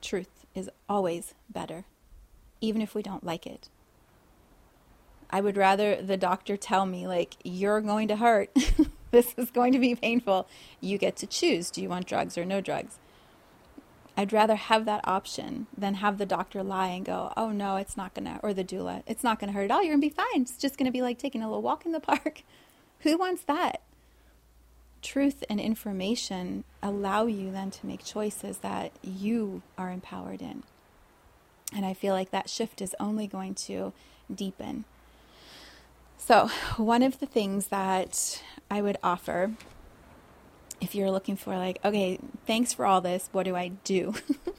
Truth 0.00 0.46
is 0.54 0.70
always 0.88 1.34
better, 1.50 1.84
even 2.60 2.80
if 2.80 2.94
we 2.94 3.02
don't 3.02 3.24
like 3.24 3.46
it. 3.46 3.68
I 5.32 5.40
would 5.40 5.56
rather 5.56 6.00
the 6.00 6.18
doctor 6.18 6.58
tell 6.58 6.84
me, 6.84 7.06
like, 7.06 7.36
you're 7.42 7.80
going 7.80 8.06
to 8.08 8.16
hurt. 8.16 8.50
this 9.10 9.34
is 9.38 9.50
going 9.50 9.72
to 9.72 9.78
be 9.78 9.94
painful. 9.94 10.46
You 10.80 10.98
get 10.98 11.16
to 11.16 11.26
choose. 11.26 11.70
Do 11.70 11.80
you 11.80 11.88
want 11.88 12.06
drugs 12.06 12.36
or 12.36 12.44
no 12.44 12.60
drugs? 12.60 12.98
I'd 14.14 14.32
rather 14.32 14.56
have 14.56 14.84
that 14.84 15.06
option 15.08 15.68
than 15.76 15.94
have 15.94 16.18
the 16.18 16.26
doctor 16.26 16.62
lie 16.62 16.88
and 16.88 17.04
go, 17.04 17.32
oh 17.34 17.50
no, 17.50 17.76
it's 17.76 17.96
not 17.96 18.14
to, 18.14 18.40
or 18.42 18.52
the 18.52 18.64
doula, 18.64 19.02
it's 19.06 19.24
not 19.24 19.40
to 19.40 19.58
hurt 19.58 19.64
at 19.64 19.70
all. 19.70 19.82
You're 19.82 19.96
to 19.96 20.00
be 20.00 20.10
fine. 20.10 20.42
It's 20.42 20.58
just 20.58 20.76
to 20.86 20.90
be 20.90 21.00
like 21.00 21.18
taking 21.18 21.42
a 21.42 21.48
little 21.48 21.62
walk 21.62 21.86
in 21.86 21.92
the 21.92 22.00
park. 22.00 22.42
Who 23.00 23.16
wants 23.16 23.42
that? 23.44 23.80
Truth 25.00 25.44
and 25.48 25.58
information 25.58 26.64
allow 26.82 27.26
you 27.26 27.50
then 27.50 27.70
to 27.72 27.86
make 27.86 28.04
choices 28.04 28.58
that 28.58 28.92
you 29.02 29.62
are 29.78 29.90
empowered 29.90 30.42
in. 30.42 30.62
And 31.74 31.86
I 31.86 31.94
feel 31.94 32.14
like 32.14 32.30
that 32.30 32.50
shift 32.50 32.82
is 32.82 32.94
only 33.00 33.26
going 33.26 33.54
to 33.54 33.94
deepen. 34.32 34.84
So, 36.24 36.48
one 36.76 37.02
of 37.02 37.18
the 37.18 37.26
things 37.26 37.68
that 37.68 38.42
I 38.70 38.80
would 38.80 38.96
offer 39.02 39.52
if 40.80 40.96
you're 40.96 41.12
looking 41.12 41.36
for, 41.36 41.56
like, 41.56 41.78
okay, 41.84 42.18
thanks 42.44 42.72
for 42.72 42.84
all 42.84 43.00
this, 43.00 43.28
what 43.30 43.44
do 43.44 43.54
I 43.54 43.68
do? 43.84 44.14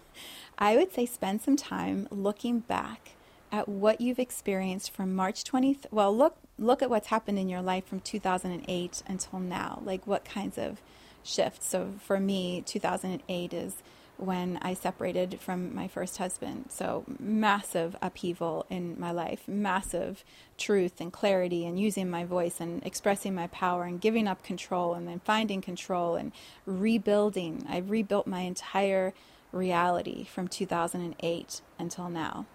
I 0.58 0.78
would 0.78 0.94
say 0.94 1.06
spend 1.06 1.42
some 1.42 1.58
time 1.58 2.08
looking 2.12 2.60
back 2.60 3.12
at 3.52 3.68
what 3.68 4.00
you've 4.00 4.20
experienced 4.20 4.92
from 4.92 5.14
March 5.14 5.44
20th. 5.44 5.86
Well, 5.92 6.16
look 6.16 6.38
look 6.60 6.82
at 6.82 6.90
what's 6.90 7.08
happened 7.08 7.40
in 7.40 7.50
your 7.50 7.62
life 7.62 7.86
from 7.86 8.00
2008 8.00 9.04
until 9.08 9.40
now. 9.40 9.82
Like 9.84 10.06
what 10.06 10.24
kinds 10.24 10.58
of 10.58 10.82
shifts. 11.24 11.68
So 11.68 11.94
for 12.00 12.20
me, 12.20 12.62
2008 12.66 13.54
is 13.54 13.76
when 14.18 14.58
I 14.62 14.74
separated 14.74 15.40
from 15.40 15.74
my 15.74 15.88
first 15.88 16.18
husband. 16.18 16.66
So, 16.70 17.04
massive 17.20 17.96
upheaval 18.02 18.66
in 18.70 19.00
my 19.00 19.12
life, 19.12 19.48
massive 19.48 20.24
truth 20.58 21.02
and 21.02 21.12
clarity, 21.12 21.66
and 21.66 21.80
using 21.80 22.10
my 22.10 22.24
voice 22.24 22.60
and 22.60 22.86
expressing 22.86 23.34
my 23.36 23.48
power 23.48 23.84
and 23.84 24.00
giving 24.00 24.28
up 24.28 24.44
control 24.44 24.94
and 24.94 25.08
then 25.08 25.20
finding 25.20 25.62
control 25.62 26.16
and 26.16 26.32
rebuilding. 26.66 27.66
I 27.68 27.78
rebuilt 27.80 28.28
my 28.28 28.42
entire 28.42 29.14
reality 29.52 30.26
from 30.26 30.48
2008 30.48 31.62
until 31.80 32.10
now. 32.10 32.46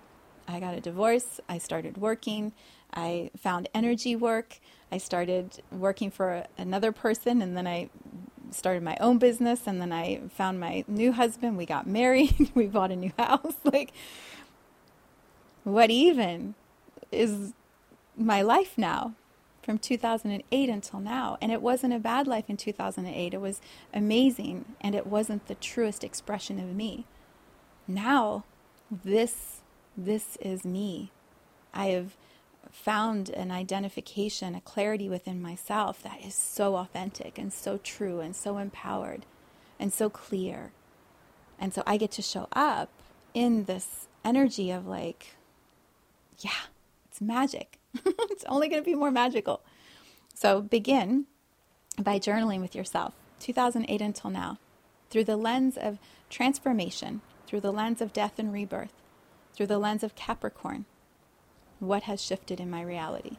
I 0.47 0.61
got 0.61 0.75
a 0.75 0.81
divorce, 0.81 1.41
I 1.49 1.59
started 1.59 1.99
working, 1.99 2.53
I 2.93 3.31
found 3.37 3.69
energy 3.75 4.17
work. 4.17 4.59
I 4.91 4.99
started 4.99 5.63
working 5.71 6.11
for 6.11 6.45
another 6.57 6.93
person 6.93 7.43
and 7.43 7.57
then 7.57 7.67
I 7.67 7.91
started 8.55 8.83
my 8.83 8.97
own 9.01 9.19
business 9.19 9.67
and 9.67 9.81
then 9.81 9.93
I 9.93 10.21
found 10.35 10.61
my 10.61 10.85
new 10.87 11.13
husband. 11.13 11.57
We 11.57 11.67
got 11.67 11.87
married. 11.87 12.51
we 12.55 12.67
bought 12.67 12.91
a 12.91 12.97
new 12.97 13.13
house. 13.19 13.55
Like, 13.65 13.93
what 15.65 15.91
even 15.91 16.55
is 17.13 17.53
my 18.17 18.41
life 18.41 18.79
now 18.79 19.15
from 19.63 19.79
2008 19.79 20.69
until 20.69 21.01
now? 21.01 21.37
And 21.43 21.53
it 21.53 21.61
wasn't 21.61 21.93
a 21.93 21.99
bad 21.99 22.27
life 22.27 22.47
in 22.49 22.57
2008. 22.57 23.35
It 23.35 23.41
was 23.41 23.61
amazing 23.93 24.65
and 24.81 24.95
it 24.95 25.07
wasn't 25.07 25.47
the 25.47 25.55
truest 25.55 26.03
expression 26.03 26.59
of 26.59 26.75
me. 26.75 27.05
Now, 27.87 28.45
this 28.91 29.61
this 29.97 30.37
is 30.41 30.65
me. 30.65 31.11
I 31.75 31.87
have 31.87 32.17
found 32.71 33.31
an 33.31 33.51
identification, 33.51 34.55
a 34.55 34.61
clarity 34.61 35.09
within 35.09 35.43
myself 35.43 36.03
that 36.03 36.25
is 36.25 36.35
so 36.35 36.77
authentic 36.77 37.39
and 37.39 37.53
so 37.53 37.79
true 37.79 38.21
and 38.21 38.35
so 38.37 38.59
empowered 38.59 39.25
and 39.79 39.93
so 39.93 40.11
clear. 40.11 40.73
And 41.59 41.73
so 41.73 41.83
I 41.87 41.97
get 41.97 42.11
to 42.13 42.23
show 42.23 42.49
up 42.53 42.91
in 43.35 43.65
this 43.65 44.07
energy 44.25 44.71
of 44.71 44.87
like, 44.87 45.35
yeah, 46.39 46.67
it's 47.11 47.21
magic. 47.21 47.79
it's 48.05 48.45
only 48.45 48.69
going 48.69 48.83
to 48.83 48.89
be 48.89 48.95
more 48.95 49.11
magical. 49.11 49.61
So 50.35 50.61
begin 50.61 51.27
by 51.99 52.19
journaling 52.19 52.61
with 52.61 52.75
yourself, 52.75 53.15
2008 53.41 54.01
until 54.01 54.31
now, 54.31 54.59
through 55.11 55.25
the 55.25 55.37
lens 55.37 55.77
of 55.77 55.99
transformation, 56.31 57.23
through 57.47 57.61
the 57.61 57.73
lens 57.73 58.01
of 58.01 58.13
death 58.13 58.39
and 58.39 58.53
rebirth, 58.53 58.93
through 59.55 59.67
the 59.67 59.79
lens 59.79 60.05
of 60.05 60.15
Capricorn, 60.15 60.85
what 61.81 62.05
has 62.05 62.22
shifted 62.22 62.61
in 62.61 62.70
my 62.70 62.83
reality? 62.83 63.37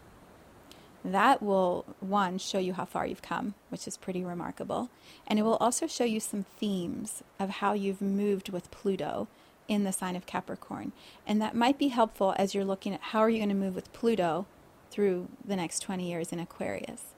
That 1.03 1.41
will, 1.41 1.85
one, 2.01 2.37
show 2.37 2.59
you 2.59 2.73
how 2.73 2.85
far 2.85 3.05
you've 3.05 3.21
come, 3.21 3.53
which 3.69 3.87
is 3.87 3.97
pretty 3.97 4.23
remarkable. 4.23 4.89
And 5.25 5.39
it 5.39 5.43
will 5.43 5.55
also 5.57 5.87
show 5.87 6.03
you 6.03 6.19
some 6.19 6.45
themes 6.59 7.23
of 7.39 7.49
how 7.49 7.73
you've 7.73 8.01
moved 8.01 8.49
with 8.49 8.71
Pluto 8.71 9.27
in 9.67 9.83
the 9.83 9.93
sign 9.93 10.15
of 10.15 10.25
Capricorn. 10.25 10.91
And 11.25 11.41
that 11.41 11.55
might 11.55 11.77
be 11.77 11.89
helpful 11.89 12.33
as 12.37 12.53
you're 12.53 12.65
looking 12.65 12.93
at 12.93 13.01
how 13.01 13.19
are 13.19 13.29
you 13.29 13.37
going 13.37 13.49
to 13.49 13.55
move 13.55 13.75
with 13.75 13.93
Pluto 13.93 14.45
through 14.91 15.29
the 15.45 15.55
next 15.55 15.79
20 15.81 16.09
years 16.09 16.33
in 16.33 16.39
Aquarius. 16.39 17.13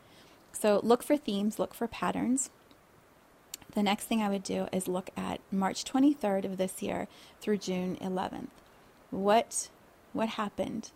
So 0.51 0.79
look 0.83 1.01
for 1.01 1.17
themes, 1.17 1.57
look 1.57 1.73
for 1.73 1.87
patterns. 1.87 2.49
The 3.73 3.81
next 3.81 4.05
thing 4.05 4.21
I 4.21 4.29
would 4.29 4.43
do 4.43 4.67
is 4.73 4.87
look 4.87 5.09
at 5.15 5.39
March 5.49 5.85
23rd 5.85 6.43
of 6.45 6.57
this 6.57 6.83
year 6.83 7.07
through 7.39 7.57
June 7.57 7.97
11th. 8.01 8.49
What 9.09 9.69
what 10.13 10.29
happened? 10.29 10.91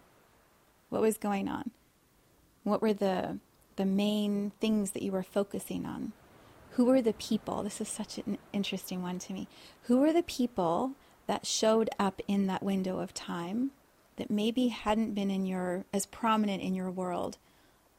What 0.96 1.02
was 1.02 1.18
going 1.18 1.50
on? 1.50 1.72
What 2.64 2.82
were 2.82 2.94
the 2.94 3.40
the 3.76 3.84
main 3.84 4.54
things 4.62 4.92
that 4.92 5.04
you 5.04 5.12
were 5.12 5.24
focusing 5.24 5.86
on? 5.86 6.14
Who 6.72 6.86
were 6.86 7.02
the 7.02 7.12
people? 7.12 7.64
This 7.64 7.82
is 7.82 7.90
such 7.90 8.18
an 8.18 8.38
interesting 8.54 9.02
one 9.02 9.20
to 9.20 9.34
me. 9.34 9.50
Who 9.88 9.98
were 9.98 10.14
the 10.14 10.24
people 10.24 10.94
that 11.28 11.46
showed 11.46 11.90
up 12.00 12.22
in 12.30 12.48
that 12.48 12.64
window 12.64 13.00
of 13.00 13.14
time 13.14 13.72
that 14.16 14.32
maybe 14.32 14.70
hadn't 14.70 15.14
been 15.14 15.30
in 15.30 15.46
your 15.46 15.84
as 15.92 16.06
prominent 16.06 16.64
in 16.64 16.74
your 16.74 16.90
world 16.90 17.40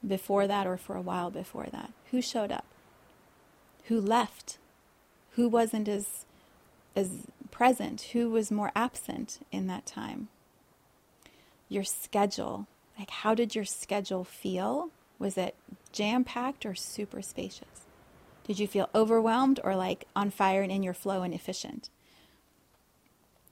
before 0.05 0.47
that 0.47 0.67
or 0.67 0.79
for 0.79 0.97
a 0.97 1.03
while 1.03 1.31
before 1.31 1.67
that? 1.71 1.93
Who 2.13 2.23
showed 2.23 2.51
up? 2.51 2.65
Who 3.89 4.01
left? 4.01 4.57
Who 5.33 5.51
wasn't 5.51 5.87
as 5.87 6.25
as 6.97 7.27
present? 7.51 8.01
Who 8.15 8.31
was 8.31 8.51
more 8.51 8.73
absent 8.75 9.41
in 9.53 9.67
that 9.67 9.85
time? 9.85 10.29
Your 11.69 11.85
schedule 11.85 12.69
like, 12.99 13.11
how 13.11 13.35
did 13.35 13.55
your 13.55 13.65
schedule 13.65 14.25
feel? 14.25 14.91
Was 15.19 15.37
it 15.37 15.55
jam 15.93 16.25
packed 16.25 16.67
or 16.67 16.75
super 16.75 17.23
spacious? 17.23 17.87
Did 18.45 18.59
you 18.59 18.67
feel 18.67 18.89
overwhelmed 18.95 19.61
or 19.65 19.75
like 19.75 20.07
on 20.15 20.31
fire 20.31 20.63
and 20.63 20.71
in 20.71 20.83
your 20.83 20.95
flow 20.95 21.23
and 21.23 21.35
efficient? 21.35 21.91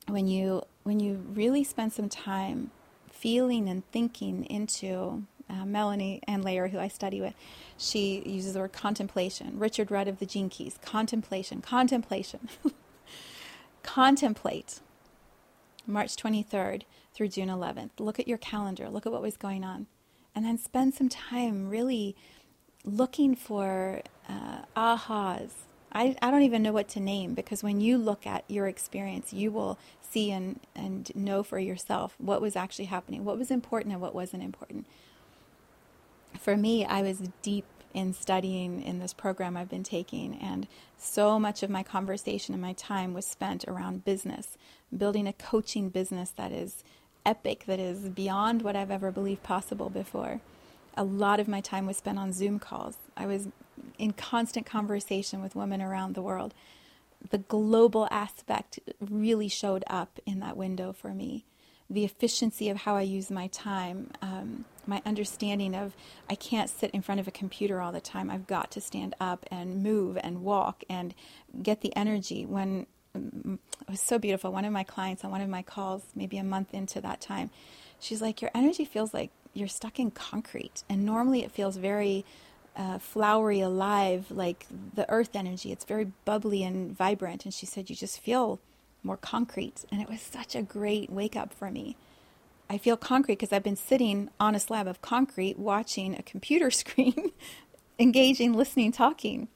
When 0.06 0.28
you 0.28 0.62
when 0.82 1.00
you 1.00 1.24
really 1.34 1.64
spend 1.64 1.92
some 1.92 2.08
time 2.08 2.70
feeling 3.10 3.68
and 3.68 3.90
thinking 3.90 4.44
into 4.44 5.24
uh, 5.48 5.64
Melanie 5.64 6.20
Ann 6.26 6.42
Layer, 6.42 6.68
who 6.68 6.78
I 6.78 6.88
study 6.88 7.20
with, 7.20 7.34
she 7.76 8.22
uses 8.26 8.52
the 8.52 8.60
word 8.60 8.72
contemplation. 8.72 9.58
Richard 9.58 9.90
Rudd 9.90 10.08
of 10.08 10.18
the 10.18 10.26
Gene 10.26 10.48
Keys, 10.50 10.78
contemplation, 10.82 11.60
contemplation. 11.60 12.48
Contemplate. 13.82 14.80
March 15.86 16.16
23rd 16.16 16.82
through 17.14 17.28
June 17.28 17.48
11th. 17.48 17.90
Look 17.98 18.18
at 18.18 18.28
your 18.28 18.38
calendar, 18.38 18.90
look 18.90 19.06
at 19.06 19.12
what 19.12 19.22
was 19.22 19.36
going 19.36 19.64
on, 19.64 19.86
and 20.34 20.44
then 20.44 20.58
spend 20.58 20.94
some 20.94 21.08
time 21.08 21.70
really 21.70 22.16
looking 22.84 23.34
for 23.34 24.02
uh, 24.28 24.62
ahas. 24.76 25.50
I, 25.92 26.16
I 26.20 26.30
don't 26.30 26.42
even 26.42 26.62
know 26.62 26.72
what 26.72 26.88
to 26.88 27.00
name 27.00 27.34
because 27.34 27.62
when 27.62 27.80
you 27.80 27.96
look 27.96 28.26
at 28.26 28.44
your 28.48 28.66
experience, 28.66 29.32
you 29.32 29.52
will 29.52 29.78
see 30.00 30.30
and, 30.32 30.60
and 30.74 31.14
know 31.14 31.42
for 31.42 31.58
yourself 31.58 32.14
what 32.18 32.40
was 32.40 32.56
actually 32.56 32.86
happening, 32.86 33.24
what 33.24 33.38
was 33.38 33.50
important 33.50 33.92
and 33.92 34.02
what 34.02 34.14
wasn't 34.14 34.42
important. 34.42 34.86
For 36.38 36.56
me, 36.56 36.84
I 36.84 37.02
was 37.02 37.30
deep 37.42 37.64
in 37.94 38.12
studying 38.12 38.82
in 38.82 38.98
this 38.98 39.14
program 39.14 39.56
I've 39.56 39.70
been 39.70 39.84
taking, 39.84 40.36
and 40.36 40.66
so 40.98 41.38
much 41.38 41.62
of 41.62 41.70
my 41.70 41.84
conversation 41.84 42.52
and 42.52 42.60
my 42.60 42.72
time 42.72 43.14
was 43.14 43.24
spent 43.24 43.64
around 43.68 44.04
business, 44.04 44.58
building 44.96 45.28
a 45.28 45.32
coaching 45.32 45.90
business 45.90 46.30
that 46.30 46.50
is 46.50 46.82
epic 47.26 47.64
that 47.66 47.80
is 47.80 48.08
beyond 48.08 48.62
what 48.62 48.76
I've 48.76 48.90
ever 48.90 49.10
believed 49.10 49.42
possible 49.42 49.90
before. 49.90 50.40
A 50.96 51.04
lot 51.04 51.40
of 51.40 51.48
my 51.48 51.60
time 51.60 51.86
was 51.86 51.96
spent 51.96 52.18
on 52.18 52.32
Zoom 52.32 52.58
calls. 52.58 52.96
I 53.16 53.26
was 53.26 53.48
in 53.98 54.12
constant 54.12 54.66
conversation 54.66 55.42
with 55.42 55.56
women 55.56 55.82
around 55.82 56.14
the 56.14 56.22
world. 56.22 56.54
The 57.30 57.38
global 57.38 58.06
aspect 58.10 58.78
really 59.00 59.48
showed 59.48 59.84
up 59.86 60.20
in 60.26 60.40
that 60.40 60.56
window 60.56 60.92
for 60.92 61.14
me. 61.14 61.44
the 61.90 62.04
efficiency 62.04 62.68
of 62.70 62.78
how 62.78 62.96
I 62.96 63.02
use 63.02 63.30
my 63.30 63.46
time, 63.48 64.10
um, 64.22 64.64
my 64.86 65.02
understanding 65.04 65.74
of 65.74 65.94
I 66.28 66.34
can't 66.34 66.70
sit 66.70 66.90
in 66.92 67.02
front 67.02 67.20
of 67.20 67.28
a 67.28 67.32
computer 67.32 67.80
all 67.80 67.92
the 67.92 68.00
time. 68.00 68.30
I've 68.30 68.46
got 68.46 68.70
to 68.72 68.80
stand 68.80 69.14
up 69.20 69.46
and 69.50 69.82
move 69.82 70.18
and 70.22 70.42
walk 70.42 70.82
and 70.88 71.14
get 71.62 71.82
the 71.82 71.94
energy. 71.94 72.46
When 72.46 72.86
it 73.14 73.90
was 73.90 74.00
so 74.00 74.18
beautiful, 74.18 74.52
one 74.52 74.64
of 74.64 74.72
my 74.72 74.84
clients 74.84 75.24
on 75.24 75.30
one 75.30 75.40
of 75.40 75.48
my 75.48 75.62
calls, 75.62 76.02
maybe 76.14 76.38
a 76.38 76.44
month 76.44 76.74
into 76.74 77.00
that 77.00 77.20
time, 77.20 77.50
she's 78.00 78.20
like, 78.20 78.42
Your 78.42 78.50
energy 78.54 78.84
feels 78.84 79.14
like 79.14 79.30
you're 79.52 79.68
stuck 79.68 79.98
in 79.98 80.10
concrete. 80.10 80.82
And 80.88 81.04
normally 81.04 81.44
it 81.44 81.52
feels 81.52 81.76
very 81.76 82.24
uh, 82.76 82.98
flowery, 82.98 83.60
alive, 83.60 84.26
like 84.30 84.66
the 84.94 85.08
earth 85.10 85.34
energy. 85.34 85.70
It's 85.70 85.84
very 85.84 86.12
bubbly 86.24 86.64
and 86.64 86.96
vibrant. 86.96 87.44
And 87.44 87.54
she 87.54 87.66
said, 87.66 87.88
You 87.88 87.96
just 87.96 88.20
feel 88.20 88.60
more 89.02 89.16
concrete. 89.16 89.84
And 89.92 90.00
it 90.00 90.08
was 90.08 90.20
such 90.20 90.54
a 90.54 90.62
great 90.62 91.10
wake 91.10 91.36
up 91.36 91.52
for 91.52 91.70
me. 91.70 91.96
I 92.68 92.78
feel 92.78 92.96
concrete 92.96 93.34
because 93.34 93.52
I've 93.52 93.62
been 93.62 93.76
sitting 93.76 94.30
on 94.40 94.54
a 94.54 94.60
slab 94.60 94.86
of 94.86 95.02
concrete 95.02 95.58
watching 95.58 96.14
a 96.14 96.22
computer 96.22 96.70
screen, 96.72 97.32
engaging, 97.98 98.54
listening, 98.54 98.92
talking. 98.92 99.48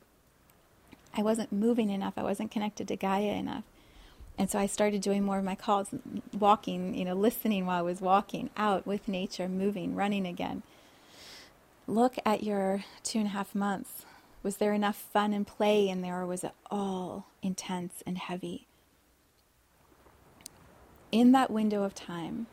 I 1.15 1.23
wasn't 1.23 1.53
moving 1.53 1.91
enough. 1.91 2.15
I 2.17 2.23
wasn't 2.23 2.51
connected 2.51 2.89
to 2.89 2.97
Gaia 2.97 3.33
enough. 3.33 3.65
And 4.37 4.49
so 4.49 4.59
I 4.59 4.67
started 4.67 5.01
doing 5.01 5.25
more 5.25 5.39
of 5.39 5.45
my 5.45 5.57
calls, 5.57 5.89
walking, 6.33 6.95
you 6.95 7.05
know, 7.05 7.15
listening 7.15 7.67
while 7.67 7.81
I 7.81 7.83
was 7.83 8.01
walking 8.01 8.51
out 8.57 8.87
with 8.87 9.09
nature, 9.09 9.49
moving, 9.49 9.97
running 9.97 10.27
again. 10.27 10.63
Look 11.89 12.17
at 12.25 12.45
your 12.45 12.85
two 13.03 13.19
and 13.19 13.29
a 13.29 13.31
half 13.31 13.55
months. 13.55 14.05
Was 14.45 14.59
there 14.59 14.73
enough 14.73 14.97
fun 14.97 15.33
and 15.33 15.45
play 15.45 15.89
in 15.89 16.03
there, 16.03 16.21
or 16.21 16.27
was 16.27 16.45
it 16.45 16.53
all 16.71 17.27
intense 17.43 18.03
and 18.07 18.17
heavy? 18.17 18.69
in 21.11 21.33
that 21.33 21.51
window 21.51 21.83
of 21.85 21.95
time, 21.95 22.47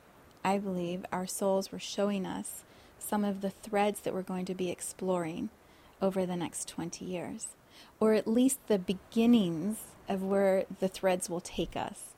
I 0.44 0.58
believe 0.58 1.06
our 1.12 1.28
souls 1.28 1.72
were 1.72 1.80
showing 1.80 2.26
us 2.26 2.64
some 3.00 3.26
of 3.26 3.42
the 3.42 3.50
threads 3.50 4.02
that 4.02 4.14
we're 4.14 4.22
going 4.22 4.46
to 4.46 4.56
be 4.56 4.70
exploring 4.70 5.50
over 6.02 6.26
the 6.26 6.36
next 6.36 6.68
20 6.68 7.04
years, 7.04 7.48
or 8.00 8.14
at 8.14 8.28
least 8.28 8.60
the 8.68 8.80
beginnings 8.80 9.78
of 10.08 10.24
where 10.24 10.66
the 10.80 10.88
threads 10.88 11.30
will 11.30 11.42
take 11.42 11.76
us. 11.76 12.14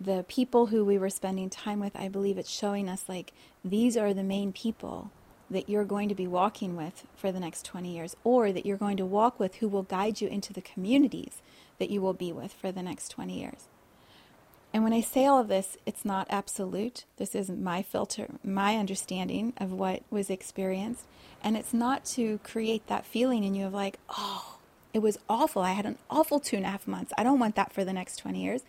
The 0.00 0.24
people 0.28 0.66
who 0.66 0.84
we 0.84 0.98
were 0.98 1.10
spending 1.10 1.50
time 1.50 1.80
with, 1.80 1.96
I 1.96 2.08
believe 2.08 2.38
it's 2.38 2.50
showing 2.50 2.88
us 2.88 3.04
like 3.08 3.32
these 3.64 3.96
are 3.96 4.14
the 4.14 4.22
main 4.22 4.52
people 4.52 5.10
that 5.50 5.68
you're 5.68 5.84
going 5.84 6.08
to 6.08 6.14
be 6.14 6.26
walking 6.26 6.76
with 6.76 7.06
for 7.16 7.32
the 7.32 7.40
next 7.40 7.64
20 7.64 7.94
years, 7.94 8.14
or 8.22 8.52
that 8.52 8.66
you're 8.66 8.76
going 8.76 8.98
to 8.98 9.06
walk 9.06 9.40
with 9.40 9.56
who 9.56 9.68
will 9.68 9.82
guide 9.82 10.20
you 10.20 10.28
into 10.28 10.52
the 10.52 10.60
communities 10.60 11.40
that 11.78 11.90
you 11.90 12.00
will 12.00 12.12
be 12.12 12.32
with 12.32 12.52
for 12.52 12.70
the 12.70 12.82
next 12.82 13.08
20 13.08 13.40
years. 13.40 13.68
And 14.72 14.84
when 14.84 14.92
I 14.92 15.00
say 15.00 15.24
all 15.24 15.40
of 15.40 15.48
this, 15.48 15.78
it's 15.86 16.04
not 16.04 16.26
absolute. 16.28 17.04
This 17.16 17.34
is 17.34 17.48
my 17.48 17.82
filter, 17.82 18.28
my 18.44 18.76
understanding 18.76 19.54
of 19.56 19.72
what 19.72 20.02
was 20.10 20.28
experienced. 20.28 21.06
And 21.42 21.56
it's 21.56 21.72
not 21.72 22.04
to 22.06 22.38
create 22.44 22.86
that 22.86 23.06
feeling 23.06 23.44
in 23.44 23.54
you 23.54 23.66
of 23.66 23.72
like, 23.72 23.98
oh, 24.10 24.57
it 24.92 25.00
was 25.00 25.18
awful. 25.28 25.62
I 25.62 25.72
had 25.72 25.86
an 25.86 25.98
awful 26.10 26.40
two 26.40 26.56
and 26.56 26.64
a 26.64 26.70
half 26.70 26.86
months. 26.86 27.12
I 27.18 27.22
don't 27.22 27.38
want 27.38 27.54
that 27.56 27.72
for 27.72 27.84
the 27.84 27.92
next 27.92 28.16
20 28.16 28.42
years. 28.42 28.62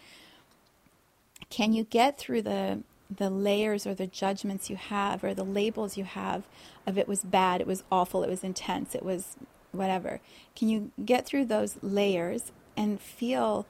Can 1.50 1.74
you 1.74 1.84
get 1.86 2.18
through 2.18 2.44
the 2.44 2.84
the 3.16 3.30
layers 3.30 3.88
or 3.88 3.96
the 3.96 4.06
judgments 4.06 4.70
you 4.70 4.76
have 4.76 5.24
or 5.24 5.34
the 5.34 5.44
labels 5.44 5.98
you 5.98 6.04
have 6.04 6.44
of 6.86 6.96
it 6.96 7.08
was 7.08 7.24
bad, 7.24 7.60
it 7.60 7.66
was 7.66 7.84
awful, 7.92 8.24
it 8.24 8.30
was 8.30 8.44
intense, 8.44 8.94
it 8.94 9.04
was 9.04 9.36
whatever. 9.72 10.22
Can 10.56 10.70
you 10.70 10.92
get 11.04 11.26
through 11.26 11.46
those 11.46 11.78
layers 11.82 12.52
and 12.78 13.02
feel 13.02 13.66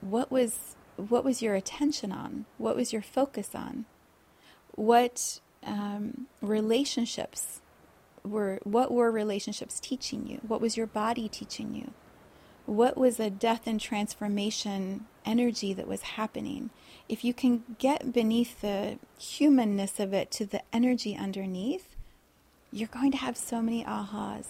what 0.00 0.32
was 0.32 0.74
what 0.96 1.24
was 1.24 1.40
your 1.40 1.54
attention 1.54 2.12
on? 2.12 2.44
What 2.58 2.76
was 2.76 2.92
your 2.92 3.02
focus 3.02 3.54
on? 3.54 3.86
What 4.74 5.40
um, 5.64 6.26
relationships 6.40 7.61
were, 8.24 8.60
what 8.64 8.90
were 8.90 9.10
relationships 9.10 9.80
teaching 9.80 10.26
you? 10.26 10.40
What 10.46 10.60
was 10.60 10.76
your 10.76 10.86
body 10.86 11.28
teaching 11.28 11.74
you? 11.74 11.92
What 12.66 12.96
was 12.96 13.18
a 13.18 13.30
death 13.30 13.66
and 13.66 13.80
transformation 13.80 15.06
energy 15.24 15.72
that 15.74 15.88
was 15.88 16.02
happening? 16.02 16.70
If 17.08 17.24
you 17.24 17.34
can 17.34 17.64
get 17.78 18.12
beneath 18.12 18.60
the 18.60 18.98
humanness 19.18 19.98
of 19.98 20.12
it 20.12 20.30
to 20.32 20.46
the 20.46 20.62
energy 20.72 21.16
underneath, 21.16 21.96
you're 22.70 22.88
going 22.88 23.10
to 23.12 23.18
have 23.18 23.36
so 23.36 23.60
many 23.60 23.84
ahas. 23.84 24.46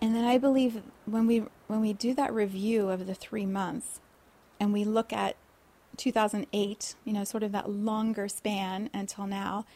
And 0.00 0.14
then 0.14 0.24
I 0.24 0.38
believe 0.38 0.82
when 1.04 1.26
we 1.26 1.44
when 1.66 1.80
we 1.80 1.92
do 1.92 2.14
that 2.14 2.32
review 2.32 2.88
of 2.88 3.06
the 3.06 3.14
three 3.14 3.46
months, 3.46 4.00
and 4.58 4.72
we 4.72 4.84
look 4.84 5.12
at 5.12 5.36
2008, 5.96 6.94
you 7.04 7.12
know, 7.12 7.24
sort 7.24 7.42
of 7.42 7.52
that 7.52 7.70
longer 7.70 8.28
span 8.28 8.90
until 8.94 9.26
now, 9.26 9.66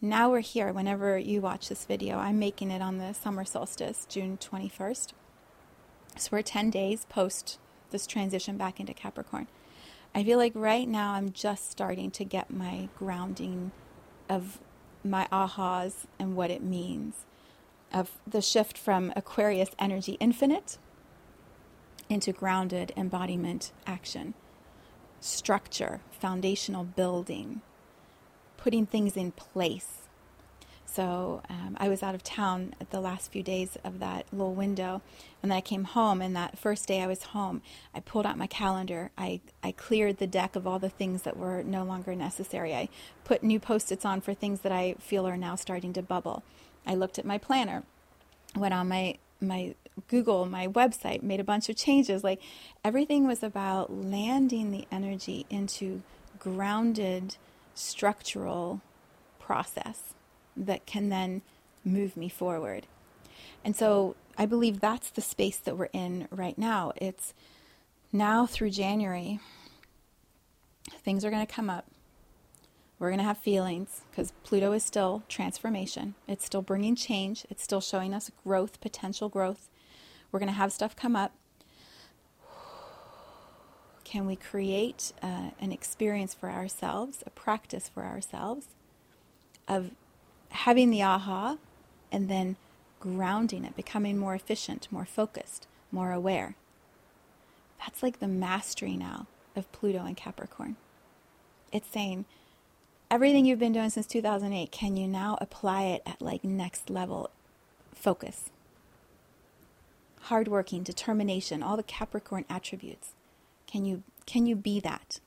now 0.00 0.30
we're 0.30 0.40
here. 0.40 0.72
Whenever 0.72 1.18
you 1.18 1.40
watch 1.40 1.68
this 1.68 1.84
video, 1.84 2.18
I'm 2.18 2.38
making 2.38 2.70
it 2.70 2.80
on 2.80 2.98
the 2.98 3.12
summer 3.12 3.44
solstice, 3.44 4.06
June 4.08 4.38
21st. 4.38 5.12
So 6.16 6.28
we're 6.32 6.42
10 6.42 6.70
days 6.70 7.06
post 7.08 7.58
this 7.90 8.06
transition 8.06 8.56
back 8.56 8.80
into 8.80 8.94
Capricorn. 8.94 9.46
I 10.14 10.24
feel 10.24 10.38
like 10.38 10.52
right 10.54 10.88
now 10.88 11.12
I'm 11.12 11.32
just 11.32 11.70
starting 11.70 12.10
to 12.12 12.24
get 12.24 12.50
my 12.50 12.88
grounding 12.96 13.72
of 14.28 14.58
my 15.04 15.28
ahas 15.30 16.06
and 16.18 16.34
what 16.34 16.50
it 16.50 16.62
means, 16.62 17.26
of 17.92 18.18
the 18.26 18.42
shift 18.42 18.78
from 18.78 19.12
Aquarius 19.16 19.70
energy 19.78 20.16
infinite 20.20 20.78
into 22.08 22.32
grounded 22.32 22.92
embodiment 22.96 23.72
action, 23.86 24.34
structure, 25.20 26.00
foundational 26.10 26.84
building, 26.84 27.60
putting 28.62 28.86
things 28.86 29.16
in 29.16 29.32
place. 29.32 30.00
So 30.84 31.40
um, 31.48 31.76
I 31.78 31.88
was 31.88 32.02
out 32.02 32.16
of 32.16 32.24
town 32.24 32.74
at 32.80 32.90
the 32.90 33.00
last 33.00 33.30
few 33.30 33.44
days 33.44 33.78
of 33.84 34.00
that 34.00 34.26
little 34.32 34.54
window, 34.54 35.02
and 35.40 35.50
then 35.50 35.56
I 35.56 35.60
came 35.60 35.84
home. 35.84 36.20
And 36.20 36.34
that 36.34 36.58
first 36.58 36.88
day 36.88 37.00
I 37.00 37.06
was 37.06 37.22
home, 37.22 37.62
I 37.94 38.00
pulled 38.00 38.26
out 38.26 38.36
my 38.36 38.48
calendar. 38.48 39.10
I 39.16 39.40
I 39.62 39.72
cleared 39.72 40.18
the 40.18 40.26
deck 40.26 40.56
of 40.56 40.66
all 40.66 40.80
the 40.80 40.88
things 40.88 41.22
that 41.22 41.36
were 41.36 41.62
no 41.62 41.84
longer 41.84 42.16
necessary. 42.16 42.74
I 42.74 42.88
put 43.24 43.44
new 43.44 43.60
post-its 43.60 44.04
on 44.04 44.20
for 44.20 44.34
things 44.34 44.60
that 44.62 44.72
I 44.72 44.94
feel 44.98 45.26
are 45.28 45.36
now 45.36 45.54
starting 45.54 45.92
to 45.92 46.02
bubble. 46.02 46.42
I 46.84 46.96
looked 46.96 47.18
at 47.18 47.24
my 47.24 47.38
planner, 47.38 47.84
went 48.56 48.74
on 48.74 48.88
my 48.88 49.16
my 49.40 49.74
Google, 50.08 50.44
my 50.44 50.66
website, 50.66 51.22
made 51.22 51.40
a 51.40 51.44
bunch 51.44 51.68
of 51.68 51.76
changes. 51.76 52.24
Like 52.24 52.40
everything 52.84 53.28
was 53.28 53.44
about 53.44 53.92
landing 53.92 54.72
the 54.72 54.86
energy 54.90 55.46
into 55.48 56.02
grounded 56.40 57.36
structural 57.74 58.80
process 59.38 60.14
that 60.56 60.86
can 60.86 61.08
then 61.08 61.42
move 61.84 62.16
me 62.16 62.28
forward. 62.28 62.86
And 63.64 63.74
so 63.76 64.16
I 64.36 64.46
believe 64.46 64.80
that's 64.80 65.10
the 65.10 65.20
space 65.20 65.58
that 65.58 65.76
we're 65.76 65.88
in 65.92 66.28
right 66.30 66.56
now. 66.56 66.92
It's 66.96 67.34
now 68.12 68.46
through 68.46 68.70
January, 68.70 69.40
things 71.02 71.24
are 71.24 71.30
going 71.30 71.46
to 71.46 71.52
come 71.52 71.70
up. 71.70 71.86
We're 72.98 73.08
going 73.08 73.18
to 73.18 73.24
have 73.24 73.38
feelings 73.38 74.02
because 74.10 74.32
Pluto 74.44 74.72
is 74.72 74.84
still 74.84 75.22
transformation. 75.28 76.14
It's 76.28 76.44
still 76.44 76.60
bringing 76.60 76.96
change. 76.96 77.46
It's 77.48 77.62
still 77.62 77.80
showing 77.80 78.12
us 78.12 78.30
growth, 78.44 78.80
potential 78.80 79.30
growth. 79.30 79.70
We're 80.30 80.38
going 80.38 80.48
to 80.48 80.54
have 80.54 80.72
stuff 80.72 80.94
come 80.94 81.16
up. 81.16 81.32
Can 84.10 84.26
we 84.26 84.34
create 84.34 85.12
uh, 85.22 85.50
an 85.60 85.70
experience 85.70 86.34
for 86.34 86.50
ourselves, 86.50 87.22
a 87.24 87.30
practice 87.30 87.88
for 87.88 88.02
ourselves 88.02 88.66
of 89.68 89.92
having 90.48 90.90
the 90.90 91.00
aha 91.00 91.58
and 92.10 92.28
then 92.28 92.56
grounding 92.98 93.64
it, 93.64 93.76
becoming 93.76 94.18
more 94.18 94.34
efficient, 94.34 94.88
more 94.90 95.04
focused, 95.04 95.68
more 95.92 96.10
aware? 96.10 96.56
That's 97.78 98.02
like 98.02 98.18
the 98.18 98.26
mastery 98.26 98.96
now 98.96 99.28
of 99.54 99.70
Pluto 99.70 100.04
and 100.04 100.16
Capricorn. 100.16 100.74
It's 101.70 101.88
saying, 101.88 102.24
everything 103.12 103.44
you've 103.44 103.60
been 103.60 103.72
doing 103.72 103.90
since 103.90 104.08
2008, 104.08 104.72
can 104.72 104.96
you 104.96 105.06
now 105.06 105.38
apply 105.40 105.84
it 105.84 106.02
at 106.04 106.20
like 106.20 106.42
next 106.42 106.90
level 106.90 107.30
focus? 107.94 108.50
Hardworking, 110.22 110.82
determination, 110.82 111.62
all 111.62 111.76
the 111.76 111.84
Capricorn 111.84 112.44
attributes. 112.50 113.12
Can 113.70 113.84
you 113.84 114.02
can 114.26 114.46
you 114.46 114.56
be 114.56 114.80
that? 114.80 115.20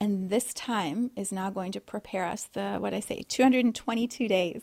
And 0.00 0.28
this 0.28 0.52
time 0.52 1.10
is 1.16 1.32
now 1.32 1.50
going 1.50 1.72
to 1.72 1.80
prepare 1.80 2.24
us 2.24 2.48
the 2.52 2.76
what 2.78 2.92
I 2.92 3.00
say 3.00 3.24
222 3.28 4.28
days 4.28 4.62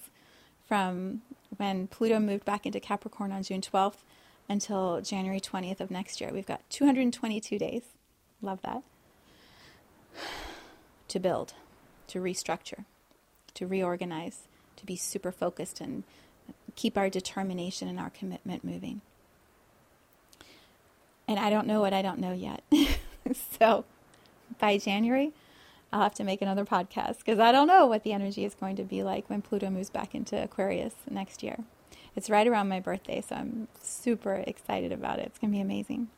from 0.68 1.22
when 1.58 1.88
Pluto 1.88 2.20
moved 2.20 2.46
back 2.46 2.66
into 2.66 2.80
Capricorn 2.80 3.32
on 3.32 3.44
June 3.44 3.62
12th 3.62 4.04
until 4.48 5.02
January 5.02 5.40
20th 5.40 5.80
of 5.80 5.92
next 5.92 6.20
year. 6.22 6.32
We've 6.34 6.46
got 6.46 6.62
222 6.70 7.58
days. 7.58 7.84
Love 8.42 8.62
that 8.64 8.84
to 11.08 11.20
build, 11.20 11.54
to 12.08 12.20
restructure, 12.20 12.86
to 13.54 13.68
reorganize, 13.68 14.48
to 14.78 14.86
be 14.86 14.96
super 14.96 15.32
focused 15.32 15.82
and 15.82 16.04
keep 16.76 16.98
our 16.98 17.10
determination 17.10 17.90
and 17.90 18.00
our 18.00 18.10
commitment 18.10 18.64
moving. 18.64 19.02
And 21.32 21.40
I 21.40 21.50
don't 21.50 21.66
know 21.66 21.80
what 21.80 21.94
I 21.94 22.02
don't 22.02 22.20
know 22.20 22.34
yet. 22.34 22.62
so 23.58 23.86
by 24.60 24.78
January, 24.78 25.32
I'll 25.94 26.02
have 26.02 26.14
to 26.16 26.26
make 26.26 26.42
another 26.42 26.66
podcast 26.66 27.20
because 27.20 27.40
I 27.40 27.54
don't 27.54 27.68
know 27.68 27.86
what 27.86 28.04
the 28.04 28.12
energy 28.12 28.44
is 28.44 28.54
going 28.54 28.76
to 28.76 28.84
be 28.84 29.02
like 29.02 29.30
when 29.30 29.42
Pluto 29.42 29.70
moves 29.70 29.90
back 29.90 30.14
into 30.14 30.44
Aquarius 30.44 30.94
next 31.10 31.42
year. 31.42 31.60
It's 32.18 32.30
right 32.30 32.46
around 32.46 32.68
my 32.68 32.82
birthday, 32.82 33.22
so 33.22 33.36
I'm 33.36 33.70
super 33.82 34.44
excited 34.46 34.92
about 34.92 35.20
it. 35.20 35.28
It's 35.28 35.40
going 35.40 35.54
to 35.54 35.56
be 35.56 35.62
amazing. 35.62 36.10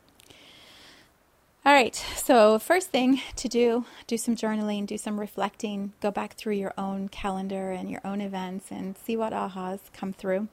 All 1.64 1.72
right, 1.72 1.94
so 1.94 2.58
first 2.58 2.90
thing 2.90 3.20
to 3.36 3.48
do, 3.48 3.84
do 4.08 4.16
some 4.16 4.34
journaling, 4.34 4.84
do 4.84 4.98
some 4.98 5.20
reflecting, 5.20 5.92
go 6.00 6.10
back 6.10 6.34
through 6.34 6.54
your 6.54 6.74
own 6.76 7.08
calendar 7.08 7.70
and 7.70 7.88
your 7.88 8.00
own 8.04 8.20
events 8.20 8.72
and 8.72 8.98
see 8.98 9.16
what 9.16 9.32
ahas 9.32 9.78
come 9.92 10.12
through. 10.12 10.48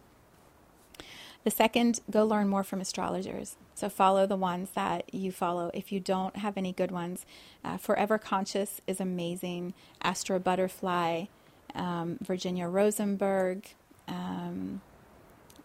The 1.44 1.52
second, 1.52 2.02
go 2.10 2.26
learn 2.26 2.48
more 2.48 2.64
from 2.64 2.82
astrologers. 2.82 3.56
So 3.74 3.90
follow 3.90 4.28
the 4.28 4.36
ones 4.36 4.70
that 4.76 5.12
you 5.14 5.32
follow. 5.32 5.72
If 5.74 5.92
you 5.92 6.00
don't 6.00 6.36
have 6.38 6.56
any 6.56 6.72
good 6.72 6.92
ones, 6.92 7.26
uh, 7.66 7.78
Forever 7.78 8.20
Conscious 8.20 8.80
is 8.86 9.00
amazing. 9.00 9.74
Astro 10.04 10.38
Butterfly, 10.38 11.26
um, 11.74 12.20
Virginia 12.22 12.68
Rosenberg. 12.68 13.70
Um, 14.08 14.82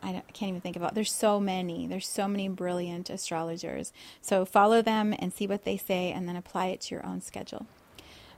I, 0.02 0.22
can't 0.32 0.50
even 0.50 0.60
think 0.60 0.76
about. 0.76 0.94
There's 0.94 1.12
so 1.12 1.40
many. 1.40 1.86
There's 1.86 2.08
so 2.08 2.28
many 2.28 2.48
brilliant 2.48 3.10
astrologers. 3.10 3.92
So 4.22 4.44
follow 4.44 4.80
them 4.80 5.14
and 5.18 5.32
see 5.32 5.46
what 5.46 5.64
they 5.64 5.76
say, 5.76 6.12
and 6.12 6.28
then 6.28 6.36
apply 6.36 6.66
it 6.66 6.80
to 6.82 6.94
your 6.94 7.04
own 7.04 7.20
schedule. 7.20 7.66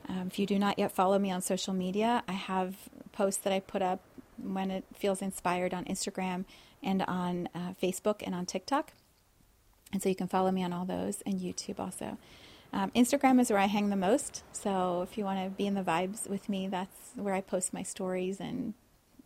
Um, 0.08 0.28
if 0.28 0.38
you 0.38 0.46
do 0.46 0.58
not 0.58 0.78
yet 0.78 0.90
follow 0.90 1.18
me 1.18 1.30
on 1.30 1.42
social 1.42 1.74
media, 1.74 2.24
I 2.26 2.32
have 2.32 2.88
posts 3.12 3.42
that 3.42 3.52
I 3.52 3.60
put 3.60 3.82
up 3.82 4.00
when 4.38 4.70
it 4.70 4.84
feels 4.96 5.20
inspired 5.20 5.74
on 5.74 5.84
Instagram 5.84 6.44
and 6.82 7.02
on 7.02 7.48
uh, 7.54 7.74
Facebook 7.82 8.22
and 8.24 8.34
on 8.34 8.46
TikTok. 8.46 8.92
And 9.92 10.02
so 10.02 10.08
you 10.08 10.14
can 10.14 10.28
follow 10.28 10.50
me 10.50 10.62
on 10.62 10.72
all 10.72 10.84
those 10.84 11.22
and 11.22 11.40
YouTube 11.40 11.80
also. 11.80 12.18
Um, 12.72 12.90
Instagram 12.90 13.40
is 13.40 13.50
where 13.50 13.58
I 13.58 13.66
hang 13.66 13.88
the 13.88 13.96
most. 13.96 14.42
So 14.52 15.02
if 15.02 15.16
you 15.16 15.24
want 15.24 15.42
to 15.42 15.50
be 15.50 15.66
in 15.66 15.74
the 15.74 15.82
vibes 15.82 16.28
with 16.28 16.48
me, 16.48 16.68
that's 16.68 17.12
where 17.14 17.34
I 17.34 17.40
post 17.40 17.72
my 17.72 17.82
stories 17.82 18.40
and 18.40 18.74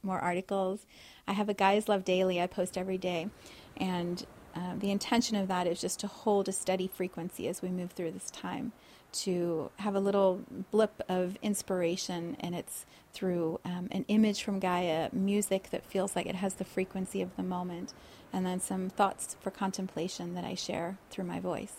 more 0.02 0.18
articles. 0.18 0.86
I 1.26 1.32
have 1.32 1.48
a 1.48 1.54
Gaia's 1.54 1.88
Love 1.88 2.04
Daily 2.04 2.40
I 2.40 2.46
post 2.46 2.78
every 2.78 2.98
day. 2.98 3.28
And 3.76 4.24
uh, 4.54 4.74
the 4.78 4.90
intention 4.90 5.36
of 5.36 5.48
that 5.48 5.66
is 5.66 5.80
just 5.80 5.98
to 6.00 6.06
hold 6.06 6.48
a 6.48 6.52
steady 6.52 6.86
frequency 6.86 7.48
as 7.48 7.62
we 7.62 7.70
move 7.70 7.92
through 7.92 8.12
this 8.12 8.30
time, 8.30 8.72
to 9.12 9.70
have 9.76 9.94
a 9.94 10.00
little 10.00 10.42
blip 10.70 11.02
of 11.08 11.36
inspiration, 11.42 12.36
and 12.40 12.54
it's 12.54 12.86
through 13.12 13.60
um, 13.64 13.88
an 13.90 14.04
image 14.08 14.42
from 14.42 14.58
Gaia, 14.58 15.10
music 15.12 15.70
that 15.70 15.84
feels 15.84 16.16
like 16.16 16.26
it 16.26 16.36
has 16.36 16.54
the 16.54 16.64
frequency 16.64 17.22
of 17.22 17.36
the 17.36 17.42
moment, 17.42 17.92
and 18.32 18.46
then 18.46 18.60
some 18.60 18.88
thoughts 18.88 19.36
for 19.40 19.50
contemplation 19.50 20.34
that 20.34 20.44
I 20.44 20.54
share 20.54 20.96
through 21.10 21.24
my 21.24 21.40
voice. 21.40 21.74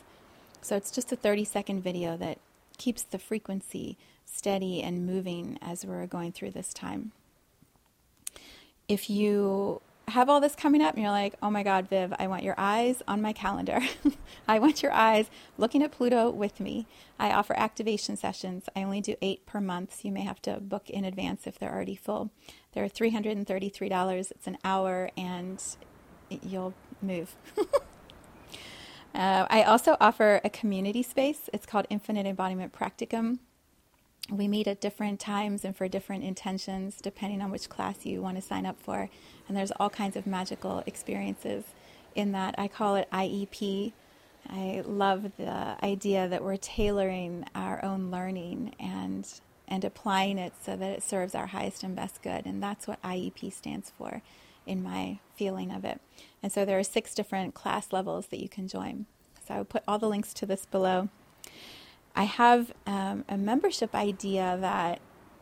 So 0.62 0.76
it's 0.76 0.92
just 0.92 1.12
a 1.12 1.16
30 1.16 1.44
second 1.44 1.82
video 1.82 2.16
that 2.18 2.38
keeps 2.78 3.04
the 3.04 3.20
frequency 3.20 3.98
steady 4.26 4.82
and 4.82 5.06
moving 5.06 5.58
as 5.62 5.86
we're 5.86 6.06
going 6.06 6.32
through 6.32 6.52
this 6.52 6.74
time. 6.74 7.12
If 8.88 9.10
you 9.10 9.82
have 10.10 10.30
all 10.30 10.42
this 10.42 10.56
coming 10.56 10.82
up 10.82 10.96
and 10.96 11.04
you're 11.04 11.12
like, 11.12 11.36
oh 11.42 11.50
my 11.50 11.64
God, 11.64 11.90
Viv, 11.90 12.14
I 12.20 12.28
want 12.28 12.44
your 12.44 12.56
eyes 12.58 13.02
on 13.08 13.22
my 13.22 13.34
calendar. 13.34 13.80
I 14.48 14.60
want 14.60 14.84
your 14.84 14.92
eyes 14.92 15.30
looking 15.58 15.82
at 15.82 15.92
Pluto 15.92 16.30
with 16.30 16.60
me. 16.60 16.88
I 17.18 17.32
offer 17.32 17.58
activation 17.58 18.18
sessions. 18.18 18.66
I 18.76 18.84
only 18.84 19.02
do 19.02 19.16
eight 19.22 19.46
per 19.46 19.62
month. 19.62 19.96
So 19.96 20.02
you 20.04 20.12
may 20.12 20.22
have 20.22 20.42
to 20.44 20.60
book 20.60 20.90
in 20.90 21.06
advance 21.06 21.48
if 21.48 21.58
they're 21.58 21.74
already 21.74 21.96
full. 21.96 22.32
They're 22.74 22.90
$333. 22.90 24.32
It's 24.32 24.48
an 24.48 24.58
hour 24.64 25.10
and 25.16 25.64
you'll 26.30 26.74
move. 27.02 27.36
uh, 29.16 29.48
I 29.50 29.64
also 29.64 29.96
offer 30.02 30.42
a 30.44 30.50
community 30.50 31.04
space. 31.04 31.50
It's 31.54 31.66
called 31.66 31.88
Infinite 31.90 32.26
Embodiment 32.26 32.74
Practicum. 32.74 33.40
We 34.30 34.48
meet 34.48 34.68
at 34.68 34.80
different 34.80 35.20
times 35.20 35.66
and 35.66 35.76
for 35.76 35.88
different 35.88 36.24
intentions, 36.24 36.98
depending 37.02 37.42
on 37.42 37.52
which 37.52 37.70
class 37.70 38.06
you 38.06 38.22
want 38.22 38.38
to 38.38 38.42
sign 38.42 38.66
up 38.66 38.80
for. 38.80 39.10
And 39.48 39.58
there's 39.58 39.72
all 39.72 39.90
kinds 39.90 40.16
of 40.16 40.26
magical 40.26 40.82
experiences 40.86 41.66
in 42.16 42.32
that. 42.32 42.56
I 42.58 42.68
call 42.68 42.96
it 42.96 43.10
IEP. 43.12 43.92
I 44.50 44.82
love 44.86 45.32
the 45.38 45.78
idea 45.84 46.28
that 46.28 46.44
we're 46.44 46.58
tailoring 46.58 47.46
our 47.54 47.84
own 47.84 48.12
learning 48.12 48.76
and 48.80 49.28
and 49.68 49.86
applying 49.86 50.38
it 50.38 50.54
so 50.62 50.76
that 50.76 50.92
it 50.92 51.02
serves 51.02 51.34
our 51.34 51.48
highest 51.48 51.84
and 51.84 51.96
best 51.96 52.22
good. 52.22 52.46
And 52.46 52.62
that's 52.62 52.86
what 52.86 53.02
IEP 53.02 53.52
stands 53.54 53.92
for 53.98 54.22
in 54.66 54.84
my 54.84 55.20
feeling 55.36 55.72
of 55.72 55.86
it. 55.86 56.00
And 56.42 56.52
so 56.52 56.66
there 56.66 56.78
are 56.78 56.84
six 56.84 57.16
different 57.16 57.54
class 57.54 57.92
levels 57.92 58.28
that 58.28 58.42
you 58.42 58.50
can 58.50 58.68
join. 58.68 59.06
So 59.48 59.54
I 59.54 59.58
will 59.58 59.66
put 59.66 59.84
all 59.88 60.00
the 60.00 60.10
links 60.10 60.34
to 60.36 60.46
this 60.46 60.66
below. 60.66 61.10
I 62.16 62.24
have 62.24 62.72
um, 62.86 63.26
a 63.28 63.38
membership 63.38 63.96
idea 63.96 64.58
that 64.62 65.00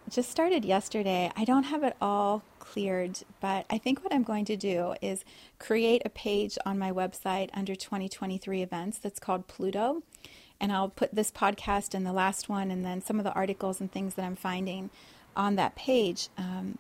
just 0.10 0.30
started 0.30 0.66
yesterday. 0.66 1.32
I 1.36 1.46
don't 1.46 1.64
have 1.64 1.84
it 1.84 1.96
all 2.02 2.44
cleared, 2.60 3.20
but 3.40 3.66
I 3.70 3.78
think 3.78 4.04
what 4.04 4.14
I'm 4.14 4.24
going 4.24 4.46
to 4.46 4.56
do 4.56 4.96
is 5.02 5.26
create 5.60 6.02
a 6.06 6.10
page 6.10 6.58
on 6.66 6.80
my 6.80 6.92
website 6.92 7.50
under 7.54 7.76
2023 7.76 8.62
events 8.62 8.98
that's 8.98 9.20
called 9.20 9.48
Pluto. 9.48 10.04
And 10.60 10.72
I'll 10.72 10.90
put 10.90 11.14
this 11.14 11.32
podcast 11.32 11.94
and 11.94 12.06
the 12.06 12.14
last 12.14 12.48
one, 12.48 12.72
and 12.72 12.86
then 12.86 13.02
some 13.02 13.18
of 13.20 13.24
the 13.26 13.34
articles 13.34 13.82
and 13.82 13.92
things 13.92 14.14
that 14.16 14.26
I'm 14.26 14.36
finding 14.36 14.90
on 15.36 15.56
that 15.56 15.76
page. 15.76 16.30
Um, 16.38 16.78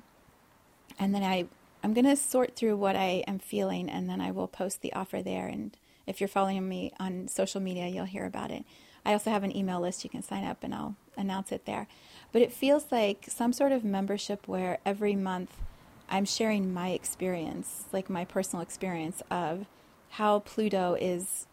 and 0.99 1.15
then 1.15 1.23
I 1.23 1.47
I'm 1.83 1.93
going 1.93 2.05
to 2.05 2.15
sort 2.15 2.55
through 2.55 2.77
what 2.77 2.95
I 2.95 3.23
am 3.27 3.39
feeling 3.39 3.89
and 3.89 4.07
then 4.07 4.21
I 4.21 4.31
will 4.31 4.47
post 4.47 4.81
the 4.81 4.93
offer 4.93 5.21
there. 5.21 5.47
And 5.47 5.75
if 6.05 6.21
you're 6.21 6.27
following 6.27 6.67
me 6.67 6.93
on 6.99 7.27
social 7.27 7.59
media, 7.59 7.87
you'll 7.87 8.05
hear 8.05 8.25
about 8.25 8.51
it. 8.51 8.65
I 9.05 9.13
also 9.13 9.31
have 9.31 9.43
an 9.43 9.55
email 9.55 9.79
list 9.79 10.03
you 10.03 10.09
can 10.09 10.21
sign 10.21 10.43
up 10.43 10.63
and 10.63 10.73
I'll 10.73 10.95
announce 11.17 11.51
it 11.51 11.65
there. 11.65 11.87
But 12.31 12.41
it 12.41 12.53
feels 12.53 12.91
like 12.91 13.25
some 13.27 13.53
sort 13.53 13.71
of 13.71 13.83
membership 13.83 14.47
where 14.47 14.79
every 14.85 15.15
month 15.15 15.57
I'm 16.09 16.25
sharing 16.25 16.73
my 16.73 16.89
experience, 16.89 17.85
like 17.91 18.09
my 18.09 18.25
personal 18.25 18.61
experience 18.61 19.21
of 19.31 19.65
how 20.09 20.39
Pluto 20.39 20.97
is 20.99 21.47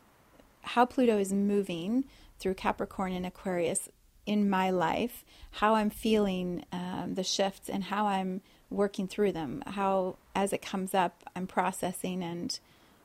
how 0.63 0.85
Pluto 0.85 1.17
is 1.17 1.33
moving 1.33 2.05
through 2.39 2.55
Capricorn 2.55 3.13
and 3.13 3.25
Aquarius 3.25 3.89
in 4.27 4.51
my 4.51 4.69
life, 4.71 5.25
how 5.53 5.75
I'm 5.75 5.89
feeling 5.89 6.65
um, 6.71 7.15
the 7.15 7.25
shifts, 7.25 7.71
and 7.71 7.85
how 7.85 8.07
I'm 8.07 8.43
working 8.69 9.09
through 9.09 9.33
them. 9.33 9.63
How, 9.67 10.17
as 10.35 10.53
it 10.53 10.61
comes 10.61 10.93
up, 10.93 11.25
I'm 11.35 11.47
processing 11.47 12.23
and 12.23 12.59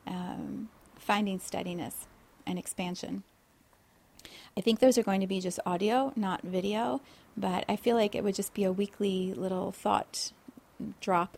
um, 0.05 0.69
finding 0.97 1.39
steadiness 1.39 2.07
and 2.45 2.59
expansion. 2.59 3.23
I 4.57 4.61
think 4.61 4.79
those 4.79 4.97
are 4.97 5.03
going 5.03 5.21
to 5.21 5.27
be 5.27 5.39
just 5.39 5.59
audio, 5.65 6.13
not 6.15 6.41
video, 6.43 7.01
but 7.35 7.65
I 7.67 7.75
feel 7.75 7.95
like 7.95 8.15
it 8.15 8.23
would 8.23 8.35
just 8.35 8.53
be 8.53 8.63
a 8.63 8.71
weekly 8.71 9.33
little 9.33 9.71
thought 9.71 10.31
drop. 11.01 11.37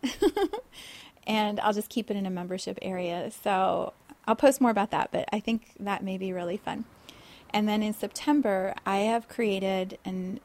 and 1.27 1.59
I'll 1.61 1.73
just 1.73 1.89
keep 1.89 2.11
it 2.11 2.17
in 2.17 2.25
a 2.25 2.29
membership 2.29 2.77
area. 2.81 3.31
So 3.43 3.93
I'll 4.27 4.35
post 4.35 4.59
more 4.59 4.71
about 4.71 4.91
that, 4.91 5.11
but 5.11 5.29
I 5.31 5.39
think 5.39 5.71
that 5.79 6.03
may 6.03 6.17
be 6.17 6.33
really 6.33 6.57
fun. 6.57 6.85
And 7.53 7.69
then 7.69 7.81
in 7.81 7.93
September, 7.93 8.73
I 8.85 8.97
have 8.97 9.29
created 9.29 9.97
an 10.03 10.41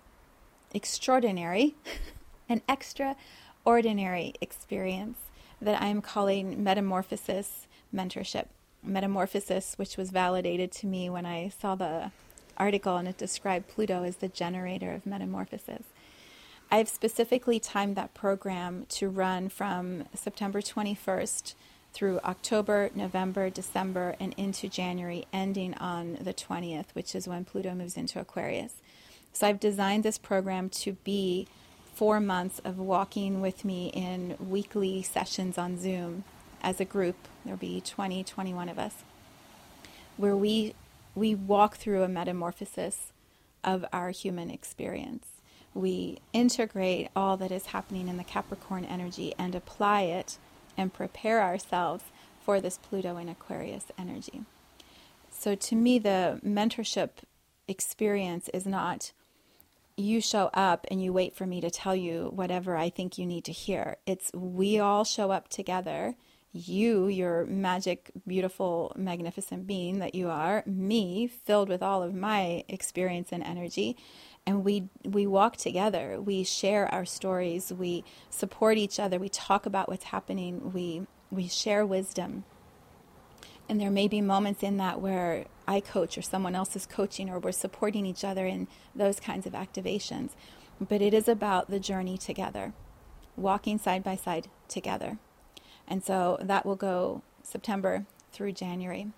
extraordinary, 0.73 1.75
an 2.49 2.63
extraordinary 2.69 4.35
experience 4.41 5.19
that 5.61 5.81
I'm 5.83 6.01
calling 6.01 6.63
metamorphosis 6.63 7.67
mentorship. 7.95 8.47
Metamorphosis, 8.83 9.75
which 9.77 9.97
was 9.97 10.11
validated 10.11 10.73
to 10.73 10.87
me 10.87 11.11
when 11.11 11.27
I 11.27 11.51
saw 11.51 11.75
the 11.75 12.13
article 12.61 12.97
and 12.97 13.09
it 13.09 13.19
described 13.19 13.69
Pluto 13.69 14.05
as 14.05 14.17
the 14.17 14.29
generator 14.29 14.93
of 14.93 15.07
metamorphosis. 15.07 15.85
I've 16.71 16.89
specifically 16.89 17.59
timed 17.59 17.97
that 17.97 18.15
program 18.15 18.87
to 18.91 19.09
run 19.09 19.49
from 19.49 20.05
September 20.15 20.61
21st 20.61 21.55
through 21.93 22.21
October, 22.21 22.91
November, 22.95 23.51
December, 23.51 24.15
and 24.21 24.33
into 24.37 24.69
January, 24.69 25.27
ending 25.33 25.75
on 25.75 26.19
the 26.21 26.33
20th, 26.33 26.87
which 26.93 27.17
is 27.17 27.27
when 27.27 27.45
Pluto 27.45 27.75
moves 27.75 27.97
into 27.97 28.21
Aquarius. 28.21 28.75
So 29.33 29.49
I've 29.49 29.59
designed 29.59 30.05
this 30.05 30.19
program 30.19 30.69
to 30.71 30.93
be 30.93 31.49
four 31.95 32.21
months 32.21 32.61
of 32.61 32.79
walking 32.79 33.41
with 33.41 33.65
me 33.65 33.89
in 33.89 34.37
weekly 34.39 35.03
sessions 35.03 35.59
on 35.59 35.79
Zoom 35.79 36.25
as 36.63 36.81
a 36.81 36.85
group. 36.85 37.17
There'll 37.45 37.59
be 37.59 37.81
20, 37.81 38.23
21 38.23 38.69
of 38.69 38.79
us, 38.79 38.95
where 40.17 40.37
we 40.37 40.75
we 41.15 41.35
walk 41.35 41.77
through 41.77 42.03
a 42.03 42.09
metamorphosis 42.09 43.13
of 43.65 43.85
our 43.93 44.11
human 44.11 44.51
experience. 44.51 45.27
We 45.75 46.19
integrate 46.33 47.09
all 47.15 47.37
that 47.37 47.53
is 47.53 47.67
happening 47.67 48.09
in 48.09 48.17
the 48.17 48.25
Capricorn 48.25 48.85
energy 48.85 49.35
and 49.39 49.55
apply 49.55 50.03
it 50.03 50.39
and 50.77 50.93
prepare 50.93 51.43
ourselves 51.43 52.05
for 52.41 52.61
this 52.61 52.79
Pluto 52.79 53.17
and 53.17 53.31
Aquarius 53.31 53.87
energy. 53.99 54.43
So, 55.31 55.55
to 55.55 55.77
me, 55.77 55.99
the 55.99 56.41
mentorship 56.45 57.11
experience 57.69 58.49
is 58.53 58.67
not 58.67 59.13
you 59.97 60.21
show 60.21 60.51
up 60.55 60.87
and 60.91 61.03
you 61.03 61.13
wait 61.13 61.37
for 61.37 61.47
me 61.47 61.61
to 61.61 61.71
tell 61.71 61.95
you 61.95 62.33
whatever 62.35 62.77
I 62.77 62.91
think 62.91 63.19
you 63.19 63.27
need 63.27 63.45
to 63.45 63.53
hear. 63.53 63.97
It's 64.07 64.33
we 64.33 64.79
all 64.79 65.05
show 65.05 65.31
up 65.31 65.49
together. 65.49 66.17
You, 66.53 67.07
your 67.07 67.47
magic, 67.47 68.11
beautiful, 68.27 68.93
magnificent 68.97 69.67
being 69.67 70.01
that 70.01 70.15
you 70.17 70.29
are, 70.29 70.65
me, 70.67 71.29
filled 71.29 71.69
with 71.69 71.83
all 71.83 72.03
of 72.03 72.15
my 72.15 72.65
experience 72.69 73.29
and 73.33 73.43
energy. 73.45 73.97
and 74.47 74.65
we 74.65 74.89
we 75.05 75.27
walk 75.27 75.57
together. 75.57 76.21
We 76.21 76.45
share 76.45 76.93
our 76.93 77.05
stories. 77.05 77.73
We 77.73 78.05
support 78.31 78.79
each 78.79 78.99
other. 78.99 79.19
We 79.19 79.29
talk 79.29 79.67
about 79.67 79.89
what's 79.89 80.05
happening. 80.07 80.73
We 80.73 81.07
we 81.31 81.47
share 81.49 81.87
wisdom. 81.87 82.45
And 83.69 83.81
there 83.81 83.91
may 83.91 84.09
be 84.09 84.21
moments 84.21 84.63
in 84.65 84.79
that 84.79 85.01
where 85.01 85.45
I 85.69 85.81
coach 85.81 86.19
or 86.19 86.23
someone 86.23 86.57
else 86.57 86.75
is 86.75 86.87
coaching 86.87 87.31
or 87.31 87.39
we're 87.39 87.53
supporting 87.53 88.05
each 88.07 88.25
other 88.25 88.47
in 88.47 88.67
those 88.95 89.21
kinds 89.21 89.47
of 89.47 89.53
activations. 89.53 90.31
But 90.81 91.03
it 91.03 91.15
is 91.15 91.29
about 91.29 91.71
the 91.71 91.79
journey 91.81 92.19
together 92.19 92.73
walking 93.37 93.79
side 93.79 94.03
by 94.03 94.17
side 94.17 94.49
together 94.69 95.19
and 95.91 96.03
so 96.03 96.39
that 96.41 96.65
will 96.65 96.77
go 96.77 97.21
September 97.43 98.07
through 98.33 98.53
January 98.53 99.09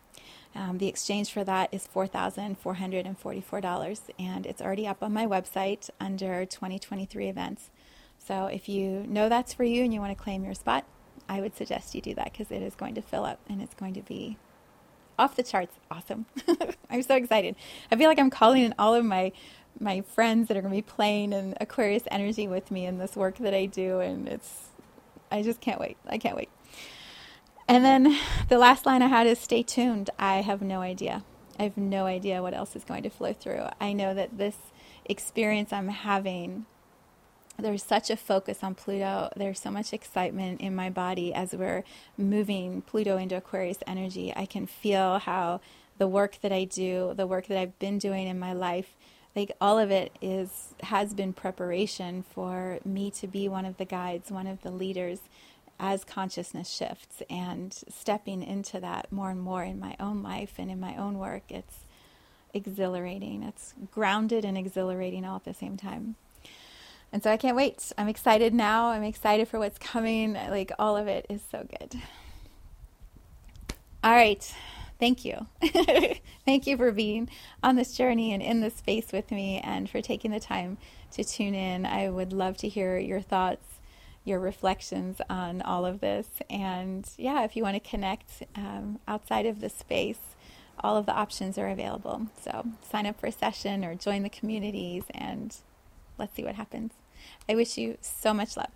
um, 0.54 0.78
the 0.78 0.86
exchange 0.86 1.32
for 1.32 1.42
that 1.44 1.68
is 1.72 1.88
$4,444, 1.94 4.00
and 4.18 4.44
it's 4.44 4.60
already 4.60 4.86
up 4.86 5.02
on 5.02 5.10
my 5.12 5.26
website 5.26 5.88
under 5.98 6.44
2023 6.44 7.28
events. 7.28 7.70
So 8.18 8.46
if 8.46 8.68
you 8.68 9.06
know 9.08 9.30
that's 9.30 9.54
for 9.54 9.64
you 9.64 9.82
and 9.82 9.92
you 9.94 10.00
want 10.00 10.16
to 10.16 10.22
claim 10.22 10.44
your 10.44 10.54
spot, 10.54 10.84
I 11.28 11.40
would 11.40 11.56
suggest 11.56 11.94
you 11.94 12.00
do 12.00 12.14
that 12.14 12.32
because 12.32 12.50
it 12.50 12.62
is 12.62 12.74
going 12.74 12.96
to 12.96 13.02
fill 13.02 13.24
up 13.24 13.38
and 13.48 13.62
it's 13.62 13.74
going 13.74 13.94
to 13.94 14.02
be 14.02 14.36
off 15.18 15.36
the 15.36 15.42
charts 15.42 15.76
awesome. 15.90 16.26
I'm 16.90 17.02
so 17.02 17.16
excited. 17.16 17.56
I 17.90 17.96
feel 17.96 18.08
like 18.08 18.18
I'm 18.18 18.30
calling 18.30 18.64
in 18.64 18.74
all 18.78 18.94
of 18.94 19.04
my 19.04 19.32
my 19.80 20.02
friends 20.02 20.48
that 20.48 20.56
are 20.56 20.60
going 20.60 20.72
to 20.72 20.76
be 20.76 20.82
playing 20.82 21.32
in 21.32 21.54
Aquarius 21.58 22.02
energy 22.10 22.46
with 22.46 22.70
me 22.70 22.84
in 22.84 22.98
this 22.98 23.16
work 23.16 23.38
that 23.38 23.54
I 23.54 23.64
do 23.66 24.00
and 24.00 24.28
it's 24.28 24.68
I 25.30 25.42
just 25.42 25.62
can't 25.62 25.80
wait. 25.80 25.96
I 26.06 26.18
can't 26.18 26.36
wait. 26.36 26.50
And 27.68 27.84
then 27.84 28.18
the 28.48 28.58
last 28.58 28.86
line 28.86 29.02
I 29.02 29.06
had 29.06 29.26
is 29.26 29.38
stay 29.38 29.62
tuned. 29.62 30.10
I 30.18 30.42
have 30.42 30.62
no 30.62 30.80
idea. 30.80 31.24
I 31.58 31.64
have 31.64 31.76
no 31.76 32.06
idea 32.06 32.42
what 32.42 32.54
else 32.54 32.74
is 32.74 32.84
going 32.84 33.02
to 33.04 33.10
flow 33.10 33.32
through. 33.32 33.66
I 33.80 33.92
know 33.92 34.14
that 34.14 34.38
this 34.38 34.56
experience 35.04 35.72
I'm 35.72 35.88
having, 35.88 36.66
there's 37.58 37.82
such 37.82 38.10
a 38.10 38.16
focus 38.16 38.58
on 38.62 38.74
Pluto. 38.74 39.30
There's 39.36 39.60
so 39.60 39.70
much 39.70 39.92
excitement 39.92 40.60
in 40.60 40.74
my 40.74 40.90
body 40.90 41.32
as 41.32 41.52
we're 41.52 41.84
moving 42.16 42.82
Pluto 42.82 43.16
into 43.16 43.36
Aquarius 43.36 43.78
energy. 43.86 44.32
I 44.34 44.46
can 44.46 44.66
feel 44.66 45.18
how 45.18 45.60
the 45.98 46.08
work 46.08 46.38
that 46.40 46.52
I 46.52 46.64
do, 46.64 47.12
the 47.14 47.26
work 47.26 47.46
that 47.46 47.58
I've 47.58 47.78
been 47.78 47.98
doing 47.98 48.26
in 48.26 48.38
my 48.38 48.52
life, 48.52 48.96
like 49.36 49.52
all 49.60 49.78
of 49.78 49.90
it 49.90 50.12
is 50.20 50.74
has 50.82 51.14
been 51.14 51.32
preparation 51.32 52.22
for 52.22 52.80
me 52.84 53.10
to 53.12 53.26
be 53.26 53.48
one 53.48 53.64
of 53.64 53.76
the 53.76 53.84
guides, 53.84 54.30
one 54.30 54.46
of 54.46 54.62
the 54.62 54.70
leaders 54.70 55.20
as 55.82 56.04
consciousness 56.04 56.70
shifts 56.70 57.22
and 57.28 57.74
stepping 57.88 58.40
into 58.40 58.78
that 58.78 59.10
more 59.10 59.30
and 59.30 59.40
more 59.40 59.64
in 59.64 59.80
my 59.80 59.96
own 59.98 60.22
life 60.22 60.54
and 60.56 60.70
in 60.70 60.78
my 60.78 60.96
own 60.96 61.18
work, 61.18 61.42
it's 61.48 61.80
exhilarating. 62.54 63.42
It's 63.42 63.74
grounded 63.90 64.44
and 64.44 64.56
exhilarating 64.56 65.24
all 65.24 65.36
at 65.36 65.44
the 65.44 65.52
same 65.52 65.76
time. 65.76 66.14
And 67.12 67.20
so 67.20 67.32
I 67.32 67.36
can't 67.36 67.56
wait. 67.56 67.92
I'm 67.98 68.08
excited 68.08 68.54
now. 68.54 68.90
I'm 68.90 69.02
excited 69.02 69.48
for 69.48 69.58
what's 69.58 69.78
coming. 69.78 70.34
Like 70.34 70.70
all 70.78 70.96
of 70.96 71.08
it 71.08 71.26
is 71.28 71.42
so 71.50 71.66
good. 71.68 72.00
All 74.04 74.12
right. 74.12 74.54
Thank 75.00 75.24
you. 75.24 75.48
Thank 76.44 76.68
you 76.68 76.76
for 76.76 76.92
being 76.92 77.28
on 77.60 77.74
this 77.74 77.96
journey 77.96 78.32
and 78.32 78.40
in 78.40 78.60
this 78.60 78.76
space 78.76 79.10
with 79.12 79.32
me 79.32 79.60
and 79.64 79.90
for 79.90 80.00
taking 80.00 80.30
the 80.30 80.38
time 80.38 80.78
to 81.10 81.24
tune 81.24 81.56
in. 81.56 81.84
I 81.86 82.08
would 82.08 82.32
love 82.32 82.56
to 82.58 82.68
hear 82.68 82.98
your 82.98 83.20
thoughts 83.20 83.71
your 84.24 84.38
reflections 84.38 85.20
on 85.28 85.62
all 85.62 85.84
of 85.84 86.00
this. 86.00 86.28
And 86.48 87.08
yeah, 87.16 87.44
if 87.44 87.56
you 87.56 87.62
want 87.62 87.82
to 87.82 87.90
connect 87.90 88.44
um, 88.54 88.98
outside 89.08 89.46
of 89.46 89.60
the 89.60 89.68
space, 89.68 90.20
all 90.80 90.96
of 90.96 91.06
the 91.06 91.14
options 91.14 91.58
are 91.58 91.68
available. 91.68 92.28
So 92.42 92.66
sign 92.88 93.06
up 93.06 93.18
for 93.18 93.26
a 93.26 93.32
session 93.32 93.84
or 93.84 93.94
join 93.94 94.22
the 94.22 94.30
communities 94.30 95.04
and 95.12 95.54
let's 96.18 96.34
see 96.34 96.44
what 96.44 96.54
happens. 96.54 96.92
I 97.48 97.54
wish 97.54 97.78
you 97.78 97.98
so 98.00 98.32
much 98.34 98.56
love. 98.56 98.70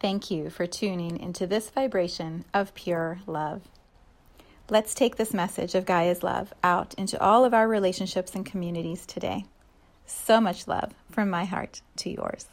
Thank 0.00 0.32
you 0.32 0.50
for 0.50 0.66
tuning 0.66 1.16
into 1.20 1.46
this 1.46 1.70
vibration 1.70 2.44
of 2.52 2.74
pure 2.74 3.20
love. 3.24 3.62
Let's 4.72 4.94
take 4.94 5.16
this 5.16 5.34
message 5.34 5.74
of 5.74 5.84
Gaia's 5.84 6.22
love 6.22 6.54
out 6.64 6.94
into 6.94 7.20
all 7.20 7.44
of 7.44 7.52
our 7.52 7.68
relationships 7.68 8.34
and 8.34 8.46
communities 8.46 9.04
today. 9.04 9.44
So 10.06 10.40
much 10.40 10.66
love 10.66 10.94
from 11.10 11.28
my 11.28 11.44
heart 11.44 11.82
to 11.96 12.10
yours. 12.10 12.46